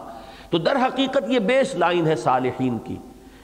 [0.55, 2.97] تو در حقیقت یہ بیس لائن ہے صالحین کی۔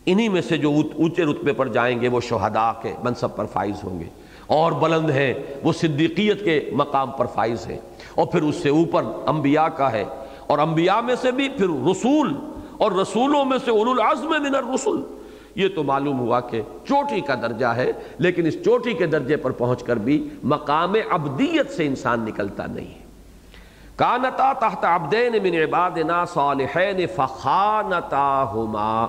[0.06, 3.84] انہی میں سے جو اونچے رتبے پر جائیں گے وہ شہداء کے منصب پر فائز
[3.84, 4.04] ہوں گے۔
[4.46, 7.78] اور بلند ہیں وہ صدیقیت کے مقام پر فائز ہیں
[8.14, 10.04] اور پھر اس سے اوپر انبیاء کا ہے۔
[10.46, 12.34] اور انبیاء میں سے بھی پھر رسول،
[12.78, 15.02] اور رسولوں میں سے اولو العزم من الرسول
[15.54, 19.50] یہ تو معلوم ہوا کہ چوٹی کا درجہ ہے، لیکن اس چوٹی کے درجے پر
[19.50, 23.09] پہنچ کر بھی مقام عبدیت سے انسان نکلتا نہیں۔ ہے
[24.00, 29.06] کانتا تحت عبدین من عبادنا صالحین فخانتاہما۔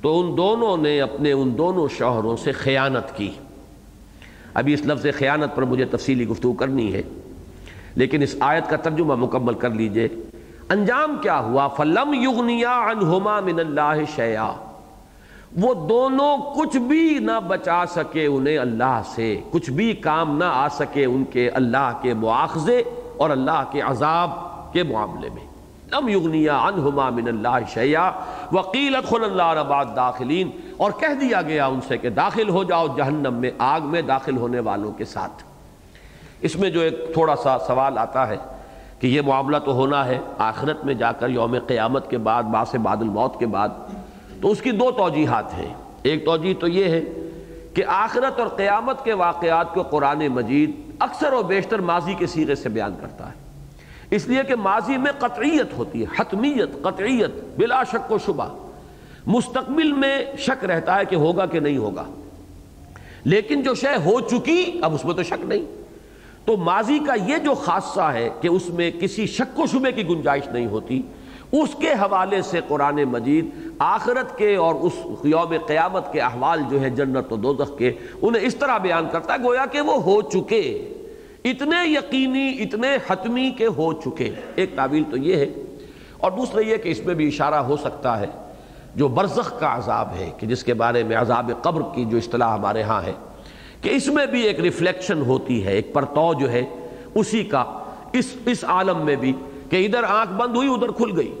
[0.00, 3.30] تو ان دونوں نے اپنے ان دونوں شوہروں سے خیانت کی۔
[4.54, 7.02] ابھی اس لفظ خیانت پر مجھے تفصیلی گفتگو کرنی ہے،
[7.94, 10.08] لیکن اس آیت کا ترجمہ مکمل کر لیجیے۔
[10.70, 14.52] انجام کیا ہوا؟ فلم یغنیا عنہما من اللہ شیعہ
[15.62, 20.68] وہ دونوں کچھ بھی نہ بچا سکے انہیں اللہ سے، کچھ بھی کام نہ آ
[20.68, 22.82] سکے ان کے اللہ کے مواخذے
[23.16, 24.30] اور اللہ کے عذاب
[24.72, 25.46] کے معاملے میں۔
[25.92, 28.10] لم یغنیا عنہما من اللہ شیعہ
[28.52, 32.86] وقیل ادخل اللہ رباد داخلین اور کہہ دیا گیا ان سے کہ داخل ہو جاؤ
[32.96, 35.42] جہنم میں، آگ میں داخل ہونے والوں کے ساتھ۔
[36.40, 38.36] اس میں جو ایک تھوڑا سا سوال آتا ہے
[39.00, 42.74] کہ یہ معاملہ تو ہونا ہے آخرت میں جا کر، یوم قیامت کے بعد باس
[42.74, 43.68] بعد الموت کے بعد،
[44.42, 47.00] تو اس کی دو توجیحات ہیں۔ ایک توجیح تو یہ ہے
[47.74, 52.54] کہ آخرت اور قیامت کے واقعات کو قرآن مجید اکثر و بیشتر ماضی کے سیغے
[52.54, 53.34] سے بیان کرتا ہے۔
[54.10, 58.48] اس لیے کہ ماضی میں قطعیت ہوتی ہے، حتمیت، قطعیت، بلا شک و شبہ۔
[59.26, 62.04] مستقبل میں شک رہتا ہے کہ ہوگا کہ نہیں ہوگا۔
[63.24, 65.84] لیکن جو شے ہو چکی، اب اس میں تو شک نہیں۔
[66.44, 70.08] تو ماضی کا یہ جو خاصہ ہے کہ اس میں کسی شک و شبے کی
[70.08, 71.02] گنجائش نہیں ہوتی
[71.62, 73.48] اس کے حوالے سے قرآن مجید
[73.78, 74.92] آخرت کے اور اس
[75.24, 77.92] یوم قیامت کے احوال جو ہے جنت و دوزخ کے،
[78.22, 80.92] انہیں اس طرح بیان کرتا ہے، گویا کہ وہ ہو چکے۔
[81.44, 85.46] اتنے یقینی، اتنے حتمی کے ہو چکے۔ ایک تعبیل تو یہ ہے۔
[86.18, 88.26] اور دوسرا یہ کہ اس میں بھی اشارہ ہو سکتا ہے
[88.94, 92.54] جو برزخ کا عذاب ہے، کہ جس کے بارے میں عذاب قبر کی جو اصطلاح
[92.54, 93.12] ہمارے ہاں ہے،
[93.80, 96.62] کہ اس میں بھی ایک ریفلیکشن ہوتی ہے، ایک پرتو جو ہے،
[97.14, 97.64] اسی کا،
[98.12, 99.32] اس اس عالم میں بھی،
[99.70, 101.34] کہ ادھر آنکھ بند ہوئی، ادھر کھل گئی۔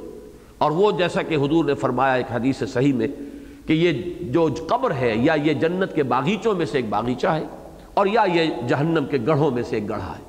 [0.58, 3.06] اور وہ جیسا کہ حضور نے فرمایا ایک حدیث صحیح میں
[3.66, 4.02] کہ یہ
[4.32, 7.44] جو قبر ہے، یا یہ جنت کے باغیچوں میں سے ایک باغیچہ ہے،
[7.94, 10.22] اور یا یہ جہنم کے گڑھوں میں سے ایک گڑھا ہے۔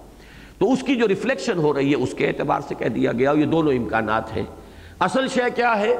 [0.59, 3.31] تو اس کی جو ریفلیکشن ہو رہی ہے، اس کے اعتبار سے کہہ دیا گیا،
[3.37, 4.43] یہ دونوں امکانات ہیں۔
[4.99, 5.95] اصل شے کیا ہے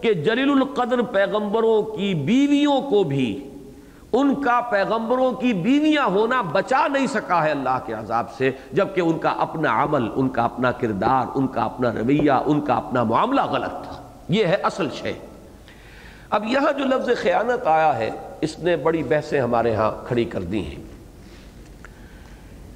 [0.00, 3.26] کہ جلیل القدر پیغمبروں کی بیویوں کو بھی
[4.18, 9.00] ان کا پیغمبروں کی بیویاں ہونا بچا نہیں سکا ہے اللہ کے عذاب سے، جبکہ
[9.00, 13.02] ان کا اپنا عمل، ان کا اپنا کردار، ان کا اپنا رویہ، ان کا اپنا
[13.02, 15.12] معاملہ غلط تھا۔ یہ ہے اصل شے۔
[16.30, 18.10] اب یہاں جو لفظ خیانت آیا ہے،
[18.40, 20.84] اس نے بڑی بحثیں ہمارے ہاں کھڑی کر دی ہیں۔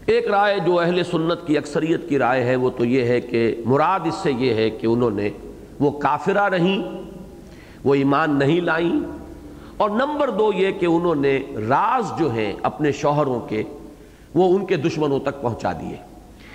[0.06, 3.62] ایک رائے جو اہل سنت کی اکثریت کی رائے ہے، وہ تو یہ ہے کہ
[3.64, 5.30] مراد اس سے یہ ہے کہ انہوں نے
[5.80, 7.02] وہ کافرہ رہیں،
[7.84, 9.19] وہ ایمان نہیں لائیں
[9.80, 13.62] اور نمبر دو یہ کہ انہوں نے راز جو ہیں اپنے شوہروں کے،
[14.34, 15.96] وہ ان کے دشمنوں تک پہنچا دیے۔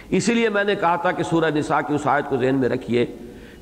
[0.09, 2.69] اسی لیے میں نے کہا تھا کہ سورہ نساء کی اس آیت کو ذہن میں
[2.69, 3.05] رکھیے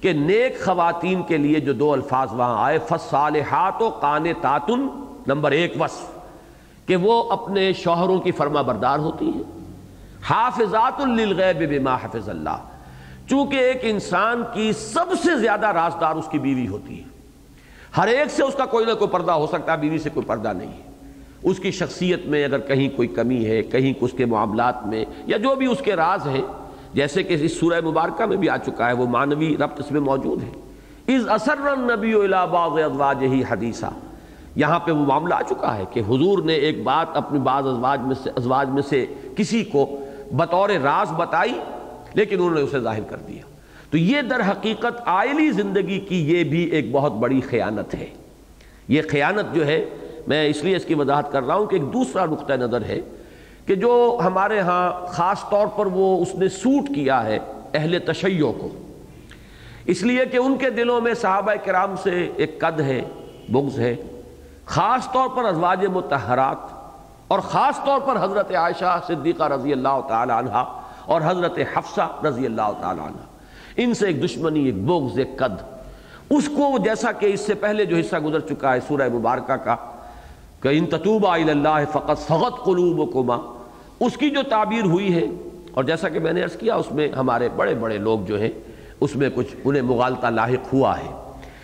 [0.02, 4.88] کہ نیک خواتین کے لیے جو دو الفاظ وہاں آئے فصالحات و قان تاتن
[5.28, 9.44] نمبر ایک وصف، کہ وہ اپنے شوہروں کی فرما بردار ہوتی ہیں۔
[10.30, 12.58] حافظات للغیب بما حفظ اللہ،
[13.30, 17.12] چونکہ ایک انسان کی سب سے زیادہ رازدار اس کی بیوی ہوتی ہے۔
[17.98, 20.26] ہر ایک سے اس کا کوئی نہ کوئی پردہ ہو سکتا ہے، بیوی سے کوئی
[20.26, 20.92] پردہ نہیں ہے۔
[21.44, 25.38] اس کی شخصیت میں اگر کہیں کوئی کمی ہے، کہیں اس کے معاملات میں یا
[25.38, 26.42] جو بھی اس کے راز ہیں،
[26.94, 30.02] جیسے کہ اس سورہ مبارکہ میں بھی آ چکا ہے، وہ مانوی ربط اس میں
[30.02, 30.50] موجود ہے۔
[31.16, 33.86] از اثر نبی ازواج ہی حدیثہ
[34.56, 38.02] یہاں پہ وہ معاملہ آ چکا ہے کہ حضور نے ایک بات اپنی بعض ازواج
[38.02, 39.06] میں سے، ازواج میں سے
[39.38, 40.00] کسی کو
[40.32, 41.60] بطور راز بتائی،
[42.14, 43.53] لیکن انہوں نے اسے ظاہر کر دیا۔
[43.94, 48.06] تو یہ در حقیقت آئلی زندگی کی یہ بھی ایک بہت بڑی خیانت ہے۔
[48.88, 49.86] یہ خیانت جو ہے،
[50.28, 53.00] میں اس لیے اس کی وضاحت کر رہا ہوں کہ ایک دوسرا نقطہ نظر ہے
[53.66, 57.40] کہ جو ہمارے ہاں خاص طور پر وہ اس نے سوٹ کیا ہے
[57.74, 58.70] اہل تشیع کو۔
[59.86, 63.02] اس لیے کہ ان کے دلوں میں صحابہ کرام سے ایک قد ہے،
[63.50, 63.96] بغض ہے۔
[64.66, 66.74] خاص طور پر ازواج متحرات
[67.28, 70.64] اور خاص طور پر حضرت عائشہ صدیقہ رضی اللہ تعالی عنہ
[71.06, 73.33] اور حضرت حفصہ رضی اللہ تعالی عنہ۔
[73.78, 75.64] ان سے ایک دشمنی، ایک بغض، ایک قد۔
[76.30, 79.76] اس کو جیسا کہ اس سے پہلے جو حصہ گزر چکا ہے سورہ مبارکہ کا،
[80.62, 83.38] کہ ان تتوبہ اللہ فقط سغت قلوبکما۔
[84.00, 85.26] اس کی جو تعبیر ہوئی ہے،
[85.72, 88.50] اور جیسا کہ میں نے عرض کیا، اس میں ہمارے بڑے بڑے لوگ جو ہیں،
[89.00, 91.12] اس میں کچھ انہیں مغالطہ لاحق ہوا ہے۔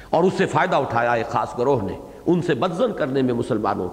[0.10, 3.90] اور اس سے فائدہ اٹھایا ایک خاص گروہ نے، ان سے بدزن کرنے میں مسلمانوں۔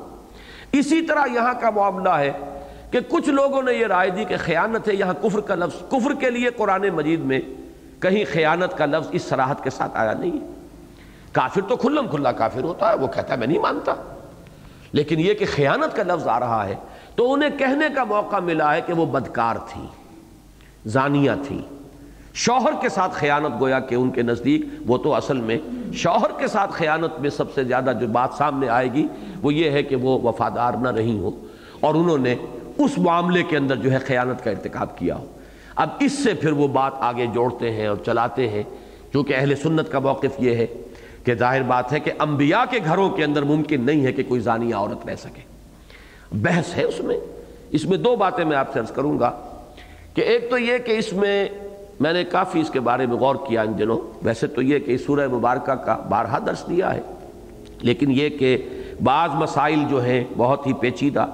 [0.72, 2.32] اسی طرح یہاں کا معاملہ ہے
[2.90, 6.14] کہ کچھ لوگوں نے یہ رائے دی کہ خیانت ہے، یہاں کفر کا لفظ، کفر
[6.20, 7.40] کے لیے قرآن مجید میں
[8.01, 10.52] کہیں خیانت کا لفظ اس سراحت کے ساتھ آیا نہیں
[11.32, 13.94] کافر تو کھلم کھلا کافر ہوتا ہے، وہ کہتا ہے میں نہیں مانتا۔
[14.93, 16.74] لیکن یہ کہ خیانت کا لفظ آ رہا ہے
[17.14, 19.82] تو انہیں کہنے کا موقع ملا ہے کہ وہ بدکار تھی،
[20.86, 21.62] زانیہ تھی۔
[22.35, 25.59] شوہر کے ساتھ خیانت گویا کہ ان کے نزدیک وہ تو اصل میں
[25.94, 29.06] شوہر کے ساتھ خیانت میں سب سے زیادہ جو بات سامنے آئے گی
[29.43, 31.31] وہ یہ ہے کہ وہ وفادار نہ رہی ہو
[31.81, 32.35] اور انہوں نے
[32.78, 35.27] اس معاملے کے اندر جو ہے خیانت کا ارتکاب کیا ہو۔
[35.77, 38.62] اب اس سے پھر وہ بات آگے جوڑتے ہیں اور چلاتے ہیں
[39.12, 40.66] کیونکہ اہل سنت کا موقف یہ ہے
[41.24, 44.40] کہ ظاہر بات ہے کہ انبیاء کے گھروں کے اندر ممکن نہیں ہے کہ کوئی
[44.40, 45.40] زانی عورت رہ سکے۔
[46.32, 47.16] بحث ہے اس میں۔
[47.70, 49.31] اس میں دو باتیں میں آپ سے عرض کروں گا
[50.15, 51.48] کہ ایک تو یہ کہ اس میں
[52.01, 54.93] میں نے کافی اس کے بارے میں غور کیا ان دنوں۔ ویسے تو یہ کہ
[54.93, 57.01] اس سورہ مبارکہ کا بارہا درس دیا ہے،
[57.81, 58.57] لیکن یہ کہ
[59.05, 61.27] بعض مسائل جو ہیں بہت ہی پیچیدہ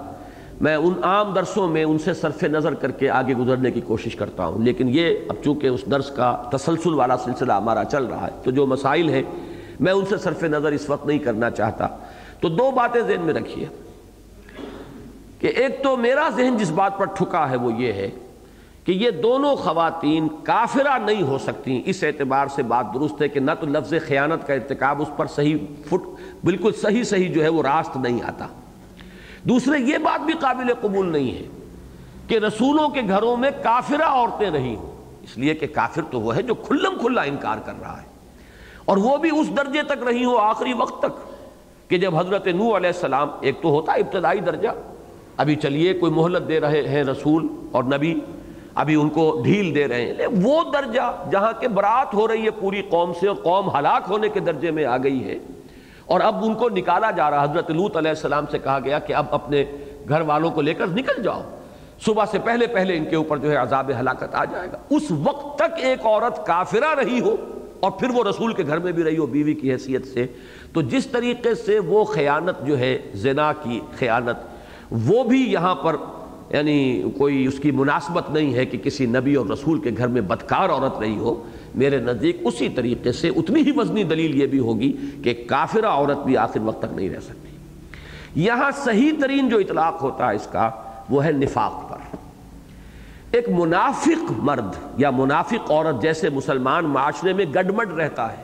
[0.60, 4.16] میں ان عام درسوں میں ان سے صرف نظر کر کے آگے گزرنے کی کوشش
[4.16, 8.26] کرتا ہوں۔ لیکن یہ اب چونکہ اس درس کا تسلسل والا سلسلہ ہمارا چل رہا
[8.26, 9.22] ہے، تو جو مسائل ہیں،
[9.80, 11.86] میں ان سے صرف نظر اس وقت نہیں کرنا چاہتا۔
[12.40, 13.66] تو دو باتیں ذہن میں رکھیے۔
[15.40, 18.10] کہ ایک تو میرا ذہن جس بات پر ٹھکا ہے وہ یہ ہے
[18.84, 23.40] کہ یہ دونوں خواتین کافرہ نہیں ہو سکتی اس اعتبار سے بات درست ہے کہ
[23.40, 25.56] نہ تو لفظ خیانت کا ارتکاب اس پر صحیح
[25.86, 26.06] فٹ،
[26.44, 28.46] بالکل صحیح صحیح جو ہے وہ راست نہیں آتا۔
[29.44, 31.46] دوسرے، یہ بات بھی قابل قبول نہیں ہے
[32.28, 34.90] کہ رسولوں کے گھروں میں کافرہ عورتیں رہی ہوں۔
[35.22, 38.06] اس لیے کہ کافر تو وہ ہے جو کھلم کھلا انکار کر رہا ہے۔
[38.84, 42.76] اور وہ بھی اس درجے تک رہی ہو آخری وقت تک، کہ جب حضرت نو
[42.76, 44.68] علیہ السلام، ایک تو ہوتا ابتدائی درجہ،
[45.36, 48.14] ابھی چلیے، کوئی مہلت دے رہے ہیں رسول اور نبی،
[48.74, 52.50] ابھی ان کو ڈھیل دے رہے ہیں۔ وہ درجہ جہاں کے برات ہو رہی ہے
[52.50, 55.38] پوری قوم سے، اور قوم ہلاک ہونے کے درجے میں آ گئی ہے
[56.12, 59.12] اور اب ان کو نکالا جا رہا حضرت لوت علیہ السلام سے کہا گیا کہ
[59.12, 59.64] اب اپنے
[60.08, 61.42] گھر والوں کو لے کر نکل جاؤ۔
[62.06, 65.02] صبح سے پہلے پہلے ان کے اوپر جو ہے عذاب ہلاکت آ جائے گا۔ اس
[65.10, 67.36] وقت تک ایک عورت کافرہ رہی ہو
[67.80, 70.26] اور پھر وہ رسول کے گھر میں بھی رہی ہو بیوی کی حیثیت سے۔
[70.72, 74.36] تو جس طریقے سے وہ خیانت جو ہے، زنا کی خیانت،
[75.08, 75.96] وہ بھی یہاں پر
[76.50, 80.20] یعنی کوئی اس کی مناسبت نہیں ہے کہ کسی نبی اور رسول کے گھر میں
[80.20, 81.42] بدکار عورت رہی ہو۔
[81.74, 84.92] میرے نزدیک اسی طریقے سے اتنی ہی وزنی دلیل یہ بھی ہوگی
[85.24, 90.02] کہ کافرہ عورت بھی آخر وقت تک نہیں رہ سکتی۔ یہاں صحیح ترین جو اطلاق
[90.02, 90.70] ہوتا ہے اس کا،
[91.10, 92.16] وہ ہے نفاق پر۔
[93.30, 98.42] ایک منافق مرد یا منافق عورت جیسے مسلمان معاشرے میں گڈمڈ رہتا ہے،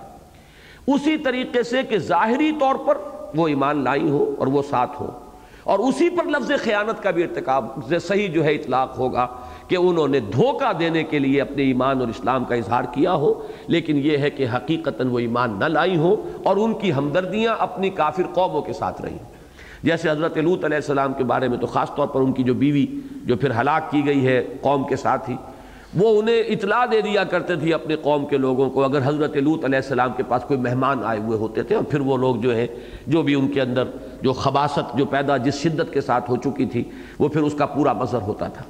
[0.86, 2.98] اسی طریقے سے کہ ظاہری طور پر
[3.34, 5.10] وہ ایمان لائی ہو اور وہ ساتھ ہو،
[5.64, 7.66] اور اسی پر لفظ خیانت کا بھی ارتکاب،
[8.02, 9.26] صحیح جو ہے اطلاق ہوگا۔
[9.68, 13.32] کہ انہوں نے دھوکہ دینے کے لیے اپنے ایمان اور اسلام کا اظہار کیا ہو،
[13.66, 17.90] لیکن یہ ہے کہ حقیقتاً وہ ایمان نہ لائی ہو اور ان کی ہمدردیاں اپنی
[17.90, 19.18] کافر قوموں کے ساتھ رہیں۔
[19.82, 22.54] جیسے حضرت لوت علیہ السلام کے بارے میں تو خاص طور پر ان کی جو
[22.54, 22.86] بیوی
[23.24, 25.36] جو پھر ہلاک کی گئی ہے قوم کے ساتھ ہی،
[25.96, 29.64] وہ انہیں اطلاع دے دیا کرتے تھے اپنے قوم کے لوگوں کو۔ اگر حضرت لوت
[29.64, 32.56] علیہ السلام کے پاس کوئی مہمان آئے ہوئے ہوتے تھے اور پھر وہ لوگ جو
[32.56, 32.66] ہے
[33.06, 33.84] جو بھی ان کے اندر
[34.22, 36.84] جو خباست جو پیدا جس شدت کے ساتھ ہو چکی تھی،
[37.18, 38.64] وہ پھر اس کا پورا مظہر ہوتا تھا۔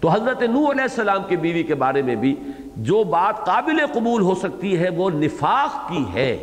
[0.00, 2.34] تو حضرت نو علیہ السلام کی بیوی کے بارے میں بھی
[2.76, 6.38] جو بات قابل قبول ہو سکتی ہے وہ نفاق کی ہے۔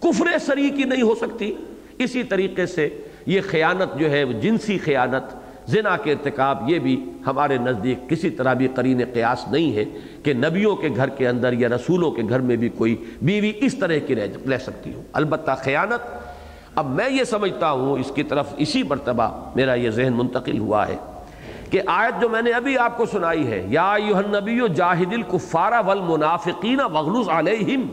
[0.00, 1.54] کفر سری کی نہیں ہو سکتی۔
[1.98, 2.88] اسی طریقے سے
[3.26, 5.36] یہ خیانت جو ہے، جنسی خیانت،
[5.70, 9.84] زنا کے ارتکاب، یہ بھی ہمارے نزدیک کسی طرح بھی قرین قیاس نہیں ہے
[10.22, 13.78] کہ نبیوں کے گھر کے اندر یا رسولوں کے گھر میں بھی کوئی بیوی اس
[13.78, 16.24] طرح کی رہ سکتی ہو۔ البتہ خیانت،
[16.74, 20.88] اب میں یہ سمجھتا ہوں، اس کی طرف اسی مرتبہ میرا یہ ذہن منتقل ہوا
[20.88, 20.96] ہے۔
[21.74, 26.80] کہ آیت جو میں نے ابھی آپ کو سنائی ہے، یا النبی جاہد الکفارہ والمنافقین
[26.80, 27.86] وغلظ علیہم۔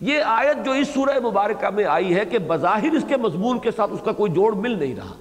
[0.00, 3.70] یہ آیت جو اس سورہ مبارکہ میں آئی ہے کہ بظاہر اس کے مضمون کے
[3.70, 5.14] ساتھ اس کا کوئی جوڑ مل نہیں رہا۔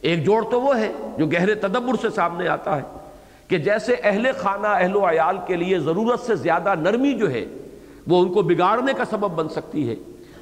[0.00, 2.82] ایک جوڑ تو وہ ہے جو گہرے تدبر سے سامنے آتا ہے
[3.48, 7.44] کہ جیسے اہل خانہ، اہل و عیال کے لیے ضرورت سے زیادہ نرمی جو ہے،
[8.06, 9.94] وہ ان کو بگاڑنے کا سبب بن سکتی ہے۔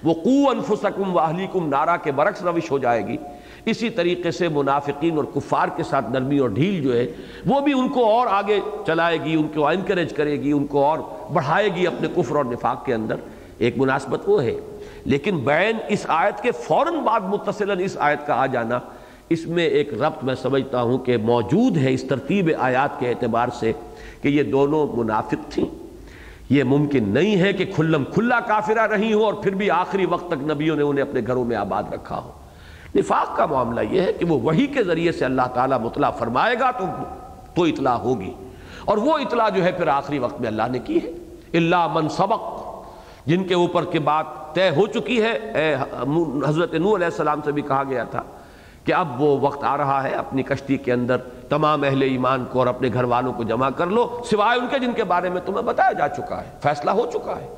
[0.05, 3.17] وہ قو انفسکم و اہلیکم، نارا کے برعکس روش ہو جائے گی۔
[3.65, 7.07] اسی طریقے سے منافقین اور کفار کے ساتھ نرمی اور ڈھیل جو ہے،
[7.47, 10.85] وہ بھی ان کو اور آگے چلائے گی، ان کو انکریج کرے گی، ان کو
[10.85, 10.99] اور
[11.33, 13.15] بڑھائے گی اپنے کفر اور نفاق کے اندر۔
[13.59, 14.57] ایک مناسبت وہ ہے۔
[15.05, 18.79] لیکن بین اس آیت کے فوراً بعد متصلاً اس آیت کا آ جانا،
[19.29, 23.49] اس میں ایک ربط میں سمجھتا ہوں کہ موجود ہے اس ترتیب آیات کے اعتبار
[23.61, 23.73] سے
[24.23, 25.67] کہ یہ دونوں منافق تھیں۔
[26.51, 30.27] یہ ممکن نہیں ہے کہ کھلم کھلا کافرہ رہی ہو اور پھر بھی آخری وقت
[30.29, 32.33] تک نبیوں نے انہیں اپنے گھروں میں آباد رکھا ہو۔
[32.97, 36.55] نفاق کا معاملہ یہ ہے کہ وہ وہی کے ذریعے سے اللہ تعالیٰ مطلع فرمائے
[36.61, 36.85] گا تو
[37.55, 38.35] تو اطلاع ہوگی۔
[38.85, 41.11] اور وہ اطلاع جو ہے پھر آخری وقت میں اللہ نے کی ہے۔
[41.59, 42.61] اللہ من سبق۔
[43.27, 45.77] جن کے اوپر کے بات طے ہو چکی ہے۔ اے
[46.49, 48.23] حضرت نو علیہ السلام سے بھی کہا گیا تھا
[48.85, 51.17] کہ اب وہ وقت آ رہا ہے، اپنی کشتی کے اندر
[51.49, 54.79] تمام اہل ایمان کو اور اپنے گھر والوں کو جمع کر لو۔ سوائے ان کے
[54.79, 57.55] جن کے بارے میں تمہیں بتایا جا چکا ہے، فیصلہ ہو چکا ہے۔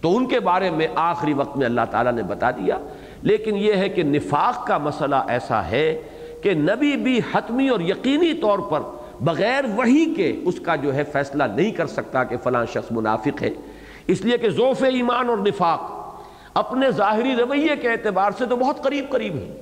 [0.00, 2.78] تو ان کے بارے میں آخری وقت میں اللہ تعالیٰ نے بتا دیا
[3.22, 6.02] لیکن یہ ہے کہ نفاق کا مسئلہ ایسا ہے
[6.42, 8.80] کہ نبی بھی حتمی اور یقینی طور پر
[9.20, 13.42] بغیر وہی کے اس کا جو ہے فیصلہ نہیں کر سکتا کہ فلاں شخص منافق
[13.42, 13.50] ہے۔
[14.06, 15.80] اس لیے کہ ذوف ایمان اور نفاق
[16.54, 19.52] اپنے ظاہری رویے کے اعتبار سے تو بہت قریب قریب ہیں۔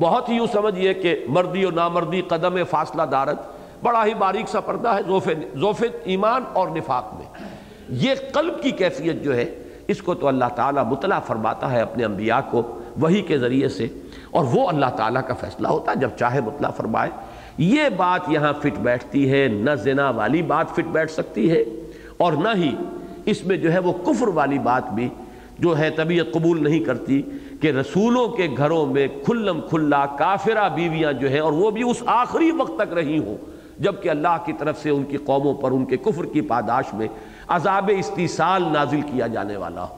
[0.00, 3.38] بہت ہی یوں سمجھئے کہ مردی اور نامردی قدم فاصلہ دارت
[3.82, 7.46] بڑا ہی باریک سا پردہ ہے ذوف ایمان اور نفاق میں۔
[7.88, 9.54] یہ قلب کی کیفیت جو ہے
[9.88, 12.62] اس کو تو اللہ تعالیٰ مطلع فرماتا ہے اپنے انبیاء کو
[13.00, 13.86] وہی کے ذریعے سے
[14.30, 17.10] اور وہ اللہ تعالیٰ کا فیصلہ ہوتا ہے جب چاہے مطلع فرمائے
[17.58, 21.62] یہ بات یہاں فٹ بیٹھتی ہے، نہ زنا والی بات فٹ بیٹھ سکتی ہے
[22.16, 22.74] اور نہ ہی
[23.30, 25.08] اس میں جو ہے وہ کفر والی بات بھی
[25.58, 27.20] جو ہے طبیعت قبول نہیں کرتی
[27.60, 32.02] کہ رسولوں کے گھروں میں کھلم کھلا کافرہ بیویاں جو ہیں اور وہ بھی اس
[32.06, 33.36] آخری وقت تک رہی ہوں،
[33.78, 37.08] جبکہ اللہ کی طرف سے ان کی قوموں پر، ان کے کفر کی پاداش میں
[37.48, 39.96] عذاب استیصال نازل کیا جانے والا ہو۔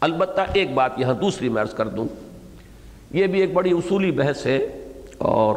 [0.00, 2.06] البتہ ایک بات یہاں دوسری میں عرض کر دوں۔
[3.10, 4.88] یہ بھی ایک بڑی اصولی بحث ہے
[5.18, 5.54] اور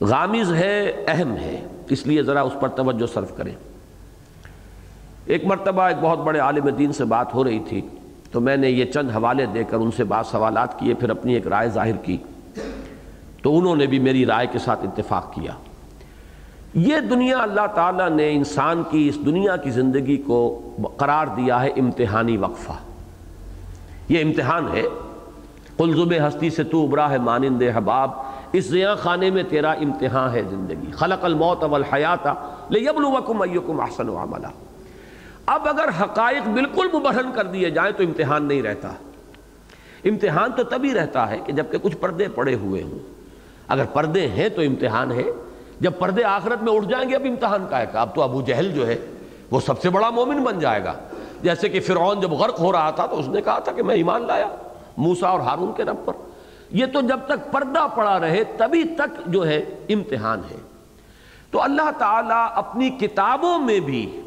[0.00, 3.52] غامز ہے، اہم ہے۔ اس لیے ذرا اس پر توجہ صرف کریں۔
[5.26, 7.80] ایک مرتبہ ایک بہت بڑے عالم دین سے بات ہو رہی تھی،
[8.32, 11.34] تو میں نے یہ چند حوالے دے کر ان سے بات سوالات کیے، پھر اپنی
[11.34, 12.16] ایک رائے ظاہر کی۔
[13.42, 15.52] تو انہوں نے بھی میری رائے کے ساتھ اتفاق کیا۔
[16.74, 21.68] یہ دنیا اللہ تعالیٰ نے انسان کی اس دنیا کی زندگی کو قرار دیا ہے
[21.68, 22.72] امتحانی وقفہ۔
[24.08, 24.82] یہ امتحان ہے۔
[25.76, 28.10] قلزب ہستی سے تو ابرا ہے مانند حباب۔
[28.52, 32.26] اس زیاں خانے میں تیرا امتحان ہے زندگی۔ خلق الموت والحیات
[32.68, 34.46] لیبلوکم ایکم احسن عملہ
[35.46, 38.88] اب اگر حقائق بالکل مبرہن کر دیے جائیں تو امتحان نہیں رہتا۔
[40.04, 42.98] امتحان تو تبھی رہتا ہے کہ جبکہ کچھ پردے پڑے ہوئے ہوں۔
[43.68, 45.24] اگر پردے ہیں تو امتحان ہے۔
[45.82, 48.42] جب پردے آخرت میں اٹھ جائیں گے، اب امتحان کا ہے۔ کہ اب تو ابو
[48.42, 48.98] جہل جو ہے،
[49.50, 50.94] وہ سب سے بڑا مومن بن جائے گا۔
[51.42, 53.94] جیسے کہ فرعون جب غرق ہو رہا تھا تو اس نے کہا تھا کہ میں
[53.94, 54.48] ایمان لایا
[54.96, 56.12] موسا اور ہارون کے رب پر۔
[56.70, 60.56] یہ تو جب تک پردہ پڑا رہے، تبھی تک جو ہے امتحان ہے۔
[61.50, 64.20] تو اللہ تعالیٰ اپنی کتابوں میں بھی،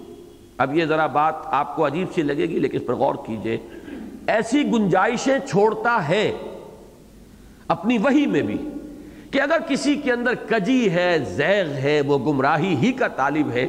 [0.57, 3.57] اب یہ ذرا بات آپ کو عجیب سی لگے گی، لیکن اس پر غور کیجیے،
[4.27, 6.34] ایسی گنجائشیں چھوڑتا ہے
[7.68, 8.69] اپنی وہی میں بھی۔
[9.36, 13.68] کہ اگر کسی کے اندر کجی ہے، زیغ ہے، وہ گمراہی ہی کا طالب ہے،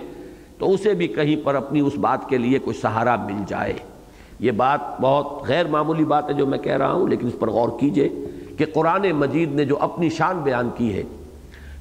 [0.58, 3.72] تو اسے بھی کہیں پر اپنی اس بات کے لیے کوئی سہارا مل جائے۔
[4.40, 7.50] یہ بات بہت غیر معمولی بات ہے جو میں کہہ رہا ہوں، لیکن اس پر
[7.50, 8.08] غور کیجیے
[8.58, 11.02] کہ قرآن مجید نے جو اپنی شان بیان کی ہے،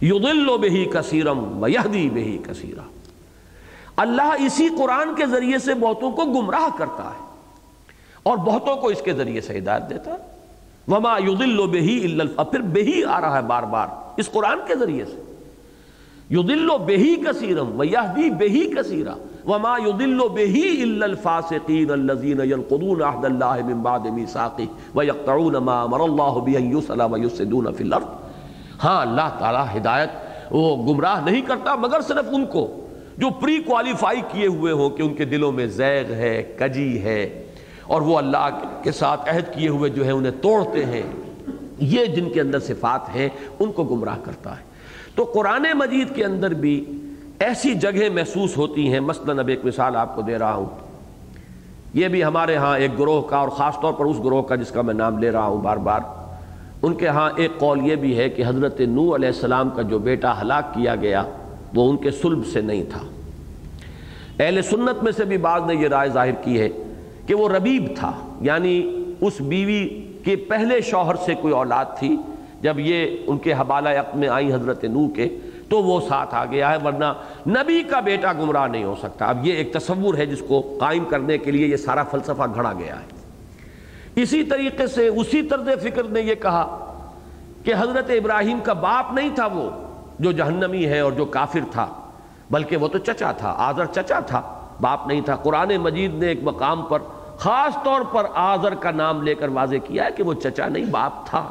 [0.01, 2.87] یضل بہی کثیرم ویہدی بہی کثیرہ
[3.95, 7.25] اللہ اسی قرآن کے ذریعے سے بہتوں کو گمراہ کرتا ہے
[8.23, 10.34] اور بہتوں کو اس کے ذریعے سے ہدایت دیتا ہے۔
[10.87, 13.87] وما یضل بہی الا پھر بہی آ رہا ہے بار بار،
[14.17, 15.23] اس قرآن کے ذریعے سے۔
[16.29, 19.15] یضل بہی کثیرم ویہدی بہی کثیرہ
[19.47, 26.05] وما يضل به الا الفاسقين الذين ينقضون عهد الله من بعد ميثاقه ويقطعون ما امر
[26.05, 28.07] الله به ان يصل ويفسدون في الارض
[28.83, 32.65] ہاں اللہ تعالی ہدایت وہ گمراہ نہیں کرتا، مگر صرف ان کو
[33.17, 37.44] جو پری کوالیفائی کیے ہوئے ہوں کہ ان کے دلوں میں زیغ ہے، کجی ہے۔
[37.87, 38.49] اور وہ اللہ
[38.83, 41.01] کے ساتھ عہد کیے ہوئے جو ہے انہیں توڑتے ہیں۔
[41.79, 43.29] یہ جن کے اندر صفات ہیں،
[43.59, 44.63] ان کو گمراہ کرتا ہے۔
[45.15, 46.85] تو قرآن مجید کے اندر بھی
[47.39, 50.65] ایسی جگہیں محسوس ہوتی ہیں۔ مثلا اب ایک مثال آپ کو دے رہا ہوں۔
[51.93, 54.71] یہ بھی ہمارے ہاں ایک گروہ کا اور خاص طور پر اس گروہ کا جس
[54.71, 55.99] کا میں نام لے رہا ہوں بار بار۔
[56.81, 59.99] ان کے ہاں ایک قول یہ بھی ہے کہ حضرت نو علیہ السلام کا جو
[59.99, 61.23] بیٹا ہلاک کیا گیا،
[61.73, 62.99] وہ ان کے سلب سے نہیں تھا۔
[64.43, 66.69] اہل سنت میں سے بھی بعض نے یہ رائے ظاہر کی ہے
[67.25, 68.11] کہ وہ ربیب تھا
[68.41, 68.73] یعنی
[69.21, 69.87] اس بیوی
[70.23, 72.15] کے پہلے شوہر سے کوئی اولاد تھی،
[72.61, 75.27] جب یہ ان کے حوالہ عقد میں آئی حضرت نو کے،
[75.69, 77.11] تو وہ ساتھ آ گیا ہے، ورنہ
[77.47, 81.05] نبی کا بیٹا گمراہ نہیں ہو سکتا۔ اب یہ ایک تصور ہے جس کو قائم
[81.05, 86.03] کرنے کے لیے یہ سارا فلسفہ گھڑا گیا ہے۔ اسی طریقے سے اسی طرز فکر
[86.03, 86.65] نے یہ کہا
[87.63, 89.69] کہ حضرت ابراہیم کا باپ نہیں تھا وہ،
[90.19, 91.87] جو جہنمی ہے اور جو کافر تھا،
[92.51, 94.41] بلکہ وہ تو چچا تھا، آذر چچا تھا،
[94.81, 96.99] باپ نہیں تھا۔ قرآن مجید نے ایک مقام پر
[97.39, 100.85] خاص طور پر آذر کا نام لے کر واضح کیا ہے کہ وہ چچا نہیں،
[100.85, 101.43] باپ تھا۔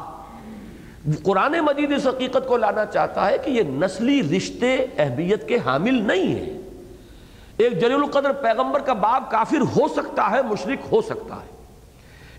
[1.23, 5.93] قرآن مجید اس حقیقت کو لانا چاہتا ہے کہ یہ نسلی رشتے اہمیت کے حامل
[5.93, 6.57] نہیں ہیں۔
[7.57, 11.53] ایک جلیل القدر پیغمبر کا باپ کافر ہو سکتا ہے، مشرک ہو سکتا ہے۔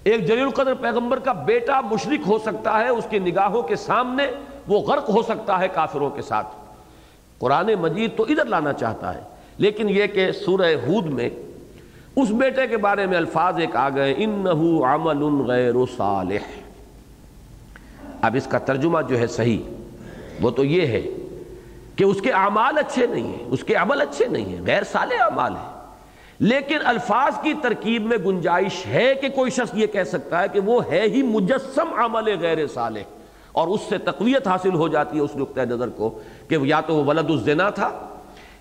[0.05, 4.27] ایک جلیل القدر پیغمبر کا بیٹا مشرک ہو سکتا ہے، اس کی نگاہوں کے سامنے
[4.69, 6.47] وہ غرق ہو سکتا ہے کافروں کے ساتھ۔
[7.39, 9.21] قرآن مجید تو ادھر لانا چاہتا ہے،
[9.59, 11.31] لیکن یہ کہ سورہ ہود میں
[12.17, 16.47] اس بیٹے کے بارے میں الفاظ ایک آ گئے، انہو عمل غیر صالح۔
[18.23, 19.59] اب اس کا ترجمہ جو ہے صحیح،
[20.43, 21.03] وہ تو یہ ہے
[21.97, 25.23] کہ اس کے اعمال اچھے نہیں ہیں، اس کے عمل اچھے نہیں ہیں، غیر صالح
[25.25, 25.75] اعمال ہیں۔
[26.41, 30.61] لیکن الفاظ کی ترکیب میں گنجائش ہے کہ کوئی شخص یہ کہہ سکتا ہے کہ
[30.61, 33.15] وہ ہے ہی مجسم عمل غیر صالح،
[33.53, 36.19] اور اس سے تقویت حاصل ہو جاتی ہے اس نقطۂ نظر کو
[36.49, 37.91] کہ یا تو وہ ولد الزنا تھا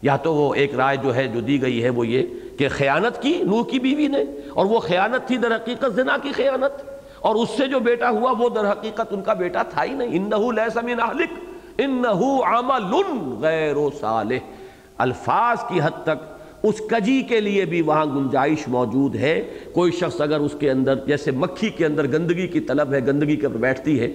[0.02, 2.24] یا تو وہ ایک رائے جو ہے جو دی گئی ہے وہ یہ
[2.58, 6.32] کہ خیانت کی، نوح کی بیوی نے، اور وہ خیانت تھی در حقیقت زنا کی
[6.32, 6.84] خیانت،
[7.20, 10.18] اور اس سے جو بیٹا ہوا وہ در حقیقت ان کا بیٹا تھا ہی نہیں۔
[10.18, 11.40] انہو لیس من اہلک،
[11.78, 12.94] انہو عمل
[13.42, 14.54] غیر صالح۔
[14.98, 19.42] الفاظ کی حد تک اس کجی کے لیے بھی وہاں گنجائش موجود ہے۔
[19.74, 23.36] کوئی شخص اگر اس کے اندر، جیسے مکھی کے اندر گندگی کی طلب ہے، گندگی
[23.36, 24.08] کے پر بیٹھتی ہے،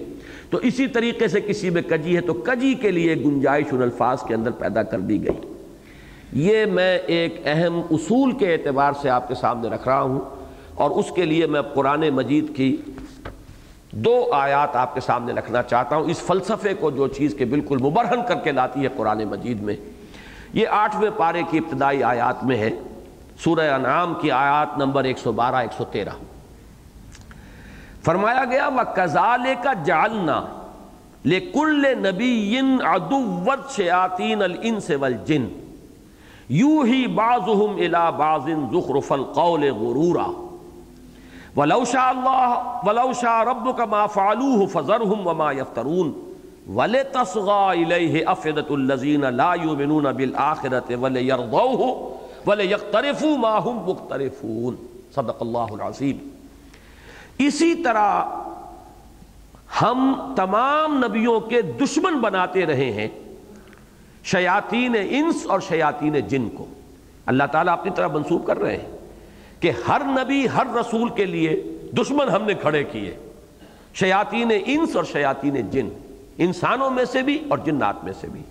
[0.49, 4.23] تو اسی طریقے سے کسی میں کجی ہے، تو کجی کے لیے گنجائش ان الفاظ
[4.27, 5.50] کے اندر پیدا کر دی گئی۔
[6.33, 10.19] یہ میں ایک اہم اصول کے اعتبار سے آپ کے سامنے رکھ رہا ہوں
[10.75, 12.77] اور اس کے لیے میں قرآن مجید کی
[13.91, 17.77] دو آیات آپ کے سامنے رکھنا چاہتا ہوں۔ اس فلسفے کو جو چیز کے بالکل
[17.77, 19.75] مبرہن کر کے لاتی ہے قرآن مجید میں،
[20.53, 22.69] یہ آٹھویں پارے کی ابتدائی آیات میں ہے۔
[23.43, 26.15] سورہ انعام کی آیات نمبر ایک سو بارہ، ایک سو تیرہ۔
[28.03, 30.45] فرمایا گیا وہ کزال کا جالنا
[31.25, 35.60] لے کل نبی ادوت شیاتین الانس والجن۔
[36.49, 40.31] یو ہی بازہم الا بازن زخرف القول غرورا.
[41.55, 46.31] ولو شاء اللہ ولو شاء ربک ما فعلوه فذرهم وما یفترون.
[46.69, 52.09] وَلِ تَصْغَى إِلَيْهِ أَفِدَةُ الَّذِينَ لَا يُؤْمِنُونَ بِالْآخِرَةِ وَلِيَرْضَوْهُ
[52.45, 54.75] وَلِيَقْتَرِفُوا مَا هُمْ مُقْتَرِفُونَ.
[55.15, 56.17] صدق اللہ العظیم.
[57.37, 58.23] اسی طرح
[59.81, 63.07] ہم تمام نبیوں کے دشمن بناتے رہے ہیں
[64.23, 66.65] شیاطین انس اور شیاطین جن کو۔
[67.25, 68.97] اللہ تعالیٰ اپنی طرح منسوخ کر رہے ہیں
[69.59, 71.63] کہ ہر نبی، ہر رسول کے لیے
[71.97, 73.15] دشمن ہم نے کھڑے کیے۔
[73.93, 75.89] شیاطین انس اور شیاطین جن۔
[76.37, 78.41] انسانوں میں سے بھی اور جنات میں سے بھی۔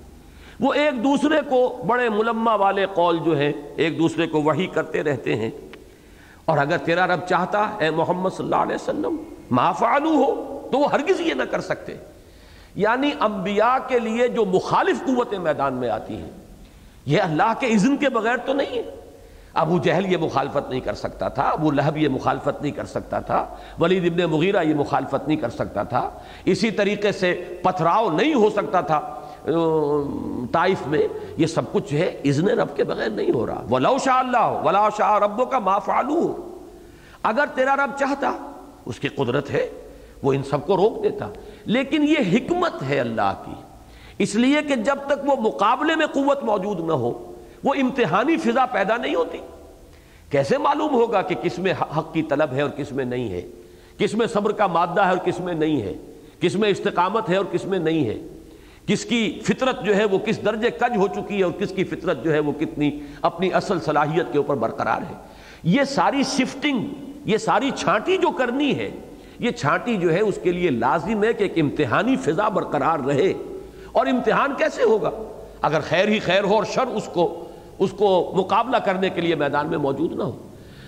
[0.61, 5.03] وہ ایک دوسرے کو بڑے ملمہ والے قول جو ہے ایک دوسرے کو وہی کرتے
[5.03, 5.51] رہتے ہیں۔
[6.45, 9.17] اور اگر تیرا رب چاہتا اے محمد صلی اللہ علیہ وسلم،
[9.51, 11.95] ما فعلو ہو تو وہ ہرگز یہ نہ کر سکتے۔
[12.75, 16.31] یعنی انبیاء کے لیے جو مخالف قوتیں میدان میں آتی ہیں۔
[17.07, 18.91] یہ اللہ کے اذن کے بغیر تو نہیں ہے۔
[19.55, 23.21] ابو جہل یہ مخالفت نہیں کر سکتا تھا، ابو لہب یہ مخالفت نہیں کر سکتا
[23.21, 23.47] تھا،
[23.79, 26.11] ولید ابن مغیرہ یہ مخالفت نہیں کر سکتا تھا۔
[26.45, 29.01] اسی طریقے سے پتھراؤ نہیں ہو سکتا تھا
[30.53, 34.19] طائف میں۔ یہ سب کچھ ہے اذن رب کے بغیر نہیں ہو رہا۔ ولو شاء
[34.19, 36.51] اللہ ولا شاء ربو کا ما فعلو
[37.23, 38.33] اگر تیرا رب چاہتا،
[38.87, 39.69] اس کی قدرت ہے،
[40.23, 41.29] وہ ان سب کو روک دیتا۔
[41.71, 43.53] لیکن یہ حکمت ہے اللہ کی۔
[44.19, 47.33] اس لیے کہ جب تک وہ مقابلے میں قوت موجود نہ ہو،
[47.65, 49.39] وہ امتحانی فضا پیدا نہیں ہوتی۔
[50.31, 53.43] کیسے معلوم ہوگا کہ کس میں حق کی طلب ہے اور کس میں نہیں ہے؟
[53.99, 55.95] کس میں صبر کا مادہ ہے اور کس میں نہیں ہے؟
[56.41, 58.27] کس میں استقامت ہے اور کس میں نہیں ہے؟
[58.87, 61.85] کس کی فطرت جو ہے وہ کس درجے کج ہو چکی ہے اور کس کی
[61.85, 65.15] فطرت جو ہے وہ کتنی اپنی اصل صلاحیت کے اوپر برقرار ہے؟
[65.63, 66.87] یہ ساری شفٹنگ
[67.25, 68.91] یہ ساری چھانٹی جو کرنی ہے
[69.41, 73.33] یہ چھانٹی جو ہے اس کے لیے لازم ہے کہ ایک امتحانی فضا برقرار رہے
[73.93, 75.11] اور امتحان کیسے ہوگا؟
[75.63, 77.45] اگر خیر ہی خیر ہو اور شر اس کو
[77.79, 80.39] اس کو مقابلہ کرنے کے لیے میدان میں موجود نہ ہو۔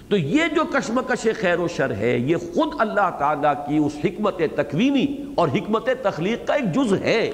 [0.09, 4.43] تو یہ جو کشمکش خیر و شر ہے، یہ خود اللہ تعالیٰ کی اس حکمت
[4.57, 7.31] تکوینی اور حکمت تخلیق کا ایک جز ہے۔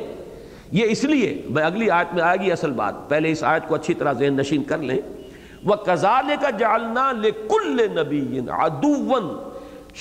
[0.73, 3.75] یہ اس لیے، میں اگلی آیت میں آئے گی اصل بات۔ پہلے اس آیت کو
[3.75, 4.99] اچھی طرح ذہن نشین کر لیں۔
[5.65, 8.41] وہ کزال کا جالنا لے کل نبی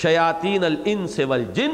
[0.02, 1.70] شیاتین الانس والجن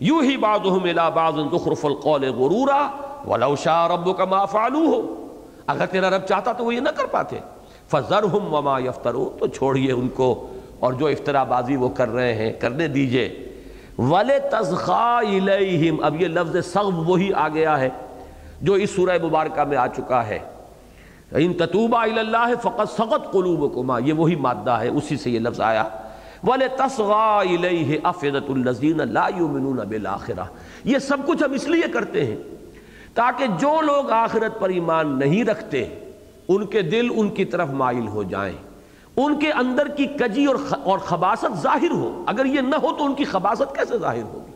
[0.00, 2.88] یوں ہی بعضهم الى بعض زخرف القول غرورا
[3.26, 5.00] ولو شاء ربك ما فعلوه
[5.66, 7.38] اگر تیرا رب چاہتا تو وہ یہ نہ کر پاتے۔
[7.90, 12.52] فضرہم وما یفترو تو چھوڑیے ان کو اور جو افطرا بازی وہ کر رہے ہیں،
[12.52, 13.46] کرنے دیجیے۔
[13.98, 17.88] وَلِ تَزْخَا إِلَيْهِمْ، اب یہ لفظ سغب وہی آ گیا ہے
[18.62, 20.38] جو اس سورہ مبارکہ میں آ چکا ہے۔
[21.32, 25.84] ان تتوبہ اللہ فقط سغت قلوبکما یہ وہی مادہ ہے، اسی سے یہ لفظ آیا۔
[26.46, 30.46] وَلِتَصْغَا إِلَيْهِ أَفِدَةُ الَّذِينَ لَا يُؤْمِنُونَ بِالْآخِرَةِ۔
[30.84, 32.36] یہ سب کچھ ہم اس لیے کرتے ہیں
[33.14, 35.84] تاکہ جو لوگ آخرت پر ایمان نہیں رکھتے،
[36.48, 38.56] ان کے دل ان کی طرف مائل ہو جائیں۔
[39.16, 40.46] ان کے اندر کی کجی
[40.84, 44.53] اور خباست ظاہر ہو۔ اگر یہ نہ ہو تو ان کی خباست کیسے ظاہر ہوگی؟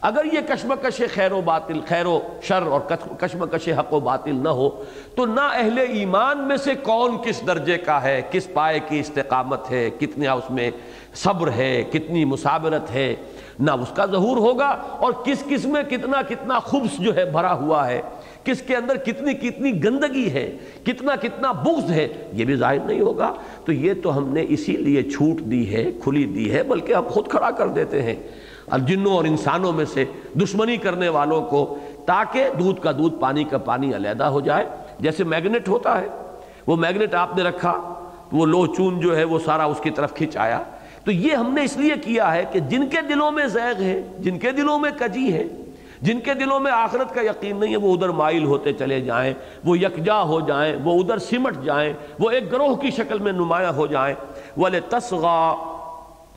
[0.00, 2.80] اگر یہ کشمکش خیر و باطل، خیر و شر اور
[3.20, 7.78] کشمکش حق و باطل نہ ہو، تو نہ اہل ایمان میں سے کون کس درجے
[7.78, 10.70] کا ہے؟ کس پائے کی استقامت ہے؟ کتنا اس میں
[11.14, 13.14] صبر ہے؟ کتنی مسابرت ہے؟
[13.58, 14.68] نہ اس کا ظہور ہوگا
[14.98, 18.02] اور کس کس میں کتنا کتنا خبص جو ہے بھرا ہوا ہے؟
[18.44, 23.00] کس کے اندر کتنی کتنی گندگی ہے؟ کتنا کتنا بغض ہے؟ یہ بھی ظاہر نہیں
[23.00, 23.32] ہوگا۔
[23.64, 27.04] تو یہ تو ہم نے اسی لیے چھوٹ دی ہے، کھلی دی ہے، بلکہ ہم
[27.08, 28.14] خود کھڑا کر دیتے ہیں۔
[28.86, 30.04] جنوں اور انسانوں میں سے
[30.42, 34.66] دشمنی کرنے والوں کو تاکہ دودھ کا دودھ، پانی کا پانی علیحدہ ہو جائے۔
[35.00, 36.06] جیسے میگنیٹ ہوتا ہے،
[36.66, 37.94] وہ میگنیٹ آپ نے رکھا،
[38.32, 40.62] وہ لو چون جو ہے، وہ سارا اس کی طرف کھچ آیا
[41.04, 44.02] تو یہ ہم نے اس لیے کیا ہے کہ جن کے دلوں میں زیغ ہے،
[44.18, 45.44] جن کے دلوں میں کجی ہے،
[46.02, 49.34] جن کے دلوں میں آخرت کا یقین نہیں ہے، وہ ادھر مائل ہوتے چلے جائیں،
[49.64, 53.72] وہ یکجا ہو جائیں، وہ ادھر سمٹ جائیں، وہ ایک گروہ کی شکل میں نمایاں
[53.72, 54.14] ہو جائیں۔
[54.56, 55.54] وَلِ تَصْغَى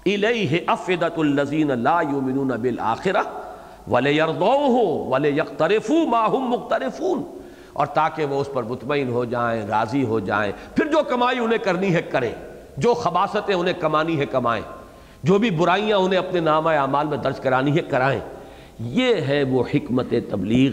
[0.08, 3.26] إِلَيْهِ أَفِدَةُ الَّذِينَ لَا يُؤْمِنُونَ بِالْآخِرَةِ
[3.92, 7.24] ولے یردو ہو ولے یکترف ماہم مختلفون
[7.74, 11.58] اور تاکہ وہ اس پر مطمئن ہو جائیں، راضی ہو جائیں۔ پھر جو کمائی انہیں
[11.58, 12.32] کرنی ہے کریں،
[12.78, 14.64] جو خباستیں انہیں کمانی ہے کمائیں،
[15.24, 18.20] جو بھی برائیاں انہیں اپنے نام اعمال میں درج کرانی ہے کرائیں۔
[18.80, 20.72] یہ ہے وہ حکمت تبلیغ،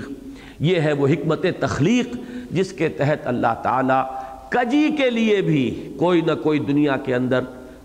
[0.60, 2.16] یہ ہے وہ حکمت تخلیق،
[2.50, 4.04] جس کے تحت اللہ تعالیٰ
[4.48, 7.40] کجی کے لیے بھی کوئی نہ کوئی دنیا کے اندر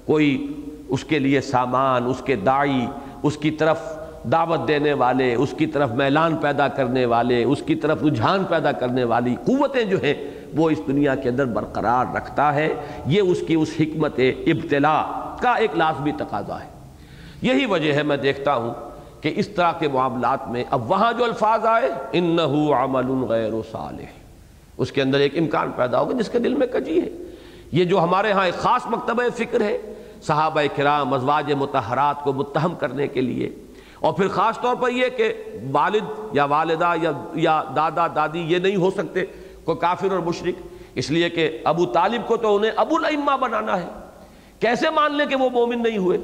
[0.06, 0.48] کوئی
[0.92, 2.86] اس کے لیے سامان، اس کے دائی،
[3.24, 3.80] اس کی طرف
[4.32, 8.72] دعوت دینے والے، اس کی طرف میلان پیدا کرنے والے، اس کی طرف رجحان پیدا
[8.72, 10.14] کرنے والی قوتیں جو ہیں،
[10.56, 12.74] وہ اس دنیا کے اندر برقرار رکھتا ہے۔
[13.06, 15.12] یہ اس کی اس حکمت ابتلا
[15.42, 16.68] کا ایک لازمی تقاضا ہے۔
[17.42, 18.74] یہی وجہ ہے میں دیکھتا ہوں
[19.22, 24.06] کہ اس طرح کے معاملات میں اب وہاں جو الفاظ آئے، انہو عمل غیر صالح۔
[24.78, 27.10] اس کے اندر ایک امکان پیدا ہوگا جس کے دل میں کجی ہے۔
[27.72, 29.78] یہ جو ہمارے ہاں ایک خاص مکتبہ فکر ہے
[30.22, 33.56] صحابہ کرام ازواج متحرات کو متہم کرنے کے لیے۔
[33.99, 35.34] اور پھر خاص طور پر یہ کہ
[35.72, 39.26] والد یا والدہ یا یا دادا دادی یہ نہیں ہو سکتے
[39.64, 43.81] کوئی کافر اور مشرق اس لیے کہ ابو طالب کو تو انہیں ابو الائمہ بنانا
[43.81, 43.88] ہے۔
[44.60, 46.18] کیسے مان لیں کہ وہ مومن نہیں ہوئے؟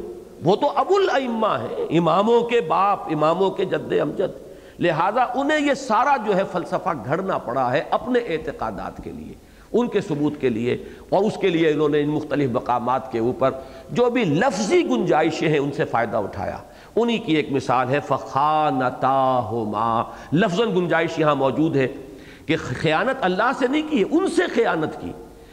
[0.43, 4.47] وہ تو ابو الائمہ ہیں۔ اماموں کے باپ، اماموں کے جد امجد۔
[4.79, 9.87] لہذا انہیں یہ سارا جو ہے فلسفہ گھڑنا پڑا ہے اپنے اعتقادات کے لیے۔ ان
[9.87, 10.77] کے ثبوت کے لیے
[11.09, 13.51] اور اس کے لیے انہوں نے ان مختلف مقامات کے اوپر
[13.91, 16.57] جو بھی لفظی گنجائشیں ہیں ان سے فائدہ اٹھایا۔
[16.95, 20.03] انہی کی ایک مثال ہے فخانتاہما
[20.33, 21.87] لفظ گنجائش یہاں موجود ہے
[22.45, 25.11] کہ خیانت اللہ سے نہیں کی ہے ان سے خیانت کی۔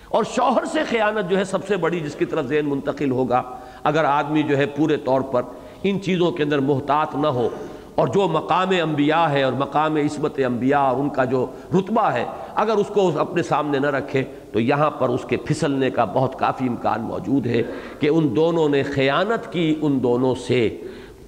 [0.08, 3.42] اور شوہر سے خیانت جو ہے سب سے بڑی، جس کی طرف ذہن منتقل ہوگا۔
[3.82, 5.42] اگر آدمی جو ہے پورے طور پر
[5.82, 7.48] ان چیزوں کے اندر محتاط نہ ہو
[7.94, 11.46] اور جو مقام انبیاء ہے اور مقام عصمت انبیاء اور ان کا جو
[11.78, 14.22] رتبہ ہے، اگر اس کو اپنے سامنے نہ رکھے،
[14.52, 17.62] تو یہاں پر اس کے پھسلنے کا بہت کافی امکان موجود ہے
[17.98, 20.78] کہ ان دونوں نے خیانت کی ان دونوں سے۔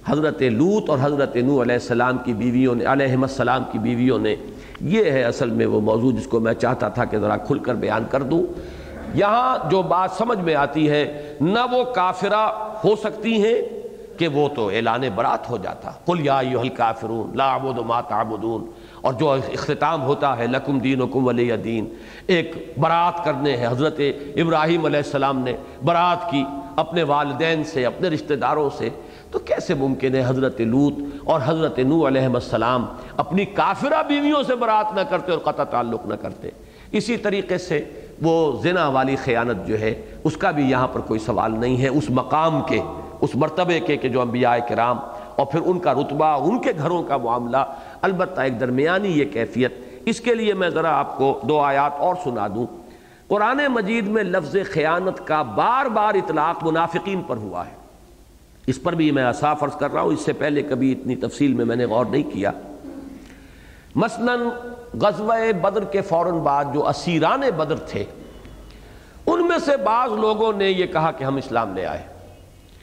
[0.05, 4.35] حضرت لوت اور حضرت نو علیہ السلام کی بیویوں نے علیہ السلام کی بیویوں نے،
[4.81, 7.75] یہ ہے اصل میں وہ موضوع جس کو میں چاہتا تھا کہ ذرا کھل کر
[7.75, 8.43] بیان کر دوں۔
[9.13, 12.49] یہاں جو بات سمجھ میں آتی ہے، نہ وہ کافرہ
[12.83, 13.61] ہو سکتی ہیں
[14.17, 18.65] کہ وہ تو اعلان برات ہو جاتا۔ قل یا ایوہ الکافرون، لا عبود ما تعبدون۔
[19.01, 21.93] اور جو اختتام ہوتا ہے، لکم دینکم ولی دین۔
[22.27, 23.99] ایک برات کرنے ہیں، حضرت
[24.35, 25.53] ابراہیم علیہ السلام نے
[25.85, 26.43] برات کی
[26.75, 28.89] اپنے والدین سے، اپنے رشتہ داروں سے۔
[29.31, 32.85] تو کیسے ممکن ہے حضرت لوت اور حضرت نو علیہ السلام
[33.17, 36.49] اپنی کافرہ بیویوں سے برات نہ کرتے اور قطع تعلق نہ کرتے؟
[36.91, 37.85] اسی طریقے سے
[38.21, 41.87] وہ زنا والی خیانت جو ہے، اس کا بھی یہاں پر کوئی سوال نہیں ہے۔
[41.87, 42.79] اس مقام کے
[43.21, 44.99] اس مرتبے کے کہ جو انبیاء کرام
[45.35, 47.57] اور پھر ان کا رتبہ، ان کے گھروں کا معاملہ،
[48.01, 49.73] البتہ ایک درمیانی یہ کیفیت۔
[50.05, 52.67] اس کے لیے میں ذرا آپ کو دو آیات اور سنا دوں۔
[53.27, 57.71] قرآن مجید میں لفظ خیانت کا بار بار اطلاق منافقین پر ہوا ہے۔
[58.67, 61.53] اس پر بھی میں اصاف عرض کر رہا ہوں، اس سے پہلے کبھی اتنی تفصیل
[61.53, 62.51] میں میں نے غور نہیں کیا۔
[63.95, 64.35] مثلا
[65.01, 68.03] غزوہ بدر کے فوراً بعد جو اسیران بدر تھے،
[69.25, 72.16] ان میں سے بعض لوگوں نے یہ کہا کہ ہم اسلام لے آئے۔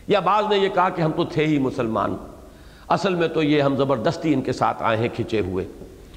[0.08, 2.16] یا بعض نے یہ کہا کہ ہم تو تھے ہی مسلمان۔
[2.88, 5.64] اصل میں تو یہ ہم زبردستی ان کے ساتھ آئے ہیں کھچے ہوئے۔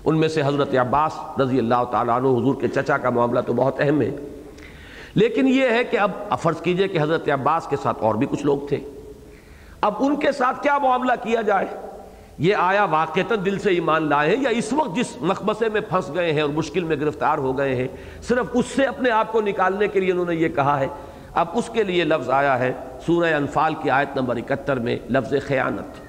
[0.05, 3.53] ان میں سے حضرت عباس رضی اللہ تعالیٰ عنہ حضور کے چچا کا معاملہ تو
[3.53, 4.11] بہت اہم ہے۔
[5.15, 6.11] لیکن یہ ہے کہ اب
[6.41, 8.77] فرض کیجیے کہ حضرت عباس کے ساتھ اور بھی کچھ لوگ تھے۔
[9.81, 11.65] اب ان کے ساتھ کیا معاملہ کیا جائے؟
[12.37, 16.11] یہ آیا واقعتا دل سے ایمان لائے ہیں یا اس وقت جس مقبسے میں پھنس
[16.15, 17.87] گئے ہیں اور مشکل میں گرفتار ہو گئے ہیں،
[18.21, 20.87] صرف اس سے اپنے آپ کو نکالنے کے لیے انہوں نے یہ کہا ہے
[21.37, 22.71] اب اس کے لیے لفظ آیا ہے
[23.05, 25.99] سورہ انفال کی آیت نمبر اکہتر میں لفظ خیانت۔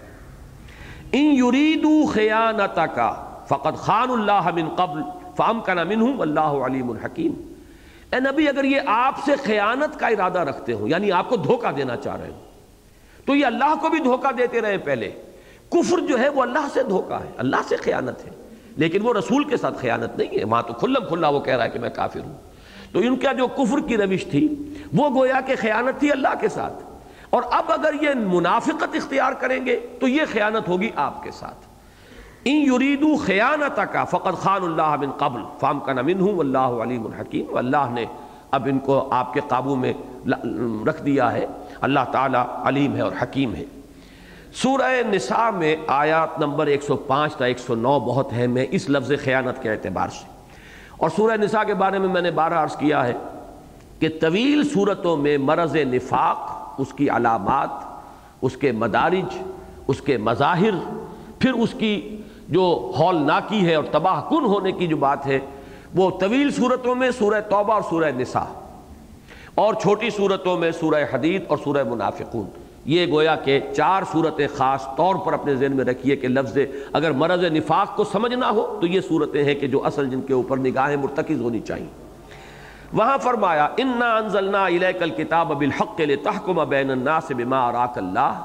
[1.13, 3.11] ان یریدو خیانتا کا
[3.49, 5.03] فقط خان اللہ من قبل
[5.37, 7.33] فام کا منہم اللہ علیم الحکیم
[8.13, 11.73] اے نبی، اگر یہ آپ سے خیانت کا ارادہ رکھتے ہو یعنی آپ کو دھوکہ
[11.73, 12.41] دینا چاہ رہے ہو،
[13.27, 15.11] تو یہ اللہ کو بھی دھوکہ دیتے رہے پہلے۔
[15.71, 18.31] کفر جو ہے وہ اللہ سے دھوکہ ہے، اللہ سے خیانت ہے،
[18.77, 21.65] لیکن وہ رسول کے ساتھ خیانت نہیں ہے۔ وہاں تو کھلم کھلا وہ کہہ رہا
[21.65, 22.35] ہے کہ میں کافر ہوں۔
[22.93, 26.49] تو ان کا جو کفر کی روش تھی، وہ گویا کہ خیانت تھی اللہ کے
[26.49, 26.85] ساتھ۔
[27.31, 31.67] اور اب اگر یہ منافقت اختیار کریں گے، تو یہ خیانت ہوگی آپ کے ساتھ۔
[32.45, 37.07] ان یریدو خیانت کا فقط خان اللہ من قبل، فام کا نمن ہوں اللہ علیم
[37.07, 38.05] الحکیم اللہ نے
[38.51, 39.93] اب ان کو آپ کے قابو میں
[40.87, 41.47] رکھ دیا ہے۔
[41.81, 43.65] اللہ تعالیٰ علیم ہے اور حکیم ہے۔
[44.53, 49.71] سورہ نساء میں آیات نمبر 105 تا 109 بہت ہے۔ میں اس لفظ خیانت کے
[49.71, 50.38] اعتبار سے۔
[50.99, 53.13] اور سورہ نساء کے بارے میں میں نے بارہ عرض کیا ہے
[53.99, 56.39] کہ طویل صورتوں میں مرض نفاق،
[56.79, 57.69] اس کی علامات،
[58.43, 59.39] اس کے مدارج،
[59.89, 60.75] اس کے مظاہر،
[61.39, 62.17] پھر اس کی
[62.49, 65.39] جو ہول ناکی ہے اور تباہ کن ہونے کی جو بات ہے،
[65.95, 68.45] وہ طویل صورتوں میں سورہ توبہ اور سورہ نساء
[69.55, 72.47] اور چھوٹی صورتوں میں سورہ حدید اور سورہ منافقون۔
[72.89, 76.59] یہ گویا کہ چار صورتیں خاص طور پر اپنے ذہن میں رکھیے کہ لفظ
[76.93, 80.33] اگر مرض نفاق کو سمجھنا ہو تو یہ صورتیں ہیں کہ جو اصل جن کے
[80.33, 81.87] اوپر نگاہیں مرتکز ہونی چاہیے۔
[82.93, 88.45] وہاں فرمایا، انا انزلنا الیک الکتاب بالحق لتحکم بین الناس بما اراک اللہ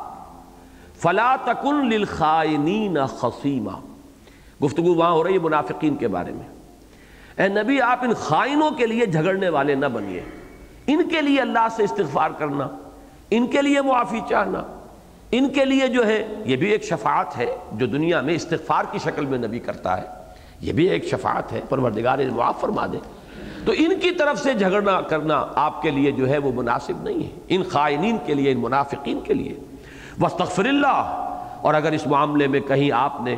[0.97, 3.79] فلا تکن للخائنین خصیما
[4.63, 6.47] گفتگو وہاں ہو رہی ہے منافقین کے بارے میں۔
[7.41, 10.21] اے نبی، آپ ان خائنوں کے لیے جھگڑنے والے نہ بنیے۔
[10.87, 12.67] ان کے لیے اللہ سے استغفار کرنا۔
[13.35, 14.63] ان کے لیے معافی چاہنا،
[15.31, 18.99] ان کے لیے جو ہے، یہ بھی ایک شفاعت ہے جو دنیا میں استغفار کی
[18.99, 20.07] شکل میں نبی کرتا ہے۔
[20.61, 22.97] یہ بھی ایک شفاعت ہے، پروردگار معاف فرما دے۔
[23.65, 27.23] تو ان کی طرف سے جھگڑنا کرنا آپ کے لیے جو ہے وہ مناسب نہیں
[27.23, 29.53] ہے۔ ان خائنین کے لیے، ان منافقین کے لیے۔
[30.21, 31.27] وسطر اللہ
[31.61, 33.35] اور اگر اس معاملے میں کہیں آپ نے،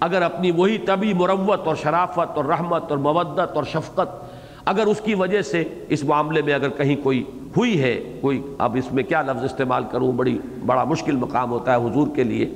[0.00, 5.00] اگر اپنی وہی طبی مروت اور شرافت اور رحمت اور مودت اور شفقت، اگر اس
[5.00, 7.24] کی وجہ سے اس معاملے میں اگر کہیں کوئی
[7.56, 11.72] ہوئی ہے کوئی، اب اس میں کیا لفظ استعمال کروں؟ بڑی، بڑا مشکل مقام ہوتا
[11.72, 12.50] ہے حضور کے لیے۔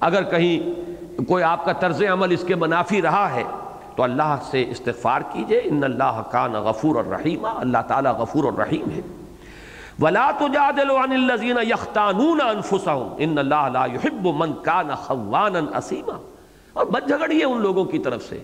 [0.00, 0.80] اگر کہیں
[1.22, 3.42] کوئی آپ کا طرز عمل اس کے منافی رہا ہے،
[3.96, 9.00] تو اللہ سے استغفار کیجیے۔ ان اللہ کان غفور الرحیم۔ اللہ تعالیٰ غفور الرحیم ہے۔
[10.00, 16.18] ولا تجادلوا عن الذين يختانون انفسهم ان الله لا يحب من كان خوانا اسيما
[16.72, 18.38] اور مت جھگڑیے ان لوگوں کی طرف سے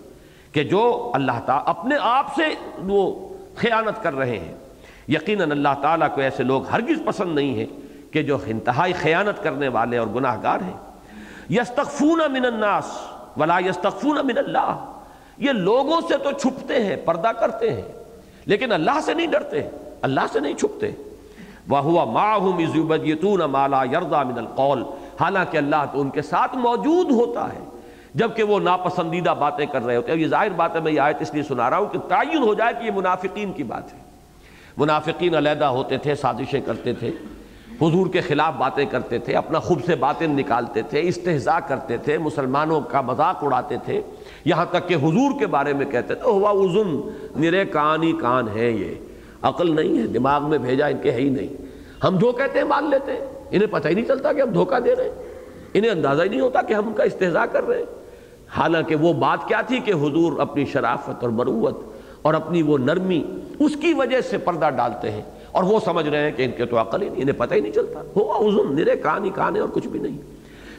[0.53, 2.43] کہ جو اللہ تعالیٰ اپنے آپ سے
[2.83, 4.55] وہ خیانت کر رہے ہیں۔
[5.09, 7.67] یقیناً اللہ تعالیٰ کو ایسے لوگ ہرگز پسند نہیں ہیں
[8.13, 10.77] کہ جو انتہائی خیانت کرنے والے اور گناہ گار ہیں۔
[11.51, 12.99] یستخفون من الناس
[13.37, 14.85] ولا یستخفون من اللہ۔
[15.39, 17.93] یہ لوگوں سے تو چھپتے ہیں، پردہ کرتے ہیں،
[18.47, 19.69] لیکن اللہ سے نہیں ڈرتے،
[20.03, 20.91] اللہ سے نہیں چھپتے۔
[21.69, 24.83] وہ مالا یردا من القول۔
[25.21, 27.61] حالانکہ اللہ تو ان کے ساتھ موجود ہوتا ہے۔
[28.15, 31.17] جبکہ وہ ناپسندیدہ باتیں کر رہے ہوتے ہیں۔ یہ ظاہر بات ہے، میں یہ آیت
[31.21, 34.02] اس لیے سنا رہا ہوں کہ تعین ہو جائے کہ یہ منافقین کی بات ہے۔
[34.77, 37.09] منافقین علیحدہ ہوتے تھے، سازشیں کرتے تھے،
[37.83, 42.19] حضور کے خلاف باتیں کرتے تھے، اپنا خوب سے باتیں نکالتے تھے، استحضاء کرتے تھے،
[42.19, 44.01] مسلمانوں کا مذاق اڑاتے تھے۔
[44.45, 47.01] یہاں تک کہ حضور کے بارے میں کہتے تھے، ہوا ازن
[47.37, 48.95] نرے کان ہی کان ہے یہ۔
[49.43, 51.63] عقل نہیں ہے، دماغ میں بھیجا ان کے ہے ہی نہیں۔
[52.05, 53.21] ہم جو کہتے ہیں، مان لیتے ہیں۔
[53.51, 55.15] انہیں پتہ ہی نہیں چلتا کہ ہم دھوکہ دے رہے ہیں۔
[55.75, 57.85] انہیں اندازہ ہی نہیں ہوتا کہ ہم ان کا استحضاء کر رہے ہیں۔
[58.49, 61.81] حالانکہ وہ بات کیا تھی کہ حضور اپنی شرافت اور مروت
[62.23, 63.25] اور اپنی وہ نرمی
[63.65, 65.23] اس کی وجہ سے پردہ ڈالتے ہیں
[65.53, 67.61] اور وہ سمجھ رہے ہیں کہ ان کے تو عقل ہی نہیں، انہیں پتہ ہی
[67.61, 70.19] نہیں چلتا۔ ہوا حضور نرے کان ہی کان ہے اور کچھ بھی نہیں۔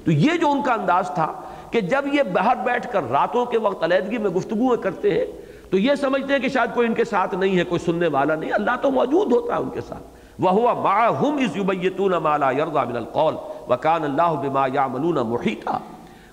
[0.05, 1.33] تو یہ جو ان کا انداز تھا
[1.71, 5.25] کہ جب یہ باہر بیٹھ کر راتوں کے وقت علیحدگی میں گفتگو کرتے ہیں،
[5.69, 8.35] تو یہ سمجھتے ہیں کہ شاید کوئی ان کے ساتھ نہیں ہے، کوئی سننے والا
[8.35, 10.03] نہیں۔ اللہ تو موجود ہوتا ہے ان کے ساتھ۔
[10.39, 13.35] وہ ہوا معہم اس یبیتون ما لا من القول
[13.69, 15.77] وکان اللہ بما یعملون محیطا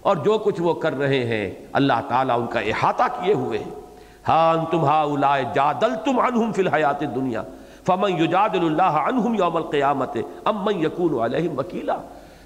[0.00, 3.79] اور جو کچھ وہ کر رہے ہیں، اللہ تعالیٰ ان کا احاطہ کیے ہوئے ہیں۔
[4.28, 7.42] ہاں انتم ہاؤلائے جادلتم عنہم فی الحیات الدنیا،
[7.86, 11.96] فمن یجادل اللہ عنہم یوم القیامت، ام من یکون علیہم وکیلا۔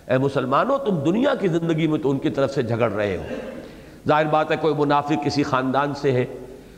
[0.09, 3.23] اے مسلمانوں، تم دنیا کی زندگی میں تو ان کی طرف سے جھگڑ رہے ہو۔
[4.09, 6.25] ظاہر بات ہے کوئی منافق کسی خاندان سے ہے،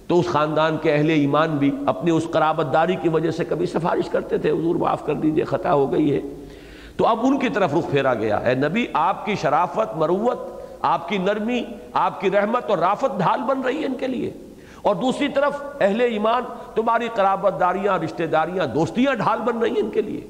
[0.06, 3.66] تو اس خاندان کے اہل ایمان بھی اپنی اس قرابت داری کی وجہ سے کبھی
[3.66, 6.20] سفارش کرتے تھے، حضور معاف کر دیجیے، خطا ہو گئی ہے۔
[6.96, 10.38] تو اب ان کی طرف رخ پھیرا گیا۔ اے نبی، آپ کی شرافت، مروت،
[10.82, 14.32] آپ کی نرمی، آپ کی رحمت اور رافت ڈھال بن رہی ہے ان کے لیے۔
[14.86, 16.42] اور دوسری طرف اہل ایمان
[16.74, 20.20] تمہاری قرابت داریاں، رشتہ داریاں، دوستیاں ڈھال بن رہی ہیں ان کے لیے۔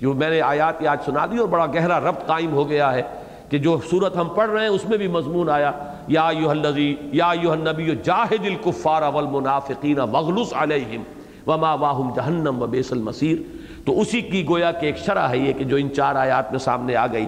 [0.00, 3.02] جو میں نے آیات یاد سنا دی اور بڑا گہرا ربط قائم ہو گیا ہے
[3.48, 5.72] کہ جو صورت ہم پڑھ رہے ہیں اس میں بھی مضمون آیا،
[6.08, 11.02] یا ایوہ الذی، یا ایوہ النبی جاہد الکفار والمنافقین وغلص علیہم
[11.46, 13.38] وما واہم جہنم و بیس المسیر
[13.86, 16.58] تو اسی کی گویا کہ ایک شرح ہے یہ کہ جو ان چار آیات میں
[16.58, 17.26] سامنے آ گئی۔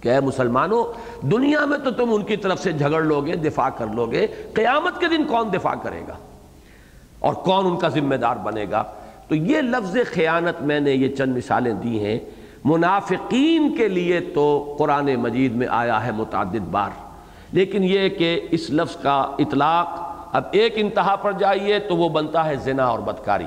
[0.00, 0.84] کہ اے مسلمانوں،
[1.22, 4.26] دنیا میں تو تم ان کی طرف سے جھگڑ لو گے، دفاع کر لو گے،
[4.54, 6.16] قیامت کے دن کون دفاع کرے گا؟
[7.18, 8.82] اور کون ان کا ذمہ دار بنے گا؟
[9.28, 12.18] تو یہ لفظ خیانت میں نے یہ چند مثالیں دی ہیں۔
[12.64, 16.90] منافقین کے لیے تو قرآن مجید میں آیا ہے متعدد بار،
[17.52, 19.98] لیکن یہ کہ اس لفظ کا اطلاق
[20.32, 23.46] اب ایک انتہا پر جائیے تو وہ بنتا ہے زنا اور بدکاری،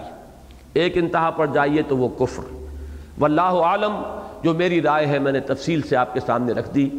[0.74, 2.44] ایک انتہا پر جائیے تو وہ کفر۔
[3.20, 4.02] واللہ عالم
[4.44, 6.90] جو میری رائے ہے میں نے تفصیل سے آپ کے سامنے رکھ دی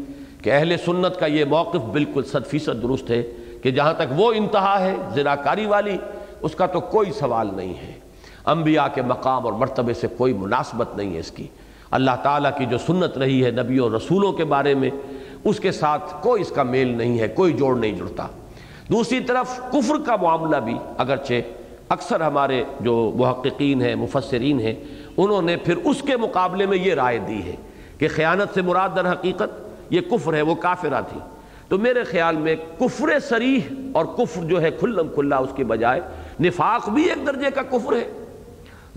[0.42, 3.22] کہ اہل سنت کا یہ موقف بالکل صد فیصد درست ہے
[3.62, 5.96] کہ جہاں تک وہ انتہا ہے، زناکاری والی،
[6.40, 7.92] اس کا تو کوئی سوال نہیں ہے۔
[8.46, 11.46] انبیاء کے مقام اور مرتبے سے کوئی مناسبت نہیں ہے اس کی۔
[11.90, 14.90] اللہ تعالیٰ کی جو سنت رہی ہے نبی اور رسولوں کے بارے میں،
[15.44, 18.26] اس کے ساتھ کوئی اس کا میل نہیں ہے، کوئی جوڑ نہیں جڑتا۔
[18.90, 21.34] دوسری طرف کفر کا معاملہ بھی اگرچہ
[21.88, 24.74] اکثر ہمارے جو محققین ہیں، مفسرین ہیں،
[25.16, 27.56] انہوں نے پھر اس کے مقابلے میں یہ رائے دی ہے
[27.98, 31.20] کہ خیانت سے مراد در حقیقت یہ کفر ہے، وہ کافرہ تھی۔
[31.68, 33.60] تو میرے خیال میں کفر سریح
[33.92, 36.00] اور کفر جو ہے کھلم کھلا اس کی بجائے
[36.40, 38.10] نفاق بھی ایک درجے کا کفر ہے۔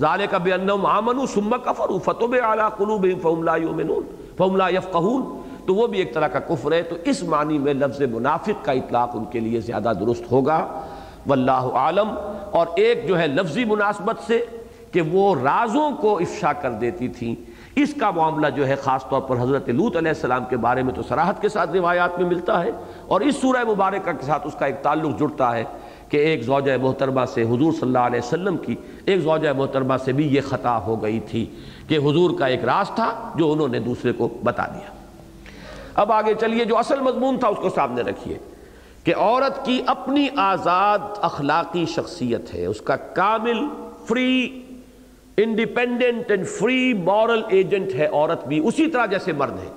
[0.01, 4.03] ظال کا بے انم آمن سم کفر فتب اعلیٰ قلوب فملا یومنون
[4.37, 8.01] فملا یفقہون۔ تو وہ بھی ایک طرح کا کفر ہے۔ تو اس معنی میں لفظ
[8.01, 10.81] منافق کا اطلاق ان کے لیے زیادہ درست ہوگا۔
[11.27, 12.09] واللہ عالم
[12.51, 14.45] اور ایک جو ہے لفظی مناسبت سے
[14.91, 17.35] کہ وہ رازوں کو افشا کر دیتی تھیں۔
[17.81, 20.93] اس کا معاملہ جو ہے خاص طور پر حضرت لوت علیہ السلام کے بارے میں
[20.93, 22.71] تو سراحت کے ساتھ روایات میں ملتا ہے،
[23.07, 25.63] اور اس سورہ مبارکہ کے ساتھ اس کا ایک تعلق جڑتا ہے
[26.09, 28.75] کہ ایک زوجہ محترمہ سے حضور صلی اللہ علیہ وسلم کی،
[29.05, 31.45] ایک زوجہ محترمہ سے بھی یہ خطا ہو گئی تھی
[31.87, 34.93] کہ حضور کا ایک راز تھا جو انہوں نے دوسرے کو بتا دیا۔
[35.95, 38.37] اب آگے چلیے، جو اصل مضمون تھا اس کو سامنے رکھیے۔
[39.07, 43.59] کہ عورت کی اپنی آزاد اخلاقی شخصیت ہے، اس کا کامل
[44.05, 44.61] free
[45.37, 49.69] independent and free moral agent ہے، عورت بھی اسی طرح جیسے مرد ہے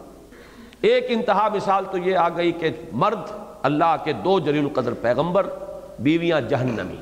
[0.80, 3.30] ایک انتہا مثال تو یہ آ گئی کہ مرد
[3.62, 5.46] اللہ کے دو جلیل القدر پیغمبر،
[5.98, 7.00] بیویاں جہنمی۔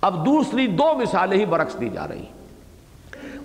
[0.00, 2.24] اب دوسری دو مثالیں ہی برعکس دی جا رہی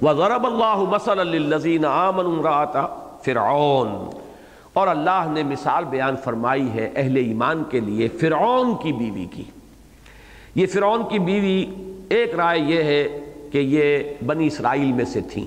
[0.02, 2.86] وَضَرَبَ اللَّهُ مَثَلًا لِلَّذِينَ آمَنُوا امْرَأَةَ
[3.24, 4.23] فرعون۔
[4.74, 9.44] اور اللہ نے مثال بیان فرمائی ہے اہل ایمان کے لیے فرعون کی بیوی کی۔
[10.56, 11.66] یہ فرعون کی بیوی
[12.10, 13.20] ایک رائے یہ ہے
[13.52, 15.46] کہ یہ بنی اسرائیل میں سے تھیں۔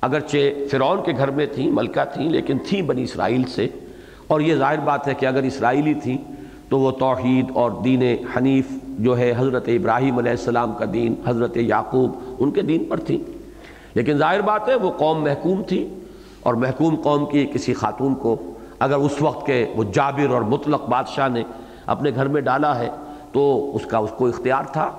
[0.00, 0.36] اگرچہ
[0.70, 3.68] فرعون کے گھر میں تھیں، ملکہ تھیں، لیکن تھیں بنی اسرائیل سے۔
[4.26, 6.18] اور یہ ظاہر بات ہے کہ اگر اسرائیلی تھیں
[6.68, 8.02] تو وہ توحید اور دین
[8.36, 8.66] حنیف
[8.98, 13.18] جو ہے حضرت ابراہیم علیہ السلام کا دین، حضرت یعقوب، ان کے دین پر تھیں۔
[13.94, 15.88] لیکن ظاہر بات ہے وہ قوم محکوم تھی
[16.42, 18.36] اور محکوم قوم کی کسی خاتون کو
[18.78, 21.42] اگر اس وقت کے وہ جابر اور مطلق بادشاہ نے
[21.86, 22.88] اپنے گھر میں ڈالا ہے
[23.32, 24.90] تو اس کا اس کو اختیار تھا۔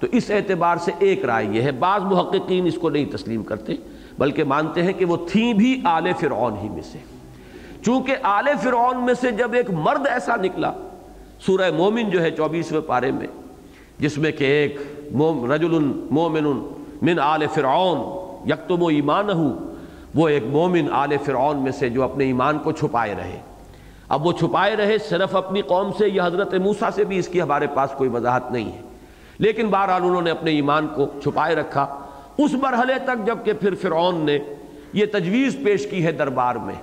[0.00, 3.74] تو اس اعتبار سے ایک رائے یہ ہے، بعض محققین اس کو نہیں تسلیم کرتے،
[4.18, 6.98] بلکہ مانتے ہیں کہ وہ تھیں بھی آل فرعون ہی میں سے۔
[7.84, 10.72] چونکہ آل فرعون میں سے جب ایک مرد ایسا نکلا،
[11.46, 13.26] سورہ مومن جو ہے چوبیسویں پارے میں،
[13.98, 14.78] جس میں کہ ایک
[15.50, 15.78] رجل
[16.10, 16.44] مومن
[17.02, 17.98] من آل فرعون
[18.48, 19.28] یکتم و ایمان
[20.14, 23.40] وہ ایک مومن آل فرعون میں سے جو اپنے ایمان کو چھپائے رہے۔
[24.08, 27.42] اب وہ چھپائے رہے صرف اپنی قوم سے یا حضرت موسیٰ سے بھی اس کی
[27.42, 28.80] ہمارے پاس کوئی وضاحت نہیں ہے۔
[29.38, 31.86] لیکن بہرحال انہوں نے اپنے ایمان کو چھپائے رکھا۔
[32.38, 34.38] اس مرحلے تک جبکہ پھر فرعون نے
[34.92, 36.74] یہ تجویز پیش کی ہے دربار میں۔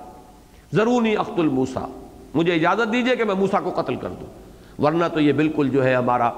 [0.72, 1.86] ضرونی اخت الموسا
[2.34, 4.48] مجھے اجازت دیجیے کہ میں موسا کو قتل کر دوں۔
[4.82, 6.30] ورنہ تو یہ بالکل جو ہے ہمارا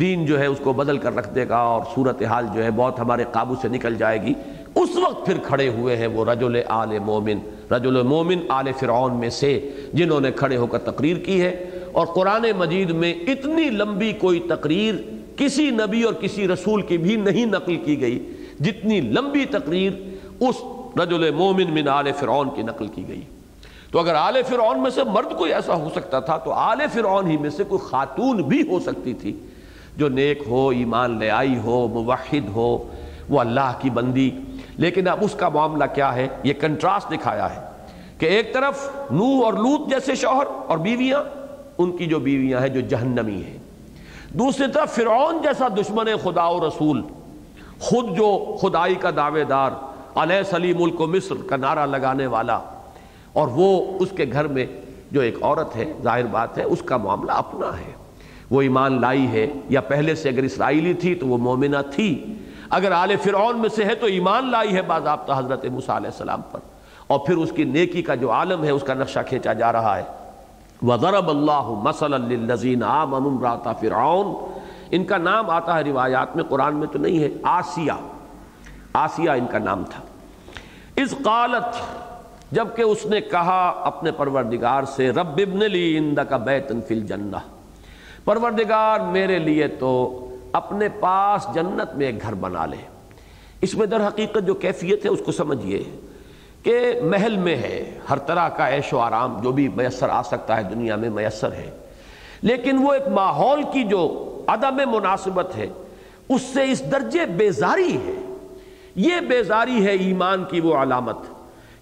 [0.00, 3.00] دین جو ہے اس کو بدل کر رکھ دے گا اور صورتحال جو ہے بہت
[3.00, 4.34] ہمارے قابو سے نکل جائے گی۔
[4.76, 7.38] اس وقت پھر کھڑے ہوئے ہیں وہ رجل آل مومن،
[7.70, 12.06] رجل مومن آل فرعون میں سے، جنہوں نے کھڑے ہو کر تقریر کی ہے۔ اور
[12.06, 14.94] قرآن مجید میں اتنی لمبی کوئی تقریر
[15.36, 19.92] کسی نبی اور کسی رسول کی بھی نہیں نقل کی گئی، جتنی لمبی تقریر
[20.40, 20.56] اس
[21.00, 23.20] رجل مومن من آل فرعون کی نقل کی گئی۔
[23.90, 27.30] تو اگر آل فرعون میں سے مرد کوئی ایسا ہو سکتا تھا، تو آل فرعون
[27.30, 29.32] ہی میں سے کوئی خاتون بھی ہو سکتی تھی
[29.96, 32.88] جو نیک ہو، ایمان لے آئی ہو، موحد ہو،
[33.28, 34.30] وہ اللہ کی بندی
[34.78, 37.60] لیکن اب اس کا معاملہ کیا ہے؟ یہ کنٹراسٹ دکھایا ہے
[38.18, 41.22] کہ ایک طرف نو اور لوت جیسے شوہر اور بیویاں،
[41.78, 43.58] ان کی جو بیویاں ہیں جو جہنمی ہیں۔
[44.38, 47.02] دوسری طرف فرعون جیسا دشمن خدا و رسول،
[47.78, 49.70] خود جو خدائی کا دعوے دار،
[50.14, 52.58] علیہ سلیم ملک و مصر کا نعرہ لگانے والا،
[53.32, 54.66] اور وہ اس کے گھر میں
[55.10, 57.92] جو ایک عورت ہے، ظاہر بات ہے، اس کا معاملہ اپنا ہے۔
[58.50, 62.08] وہ ایمان لائی ہے، یا پہلے سے اگر اسرائیلی تھی تو وہ مومنہ تھی
[62.70, 66.40] اگر آل فرعون میں سے ہے تو ایمان لائی ہے باضابطہ حضرت موسیٰ علیہ السلام
[66.52, 66.60] پر۔
[67.06, 69.98] اور پھر اس کی نیکی کا جو عالم ہے، اس کا نقشہ کھینچا جا رہا
[69.98, 70.02] ہے۔
[70.82, 74.58] وضرب اللہ مثلا للذین آمنوا فرعون۔
[74.90, 77.92] ان کا نام آتا ہے روایات میں، قرآن میں تو نہیں ہے، آسیہ۔
[78.92, 80.02] آسیہ ان کا نام تھا۔
[80.96, 81.76] اس قالت،
[82.52, 87.36] جبکہ اس نے کہا اپنے پروردگار سے، رب ابن لی اندک بیتن فی الجنہ
[88.24, 90.22] پروردگار میرے لیے تو
[90.56, 92.76] اپنے پاس جنت میں ایک گھر بنا لے۔
[93.60, 95.82] اس میں در حقیقت جو کیفیت ہے اس کو سمجھئے
[96.62, 100.56] کہ محل میں ہے، ہر طرح کا عیش و آرام جو بھی میسر آ سکتا
[100.56, 101.70] ہے، دنیا میں میسر ہے۔
[102.42, 105.66] لیکن وہ ایک ماحول کی جو عدم مناسبت ہے،
[106.28, 108.34] اس سے اس درجے بیزاری ہے۔
[108.96, 111.16] یہ بیزاری ہے ایمان کی وہ علامت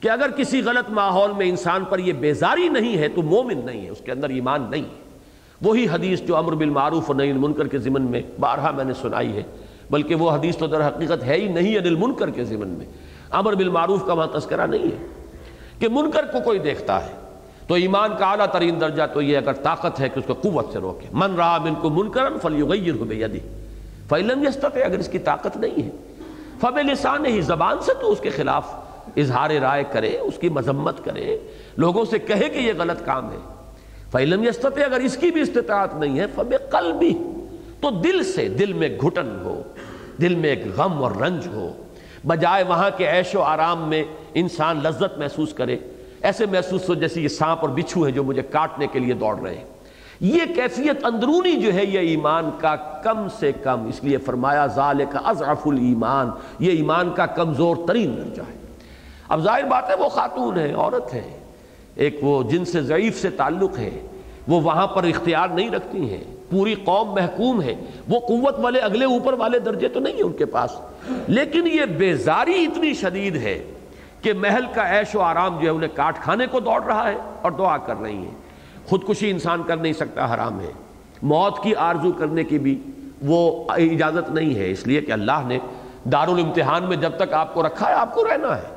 [0.00, 3.84] کہ اگر کسی غلط ماحول میں انسان پر یہ بیزاری نہیں ہے تو مومن نہیں
[3.84, 5.03] ہے، اس کے اندر ایمان نہیں ہے۔
[5.62, 9.36] وہی حدیث جو امر بالمعروف اور نئی المنکر کے ضمن میں بارہا میں نے سنائی
[9.36, 9.42] ہے،
[9.90, 12.86] بلکہ وہ حدیث تو در حقیقت ہے ہی نہیں انل منکر کے ضمن میں۔
[13.30, 15.06] امر بالمعروف کا وہاں تذکرہ نہیں ہے
[15.78, 17.12] کہ منکر کو کوئی دیکھتا ہے۔
[17.66, 20.72] تو ایمان کا اعلیٰ ترین درجہ تو یہ اگر طاقت ہے کہ اس کو قوت
[20.72, 23.38] سے روکے۔ من رہا من کو منکرن فلیغیر ہو بیدی
[24.08, 25.90] فیلم یستطع، اگر اس کی طاقت نہیں ہے۔
[26.60, 28.74] فب لسان ہی زبان سے تو اس کے خلاف
[29.16, 31.38] اظہار رائے کرے، اس کی مذمت کرے۔
[31.76, 33.53] لوگوں سے کہے کہ یہ غلط کام ہے۔
[34.14, 37.14] فیلم یستطع اگر اس کی بھی استطاعت نہیں ہے فب قلبی
[37.80, 39.62] تو دل سے، دل میں گھٹن ہو،
[40.20, 41.70] دل میں ایک غم اور رنج ہو۔
[42.26, 44.04] بجائے وہاں کے عیش و آرام میں
[44.34, 45.76] انسان لذت محسوس کرے،
[46.22, 49.38] ایسے محسوس ہو جیسے یہ سانپ اور بچھو ہیں جو مجھے کاٹنے کے لیے دوڑ
[49.38, 49.64] رہے ہیں۔
[50.20, 55.00] یہ کیفیت اندرونی جو ہے، یہ ایمان کا کم سے کم، اس لیے فرمایا ظال
[55.10, 58.58] کا اضعف الایمان، یہ ایمان کا کمزور ترین درجہ ہے۔
[59.28, 61.43] اب ظاہر بات ہے، وہ خاتون ہے، عورت ہے۔
[61.96, 64.06] ایک وہ جن سے ضعیف سے تعلق ہے،
[64.48, 67.74] وہ وہاں پر اختیار نہیں رکھتی ہیں، پوری قوم محکوم ہے۔
[68.08, 70.70] وہ قوت والے اگلے اوپر والے درجے تو نہیں ہیں ان کے پاس۔
[71.28, 73.64] لیکن یہ بیزاری اتنی شدید ہے
[74.22, 77.16] کہ محل کا عیش و آرام جو ہے انہیں کاٹ کھانے کو دوڑ رہا ہے
[77.42, 78.34] اور دعا کر رہی ہیں۔
[78.86, 80.72] خودکشی انسان کر نہیں سکتا، حرام ہے۔
[81.22, 82.82] موت کی آرزو کرنے کی بھی
[83.22, 85.58] وہ اجازت نہیں ہے، اس لیے کہ اللہ نے
[86.12, 88.73] دارالامتحان میں جب تک آپ کو رکھا ہے، آپ کو رہنا ہے۔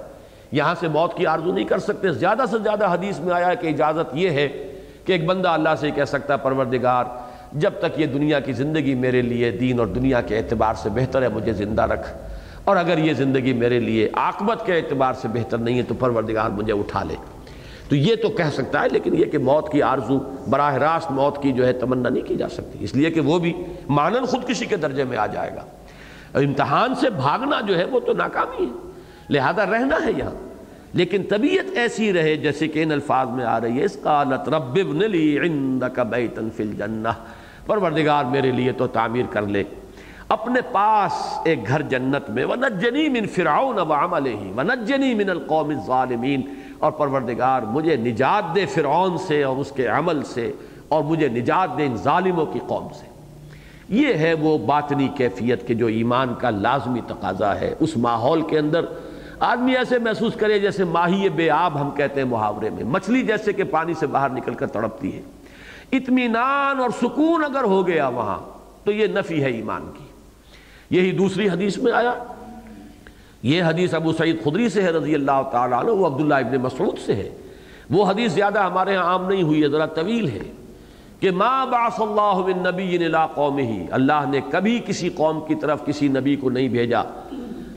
[0.52, 3.56] یہاں سے موت کی آرزو نہیں کر سکتے۔ زیادہ سے زیادہ حدیث میں آیا ہے
[3.56, 4.74] کہ اجازت یہ ہے
[5.06, 7.06] کہ ایک بندہ اللہ سے کہہ سکتا ہے، پروردگار،
[7.54, 11.22] جب تک یہ دنیا کی زندگی میرے لیے دین اور دنیا کے اعتبار سے بہتر
[11.22, 12.18] ہے، مجھے زندہ رکھ۔
[12.64, 16.50] اور اگر یہ زندگی میرے لیے عاقبت کے اعتبار سے بہتر نہیں ہے، تو پروردگار
[16.50, 17.16] مجھے اٹھا لے۔
[17.90, 20.20] تو یہ تو کہہ سکتا ہے، لیکن یہ کہ موت کی آرزو،
[20.50, 23.40] براہ راست موت کی جو ہے تمنا نہیں کی جا سکتی۔ اس لیے کہ وہ
[23.40, 23.54] بھی
[23.90, 25.62] مانن خودکشی کے درجے میں آ جائے گا۔
[26.40, 28.87] امتحان سے بھاگنا جو ہے وہ تو ناکامی ہے۔
[29.30, 30.48] لہذا رہنا ہے یہاں۔
[30.94, 34.78] لیکن طبیعت ایسی رہے جیسے کہ ان الفاظ میں آ رہی ہے، اس قالت رب
[34.88, 37.08] ابن لی عندک بیتا فی الجنہ
[37.66, 39.64] پروردگار میرے لیے تو تعمیر کر لے۔
[40.28, 41.12] اپنے پاس
[41.46, 46.42] ایک گھر جنت میں وَنَجَّنِي مِن فِرْعَوْنَ وَعَمَلِهِ وَنَجَّنِي مِنَ الْقَوْمِ الظَّالِمِينَ
[46.80, 50.52] اور پروردگار، مجھے نجات دے فرعون سے اور اس کے عمل سے،
[50.88, 53.06] اور مجھے نجات دے ان ظالموں کی قوم سے
[53.90, 58.60] یہ ہے وہ باطنی کیفیت کے جو ایمان کا لازمی تقاضا ہے۔ اس ماحول کے
[58.60, 58.86] اندر
[59.40, 63.54] آدمی ایسے محسوس کرے جیسے ماہی بے آب ہم کہتے ہیں محاورے میں۔ مچھلی جیسے
[63.54, 65.22] کہ پانی سے باہر نکل کر تڑپتی ہے۔
[65.92, 68.40] اطمینان اور سکون اگر ہو گیا وہاں،
[68.86, 70.04] تو یہ نفی ہے ایمان کی۔
[70.98, 72.14] یہی دوسری حدیث میں آیا۔
[73.44, 76.98] یہ حدیث ابو سعید خدری سے ہے، رضی اللہ تعالیٰ عنہ، وہ عبداللہ ابن مسعود
[77.06, 77.30] سے ہے۔
[77.90, 80.52] وہ حدیث زیادہ ہمارے ہاں عام نہیں ہوئی ہے، ذرا طویل ہے۔
[81.20, 85.86] کہ ما بعث اللہ من نبی الى قومه اللہ نے کبھی کسی قوم کی طرف
[85.86, 87.02] کسی نبی کو نہیں بھیجا۔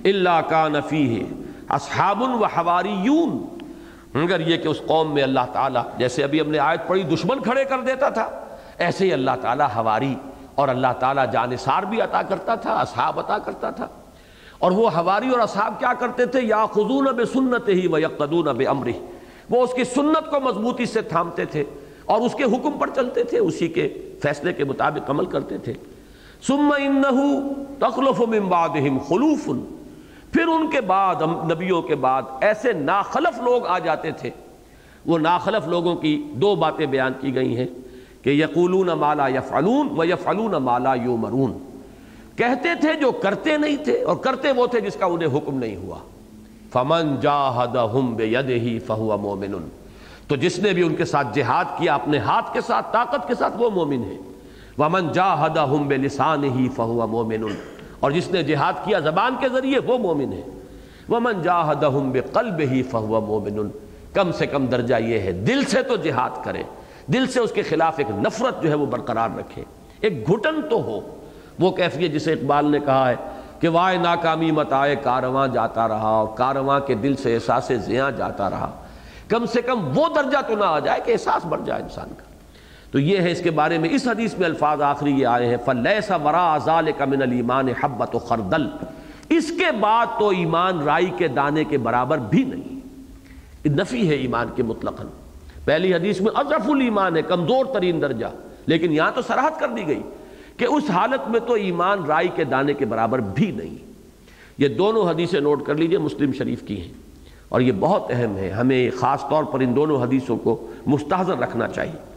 [0.04, 3.58] اللہ کا نفی ہے اصحاب و حواریون۔
[4.14, 7.40] مگر یہ کہ اس قوم میں اللہ تعالیٰ، جیسے ابھی ہم نے آیت پڑھی، دشمن
[7.40, 8.30] کھڑے کر دیتا تھا،
[8.78, 10.14] ایسے ہی اللہ تعالیٰ حواری
[10.54, 13.88] اور اللہ تعالیٰ جانصار بھی عطا کرتا تھا، اصحاب عطا کرتا تھا۔
[14.58, 18.56] اور وہ حواری اور اصحاب کیا کرتے تھے؟ یا خزون بے سنت ہی و یقدون
[18.56, 18.92] بے امری
[19.50, 21.64] وہ اس کی سنت کو مضبوطی سے تھامتے تھے
[22.04, 25.72] اور اس کے حکم پر چلتے تھے، اسی کے فیصلے کے مطابق عمل کرتے تھے۔
[26.46, 29.48] ثم انہو تخلف من بعدہم خلوف۔
[30.32, 34.30] پھر ان کے بعد نبیوں کے بعد ایسے ناخلف لوگ آ جاتے تھے۔
[35.06, 37.66] وہ ناخلف لوگوں کی دو باتیں بیان کی گئی ہیں
[38.22, 41.52] کہ یقولون مالا یفعلون و یفعلون مالا یومرون
[42.36, 45.76] کہتے تھے جو کرتے نہیں تھے اور کرتے وہ تھے جس کا انہیں حکم نہیں
[45.76, 45.98] ہوا۔
[46.72, 49.68] فمن جاہدہم بیدہی فہو مومن
[50.28, 53.34] تو جس نے بھی ان کے ساتھ جہاد کیا، اپنے ہاتھ کے ساتھ، طاقت کے
[53.34, 54.16] ساتھ، وہ مومن ہے۔
[54.78, 57.54] ومن جاہدہم بلسانہی فہو مومن
[58.00, 60.42] اور جس نے جہاد کیا زبان کے ذریعے، وہ مومن ہے۔
[61.08, 63.68] ومن جاہدہم بقلبہی فہو مومن
[64.14, 66.62] کم سے کم درجہ یہ ہے، دل سے تو جہاد کرے۔
[67.06, 69.64] دل سے اس کے خلاف ایک نفرت جو ہے وہ برقرار رکھے۔
[70.00, 71.00] ایک گھٹن تو ہو۔
[71.58, 73.14] وہ کیفیت جسے اقبال نے کہا ہے
[73.60, 78.10] کہ وائے ناکامی مت آئے، کارواں جاتا رہا اور کارواں کے دل سے احساس زیاں
[78.10, 78.70] جاتا رہا۔
[79.28, 82.29] کم سے کم وہ درجہ تو نہ آ جائے کہ احساس بڑھ جائے انسان کا۔
[82.92, 85.56] تو یہ ہے اس کے بارے میں اس حدیث میں الفاظ آخری یہ آئے ہیں
[85.64, 88.66] فلیسا ورا ازال من المان حبت و خردل۔
[89.28, 92.80] اس کے بعد تو ایمان رائی کے دانے کے برابر بھی نہیں۔
[93.68, 95.02] نفی ہے ایمان کے مطلق
[95.64, 98.26] پہلی حدیث میں اضرف الایمان ہے، کمزور ترین درجہ۔
[98.66, 100.02] لیکن یہاں تو سراحت کر دی گئی
[100.56, 103.76] کہ اس حالت میں تو ایمان رائی کے دانے کے برابر بھی نہیں۔
[104.58, 106.92] یہ دونوں حدیثیں نوٹ کر لیجیے، مسلم شریف کی ہیں۔
[107.48, 111.68] اور یہ بہت اہم ہے، ہمیں خاص طور پر ان دونوں حدیثوں کو مستحضر رکھنا
[111.68, 112.09] چاہیے۔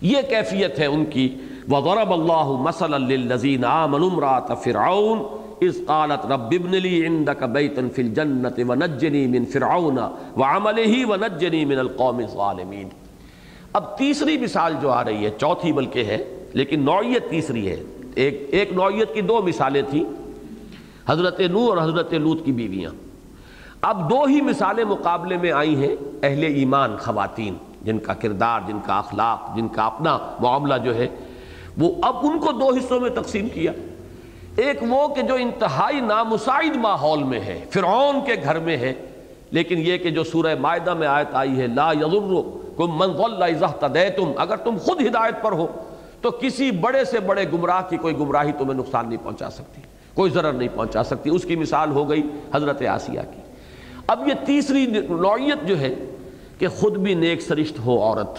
[0.00, 1.36] یہ کیفیت ہے ان کی۔
[1.70, 5.20] وَضَرَبَ اللَّهُ مَثَلًا لِلَّذِينَ آمَنُوا امْرَأَتَ فِرْعَوْنَ
[5.60, 10.00] اِذْ قَالَتْ رَبِّ ابْنِ لِي عِندَكَ بَيْتًا فِي الْجَنَّةِ وَنَجِّنِي مِنْ فِرْعَوْنَ
[10.36, 12.88] وَعَمَلِهِ وَنَجِّنِي مِنَ الْقَوْمِ الظَّالِمِينَ۔
[13.72, 17.82] اب تیسری مثال جو آ رہی ہے، چوتھی بلکہ ہے، لیکن نوعیت تیسری ہے۔
[18.14, 20.04] ایک ایک نوعیت کی دو مثالیں تھیں،
[21.06, 22.90] حضرت نو اور حضرت لوت کی بیویاں۔
[23.80, 28.78] اب دو ہی مثالیں مقابلے میں آئی ہیں، اہل ایمان، خواتین۔ جن کا کردار، جن
[28.86, 31.08] کا اخلاق، جن کا اپنا معاملہ جو ہے،
[31.78, 33.72] وہ اب ان کو دو حصوں میں تقسیم کیا۔
[34.56, 38.92] ایک وہ کہ جو انتہائی نامساعد ماحول میں ہے، فرعون کے گھر میں ہے،
[39.50, 43.86] لیکن یہ کہ جو سورہ معدہ میں آیت آئی ہے، لا یضرکم من ضل اذا
[44.16, 45.66] تم اگر تم خود ہدایت پر ہو،
[46.20, 49.80] تو کسی بڑے سے بڑے گمراہ کی کوئی گمراہی تمہیں نقصان نہیں پہنچا سکتی،
[50.14, 52.22] کوئی ضرر نہیں پہنچا سکتی۔ اس کی مثال ہو گئی
[52.54, 53.40] حضرت آسیہ کی۔
[54.06, 55.94] اب یہ تیسری نوعیت جو ہے
[56.58, 58.38] کہ خود بھی نیک سرشت ہو عورت۔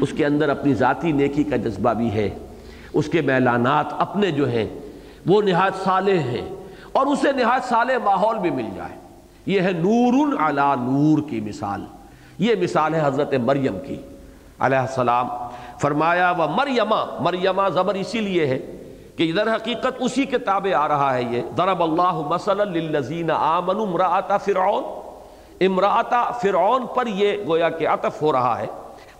[0.00, 2.30] اس کے اندر اپنی ذاتی نیکی کا جذبہ بھی ہے۔
[2.92, 4.68] اس کے میلانات اپنے جو ہیں،
[5.26, 6.48] وہ نہایت صالح ہیں۔
[6.92, 8.96] اور اسے نہایت صالح ماحول بھی مل جائے۔
[9.46, 11.84] یہ ہے نور علی نور کی مثال۔
[12.38, 13.96] یہ مثال ہے حضرت مریم کی۔
[14.58, 15.28] علیہ السلام
[15.78, 18.58] فرمایا، و مریمہ مریمہ زبر اسی لیے ہے
[19.16, 23.82] کہ ادھر حقیقت اسی کے تابع آ رہا ہے یہ۔ ضرب اللہ مثلا للذین آمنوا
[23.82, 25.05] امرأت فرعون۔
[25.60, 28.66] امرأت فرعون پر یہ گویا کہ عطف ہو رہا ہے۔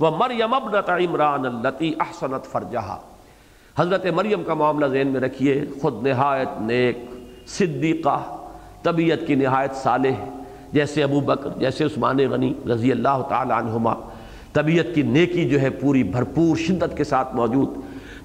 [0.00, 2.98] وہ مریم ابنت عمران اللتی احسنت فرجہا۔
[3.78, 6.98] حضرت مریم کا معاملہ ذہن میں رکھیے۔ خود نہایت نیک،
[7.46, 8.36] صدیقہ،
[8.82, 10.24] طبیعت کی نہایت صالح،
[10.72, 13.94] جیسے ابو بکر، جیسے عثمان غنی رضی اللہ تعالی عنہما۔
[14.52, 17.68] طبیعت کی نیکی جو ہے پوری بھرپور شدت کے ساتھ موجود۔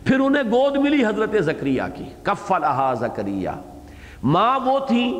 [0.04, 3.50] پھر انہیں گود ملی حضرت زکریہ کی۔ کفلہا زکریہ۔
[4.24, 5.20] ماں وہ تھی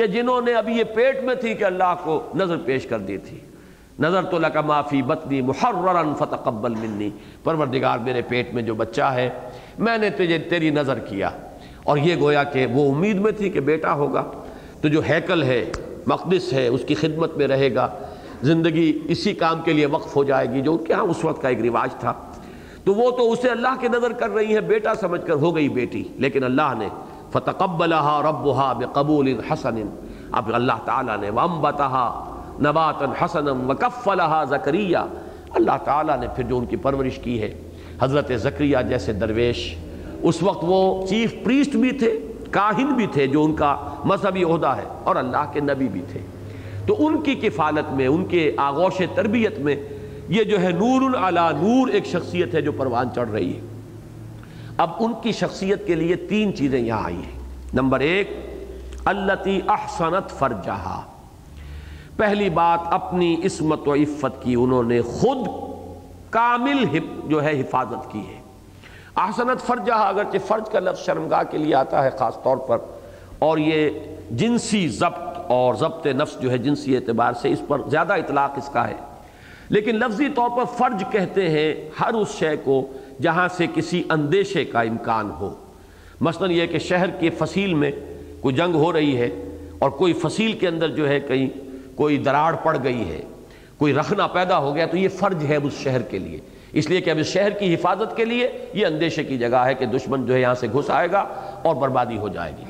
[0.00, 3.18] کہ جنہوں نے ابھی یہ پیٹ میں تھی کہ اللہ کو نظر پیش کر دی
[3.18, 3.38] تھی۔
[3.98, 7.10] نظر تو لکا معافی بطنی محررن فتقبل منی۔
[7.44, 9.30] پروردگار میرے پیٹ میں جو بچہ ہے،
[9.78, 11.30] میں نے تجھے تیری نظر کیا۔
[11.84, 14.30] اور یہ گویا کہ وہ امید میں تھی کہ بیٹا ہوگا۔
[14.82, 15.64] تو جو ہیکل ہے،
[16.06, 17.88] مقدس ہے، اس کی خدمت میں رہے گا۔
[18.42, 21.42] زندگی اسی کام کے لیے وقف ہو جائے گی جو ان کے ہاں اس وقت
[21.42, 22.12] کا ایک رواج تھا۔
[22.84, 25.68] تو وہ تو اسے اللہ کی نظر کر رہی ہے، بیٹا سمجھ کر ہو گئی
[25.68, 26.88] بیٹی۔ لیکن اللہ نے
[27.32, 29.82] فتقبلها ربها بقبول حسن.
[30.32, 35.04] اب اللہ تعالیٰ نے وَأَنبَتَهَا نَبَاتًا حَسَنًا وَكَفَّلَهَا زکریہ
[35.50, 37.52] اللہ تعالیٰ نے پھر جو ان کی پرورش کی ہے،
[38.00, 39.76] حضرت زکریہ جیسے درویش،
[40.22, 42.10] اس وقت وہ چیف پریسٹ بھی تھے،
[42.50, 46.20] کاہن بھی تھے جو ان کا مذہبی عہدہ ہے، اور اللہ کے نبی بھی تھے۔
[46.86, 49.76] تو ان کی کفالت میں، ان کے آغوش تربیت میں،
[50.28, 53.60] یہ جو ہے نور علی نور ایک شخصیت ہے جو پروان چڑھ رہی ہے۔
[54.80, 57.38] اب ان کی شخصیت کے لیے تین چیزیں یہاں آئی ہیں۔
[57.74, 58.30] نمبر ایک،
[59.04, 61.00] التی احسنت فرجہا۔
[62.16, 65.48] پہلی بات، اپنی عصمت و عفت کی انہوں نے خود
[66.30, 68.40] کامل جو ہے، حفاظت کی ہے۔
[69.16, 72.78] احسنت فرجہ اگرچہ فرج کا لفظ شرمگاہ کے لیے آتا ہے خاص طور پر،
[73.38, 73.90] اور یہ
[74.30, 78.68] جنسی ضبط اور ضبط نفس جو ہے، جنسی اعتبار سے اس پر زیادہ اطلاق اس
[78.72, 78.96] کا ہے۔
[79.68, 82.86] لیکن لفظی طور پر فرج کہتے ہیں، ہر اس شے کو
[83.20, 85.54] جہاں سے کسی اندیشے کا امکان ہو۔
[86.20, 87.90] مثلا یہ کہ شہر کے فصیل میں
[88.40, 89.28] کوئی جنگ ہو رہی ہے
[89.78, 91.48] اور کوئی فصیل کے اندر جو ہے کہیں
[91.94, 93.20] کوئی دراڑ پڑ گئی ہے،
[93.78, 96.38] کوئی رکھنا پیدا ہو گیا تو یہ فرج ہے اس شہر کے لیے۔
[96.72, 99.74] اس لیے کہ اب اس شہر کی حفاظت کے لیے یہ اندیشے کی جگہ ہے
[99.74, 101.20] کہ دشمن جو ہے یہاں سے گھس آئے گا
[101.62, 102.64] اور بربادی ہو جائے گی۔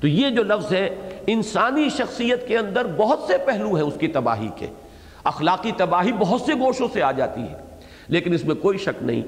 [0.00, 0.88] تو یہ جو لفظ ہے،
[1.26, 4.66] انسانی شخصیت کے اندر بہت سے پہلو ہیں اس کی تباہی کے۔
[5.24, 7.56] اخلاقی تباہی بہت سے گوشوں سے آ جاتی ہے،
[8.08, 9.22] لیکن اس میں کوئی شک نہیں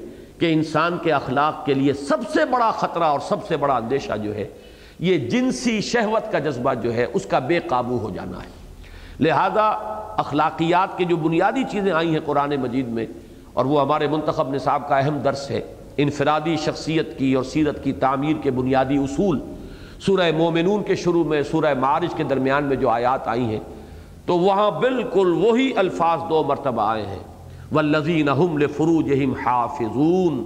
[0.45, 4.17] کہ انسان کے اخلاق کے لیے سب سے بڑا خطرہ اور سب سے بڑا اندیشہ
[4.23, 4.47] جو ہے،
[4.99, 8.49] یہ جنسی شہوت کا جذبہ جو ہے، اس کا بے قابو ہو جانا ہے۔
[9.21, 9.69] لہذا
[10.17, 13.07] اخلاقیات کے جو بنیادی چیزیں آئی ہیں قرآن مجید میں،
[13.53, 15.61] اور وہ ہمارے منتخب نصاب کا اہم درس ہے،
[15.97, 19.41] انفرادی شخصیت کی اور سیرت کی تعمیر کے بنیادی اصول۔
[20.07, 23.61] سورہ مومنون کے شروع میں، سورہ معارج کے درمیان میں جو آیات آئی ہیں،
[24.27, 27.23] تو وہاں بالکل وہی الفاظ دو مرتبہ آئے ہیں۔
[27.75, 30.39] والذین هم لفروجہم حافظون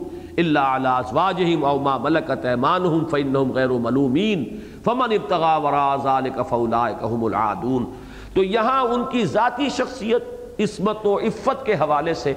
[0.42, 4.44] الا علی ازواجہم او ما ملکت ایمانہم فانہم غیر ملومین
[4.84, 7.88] فمن ابتغى وراء ذلك فاولئک هم العادون
[8.34, 12.32] تو یہاں ان کی ذاتی شخصیت، عصمت و عفت کے حوالے سے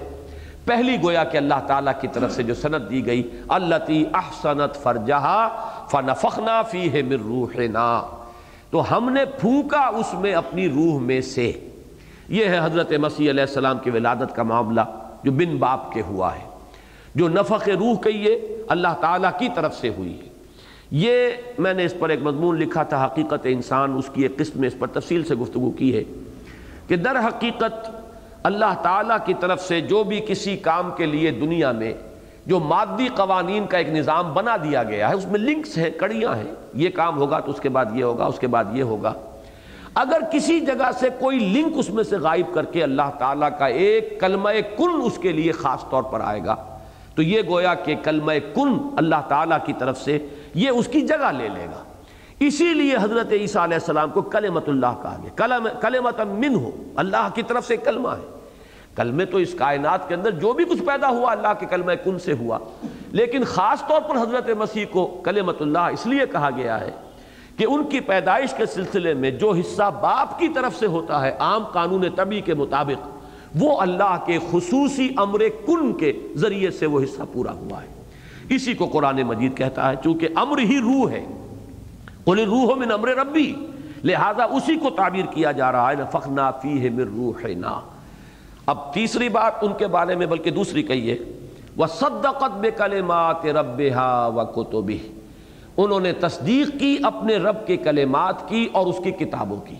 [0.65, 3.21] پہلی گویا کہ اللہ تعالیٰ کی طرف سے جو سند دی گئی
[3.57, 5.47] اللہ احسنت فرجہا
[5.91, 7.89] فنفخنا فیہ من روحنا
[8.71, 11.51] تو ہم نے پھونکا اس میں اپنی روح میں سے۔
[12.31, 14.81] یہ ہے حضرت مسیح علیہ السلام کی ولادت کا معاملہ
[15.23, 16.45] جو بن باپ کے ہوا ہے،
[17.15, 20.27] جو نفق روح کہیے اللہ تعالیٰ کی طرف سے ہوئی ہے۔
[20.91, 21.29] یہ
[21.59, 24.67] میں نے اس پر ایک مضمون لکھا تھا، حقیقت انسان اس کی ایک قسط میں
[24.67, 26.03] اس پر تفصیل سے گفتگو کی ہے
[26.87, 27.89] کہ در حقیقت
[28.43, 31.93] اللہ تعالیٰ کی طرف سے جو بھی کسی کام کے لیے دنیا میں
[32.45, 36.35] جو مادی قوانین کا ایک نظام بنا دیا گیا ہے، اس میں لنکس ہیں، کڑیاں
[36.35, 39.13] ہیں۔ یہ کام ہوگا تو اس کے بعد یہ ہوگا، اس کے بعد یہ ہوگا۔
[39.95, 43.65] اگر کسی جگہ سے کوئی لنک اس میں سے غائب کر کے اللہ تعالیٰ کا
[43.65, 46.55] ایک کلمہ کن اس کے لیے خاص طور پر آئے گا،
[47.15, 51.31] تو یہ گویا کہ کلمہ کن اللہ تعالیٰ کی طرف سے یہ اس کی جگہ
[51.37, 51.83] لے لے گا۔
[52.39, 57.29] اسی لیے حضرت عیسیٰ علیہ السلام کو کلمت اللہ کہا گیا۔ کلمت من ہو اللہ
[57.35, 58.39] کی طرف سے کلمہ ہے۔
[58.95, 62.19] کلمے تو اس کائنات کے اندر جو بھی کچھ پیدا ہوا اللہ کے کلمہ کن
[62.19, 62.57] سے ہوا۔
[63.11, 66.91] لیکن خاص طور پر حضرت مسیح کو کلمت اللہ اس لیے کہا گیا ہے
[67.57, 71.35] کہ ان کی پیدائش کے سلسلے میں جو حصہ باپ کی طرف سے ہوتا ہے،
[71.39, 73.07] عام قانون طبی کے مطابق،
[73.55, 77.87] وہ اللہ کے خصوصی امر کن کے ذریعے سے وہ حصہ پورا ہوا ہے۔
[78.49, 81.25] اسی کو قرآن مجید کہتا ہے، چونکہ امر ہی روح ہے۔
[82.25, 83.53] قل روح من امر ربی۔
[84.03, 87.79] لہذا اسی کو تعبیر کیا جا رہا ہے فخنا فی من روحنا۔
[88.65, 91.17] اب تیسری بات ان کے بارے میں، بلکہ دوسری کہیے
[91.77, 93.81] وہ صدقت بے کلمات رب
[94.35, 94.45] و
[95.77, 99.75] انہوں نے تصدیق کی اپنے رب کے کلمات کی اور اس کی کتابوں کی۔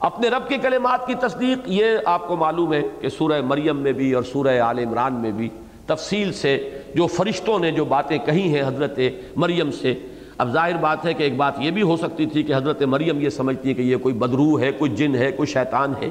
[0.00, 3.92] اپنے رب کے کلمات کی تصدیق، یہ آپ کو معلوم ہے کہ سورہ مریم میں
[3.92, 5.48] بھی اور سورہ آل عمران میں بھی
[5.86, 8.98] تفصیل سے جو فرشتوں نے جو باتیں کہی ہیں حضرت
[9.36, 9.94] مریم سے،
[10.38, 13.20] اب ظاہر بات ہے کہ ایک بات یہ بھی ہو سکتی تھی کہ حضرت مریم
[13.20, 16.08] یہ سمجھتی ہے کہ یہ کوئی بدرو ہے، کوئی جن ہے، کوئی شیطان ہے۔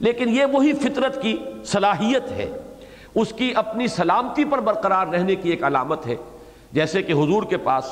[0.00, 2.50] لیکن یہ وہی فطرت کی صلاحیت ہے۔
[3.14, 6.14] اس کی اپنی سلامتی پر برقرار رہنے کی ایک علامت ہے۔
[6.72, 7.84] جیسے کہ حضور کے پاس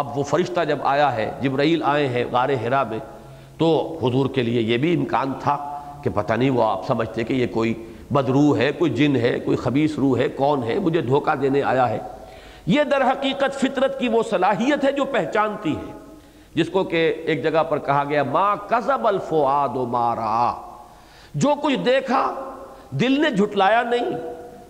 [0.00, 2.98] اب وہ فرشتہ جب آیا ہے، جبرائیل آئے ہیں غار ہرا میں،
[3.58, 5.56] تو حضور کے لیے یہ بھی امکان تھا
[6.02, 7.74] کہ پتہ نہیں وہ آپ سمجھتے کہ یہ کوئی
[8.10, 11.88] بدروح ہے، کوئی جن ہے، کوئی خبیص روح ہے، کون ہے، مجھے دھوکہ دینے آیا
[11.88, 11.98] ہے۔
[12.66, 15.92] یہ در حقیقت فطرت کی وہ صلاحیت ہے جو پہچانتی ہے،
[16.54, 20.52] جس کو کہ ایک جگہ پر کہا گیا، ما کذب الفؤاد مارا
[21.34, 22.22] جو کچھ دیکھا،
[22.90, 24.10] دل نے جھٹلایا نہیں۔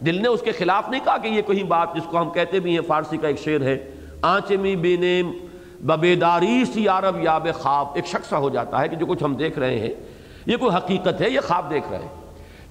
[0.07, 2.61] دل نے اس کے خلاف نہیں کہا کہ یہ کوئی بات جس کو ہم کہتے
[2.61, 3.79] بھی ہیں، فارسی کا ایک شعر ہے
[4.23, 5.33] آنچمی بینیم
[5.81, 9.59] ببیداری سی یارب یاب خواب، ایک شخص ہو جاتا ہے کہ جو کچھ ہم دیکھ
[9.59, 9.91] رہے ہیں،
[10.47, 12.09] یہ کوئی حقیقت ہے، یہ خواب دیکھ رہے ہیں۔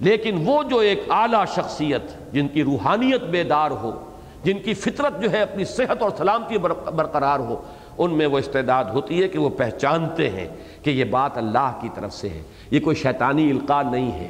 [0.00, 4.10] لیکن وہ جو ایک اعلیٰ شخصیت، جن کی روحانیت بیدار ہو،
[4.44, 6.58] جن کی فطرت جو ہے اپنی صحت اور سلامتی
[6.94, 7.62] برقرار ہو،
[7.98, 10.48] ان میں وہ استعداد ہوتی ہے کہ وہ پہچانتے ہیں
[10.82, 14.28] کہ یہ بات اللہ کی طرف سے ہے۔ یہ کوئی شیطانی القاع نہیں ہے۔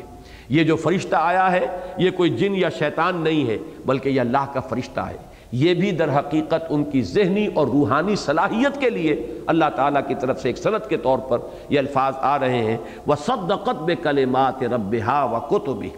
[0.48, 1.66] یہ جو فرشتہ آیا ہے،
[1.98, 5.90] یہ کوئی جن یا شیطان نہیں ہے، بلکہ یہ اللہ کا فرشتہ ہے۔ یہ بھی
[5.90, 9.14] در حقیقت ان کی ذہنی اور روحانی صلاحیت کے لیے
[9.46, 12.76] اللہ تعالیٰ کی طرف سے ایک صنعت کے طور پر یہ الفاظ آ رہے ہیں۔
[13.06, 15.88] وہ صدقت بے کلمات رب ہا و کتبی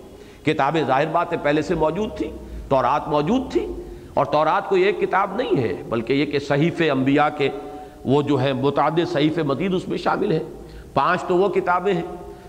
[0.45, 2.31] کتابیں ظاہر بات ہے پہلے سے موجود تھی
[2.69, 3.67] تورات موجود تھی
[4.15, 7.49] اور تورات کوئی ایک کتاب نہیں ہے، بلکہ یہ کہ صحیف انبیاء کے
[8.05, 10.43] وہ جو ہے متعدد صحیف مدید اس میں شامل ہے
[10.95, 12.03] پانچ تو وہ کتابیں ہیں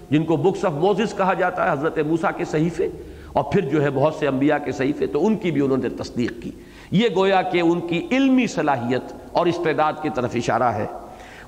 [0.10, 2.88] جن کو بکس آف موزس کہا جاتا ہے، حضرت موسیٰ کے صحیفے،
[3.34, 5.90] اور پھر جو ہے بہت سے انبیاء کے صحیفے، تو ان کی بھی انہوں نے
[5.90, 6.52] تصدیق کی۔
[6.94, 10.86] یہ گویا کہ ان کی علمی صلاحیت اور استعداد کی طرف اشارہ ہے۔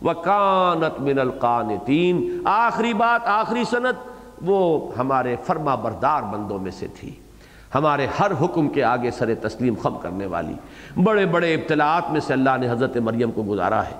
[0.01, 4.09] وَقَانَتْ مِنَ الْقَانِتِينَ آخری بات، آخری سنت
[4.41, 7.11] وہ ہمارے فرما بردار بندوں میں سے تھی۔
[7.75, 10.53] ہمارے ہر حکم کے آگے سر تسلیم خم کرنے والی۔
[11.03, 13.99] بڑے بڑے ابتلاعات میں سے اللہ نے حضرت مریم کو گزارا ہے۔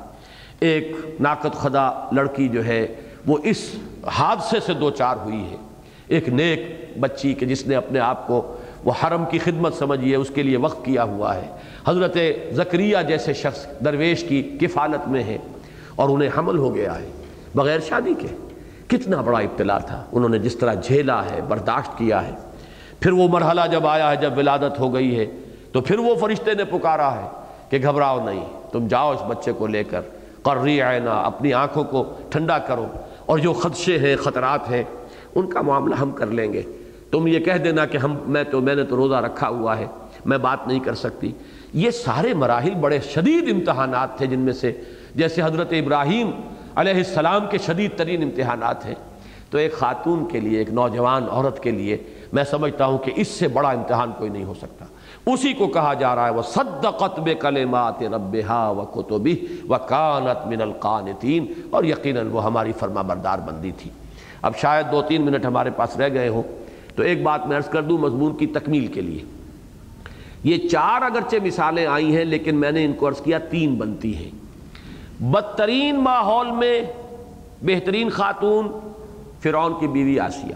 [0.59, 2.95] ایک ناقد خدا لڑکی جو ہے،
[3.27, 3.75] وہ اس
[4.07, 5.57] حادثے سے دو چار ہوئی ہے۔
[6.07, 8.55] ایک نیک بچی کہ جس نے اپنے آپ کو
[8.85, 11.47] وہ حرم کی خدمت سمجھیے، اس کے لیے وقت کیا ہوا ہے۔
[11.87, 12.17] حضرت
[12.51, 15.37] زکریہ جیسے شخص درویش کی کفالت میں ہے
[15.95, 17.07] اور انہیں حمل ہو گیا ہے،
[17.55, 18.27] بغیر شادی کے۔
[18.87, 22.31] کتنا بڑا ابتلا تھا۔ انہوں نے جس طرح جھیلا ہے، برداشت کیا ہے۔
[22.99, 25.25] پھر وہ مرحلہ جب آیا ہے، جب ولادت ہو گئی ہے،
[25.71, 27.27] تو پھر وہ فرشتے نے پکارا ہے
[27.69, 30.01] کہ گھبراؤ نہیں، تم جاؤ اس بچے کو لے کر۔
[30.41, 32.85] قرری آئینہ اپنی آنکھوں کو ٹھنڈا کرو۔
[33.25, 34.83] اور جو خدشے ہیں، خطرات ہیں،
[35.35, 36.61] ان کا معاملہ ہم کر لیں گے۔
[37.15, 39.85] تم یہ کہہ دینا کہ ہم میں تو میں نے تو روزہ رکھا ہوا ہے،
[40.25, 41.31] میں بات نہیں کر سکتی۔
[41.73, 44.81] یہ سارے مراحل بڑے شدید امتحانات تھے جن میں سے،
[45.15, 46.31] جیسے حضرت ابراہیم
[46.75, 48.93] علیہ السلام کے شدید ترین امتحانات ہیں۔
[49.49, 51.97] تو ایک خاتون کے لیے، ایک نوجوان عورت کے لیے
[52.33, 54.85] میں سمجھتا ہوں کہ اس سے بڑا امتحان کوئی نہیں ہو سکتا۔
[55.25, 60.47] اسی کو کہا جا رہا ہے وہ صدقت بے کلمات ربہا و کتبی و کانت
[60.47, 63.89] من القانتین اور یقیناً وہ ہماری فرما بردار بندی تھی۔
[64.41, 66.43] اب شاید دو تین منٹ ہمارے پاس رہ گئے ہوں۔
[66.95, 69.23] تو ایک بات میں عرض کر دوں مضمون کی تکمیل کے لیے۔
[70.43, 74.15] یہ چار اگرچہ مثالیں آئی ہیں، لیکن میں نے ان کو عرض کیا، تین بنتی
[74.15, 74.29] ہیں۔
[75.23, 76.81] بدترین ماحول میں
[77.61, 78.67] بہترین خاتون
[79.43, 80.55] فرعون کی بیوی آسیہ۔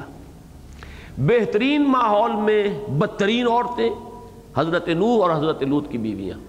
[1.18, 3.90] بہترین ماحول میں بدترین عورتیں،
[4.58, 6.40] حضرت نور اور حضرت لوت کی بیویاں۔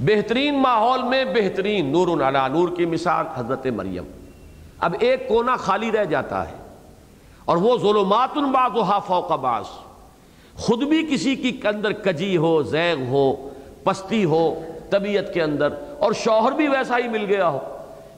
[0.00, 4.04] بہترین ماحول میں بہترین نور علا نور کی مثال حضرت مریم۔
[4.78, 6.65] اب ایک کونا خالی رہ جاتا ہے۔
[7.46, 9.64] اور وہ ظلمات بعضها فوق بعض۔
[10.58, 13.48] خود بھی کسی کی اندر کجی ہو، زیغ ہو،
[13.84, 14.54] پستی ہو
[14.90, 15.68] طبیعت کے اندر،
[15.98, 17.58] اور شوہر بھی ویسا ہی مل گیا ہو۔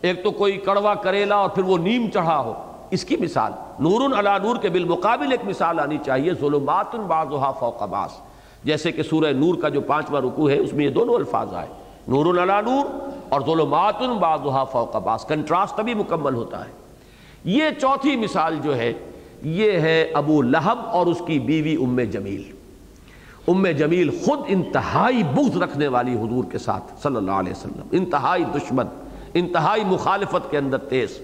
[0.01, 2.55] ایک تو کوئی کڑوا کریلا اور پھر وہ نیم چڑھا ہو۔
[2.91, 7.83] اس کی مثال نور علا نور کے بالمقابل ایک مثال آنی چاہیے ظلمات بعضها فوق
[7.83, 8.11] بعض۔
[8.65, 11.69] جیسے کہ سورہ نور کا جو پانچواں رکوع ہے، اس میں یہ دونوں الفاظ آئے۔
[12.09, 12.87] نور علا نور
[13.29, 16.71] اور ظلمات بعضها فوق بعض۔ کنٹراسٹ تبھی مکمل ہوتا ہے۔
[17.45, 18.93] یہ چوتھی مثال جو ہے
[19.43, 22.43] یہ ہے ابو لہب اور اس کی بیوی ام جمیل۔
[23.49, 28.45] ام جمیل خود انتہائی بغض رکھنے والی حضور کے ساتھ صلی اللہ علیہ وسلم۔ انتہائی
[28.45, 28.87] دشمن،
[29.35, 31.19] انتہائی مخالفت کے اندر تیز۔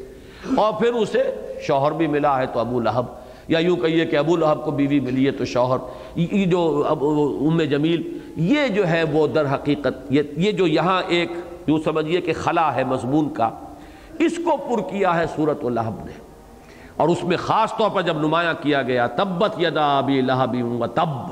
[0.56, 1.34] اور پھر اسے
[1.66, 3.04] شوہر بھی ملا ہے تو ابو لہب۔
[3.48, 5.78] یا یوں کہیے کہ ابو لہب کو بیوی ملی ہے تو شوہر۔
[6.16, 11.30] یہ جو ام جمیل، یہ جو ہے وہ در حقیقت، یہ جو یہاں ایک
[11.66, 13.50] یوں سمجھیے کہ خلا ہے، مضمون کا،
[14.18, 16.23] اس کو پر کیا ہے صورت الحب نے۔
[16.96, 20.86] اور اس میں خاص طور پر جب نمایاں کیا گیا، تبت یدا ابی لہبی و
[20.86, 21.30] تب،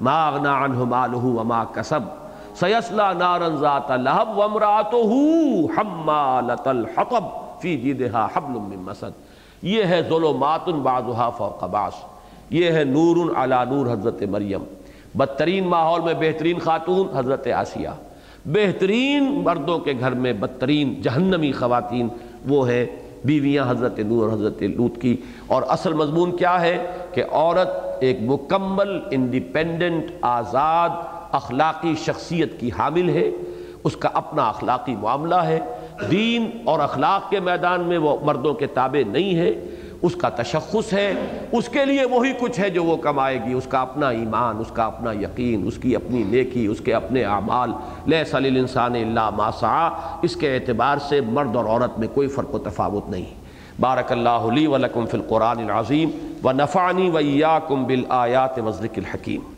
[0.00, 2.00] ما اغنا عنہ مالہ وما کسب
[2.54, 4.96] سیسلا نارن ذات لہب وامراتہ
[5.78, 7.24] حمالت الحطب
[7.60, 9.10] فی جیدہا حبل من مسد۔
[9.62, 11.92] یہ ہے ظلمات بعضها فوق بعض۔
[12.50, 14.64] یہ ہے نور علی نور حضرت مریم۔
[15.14, 17.88] بدترین ماحول میں بہترین خاتون حضرت آسیہ
[18.46, 22.08] بہترین مردوں کے گھر میں بدترین جہنمی خواتین،
[22.48, 22.86] وہ ہے
[23.24, 27.68] بیویاں حضرت نور حضرت لوت کی۔ اور اصل مضمون کیا ہے کہ عورت
[28.00, 30.90] ایک مکمل انڈیپینڈنٹ آزاد
[31.32, 33.30] اخلاقی شخصیت کی حامل ہے۔
[33.84, 35.60] اس کا اپنا اخلاقی معاملہ ہے۔
[36.10, 39.52] دین اور اخلاق کے میدان میں وہ مردوں کے تابع نہیں ہے۔
[40.04, 41.14] اس کا تشخص ہے،
[41.52, 44.70] اس کے لیے وہی کچھ ہے جو وہ کمائے گی۔ اس کا اپنا ایمان، اس
[44.72, 47.72] کا اپنا یقین، اس کی اپنی نیکی، اس کے اپنے اعمال۔
[48.06, 49.88] لہ صلی الانسان اللہ ماسا
[50.22, 53.34] اس کے اعتبار سے مرد اور عورت میں کوئی فرق و تفاوت نہیں۔
[53.80, 56.10] بارک اللہ لی ولکم فی القرآن العظیم
[56.44, 59.53] و نفعنی ویاکم بالآیات وذرک الحکیم۔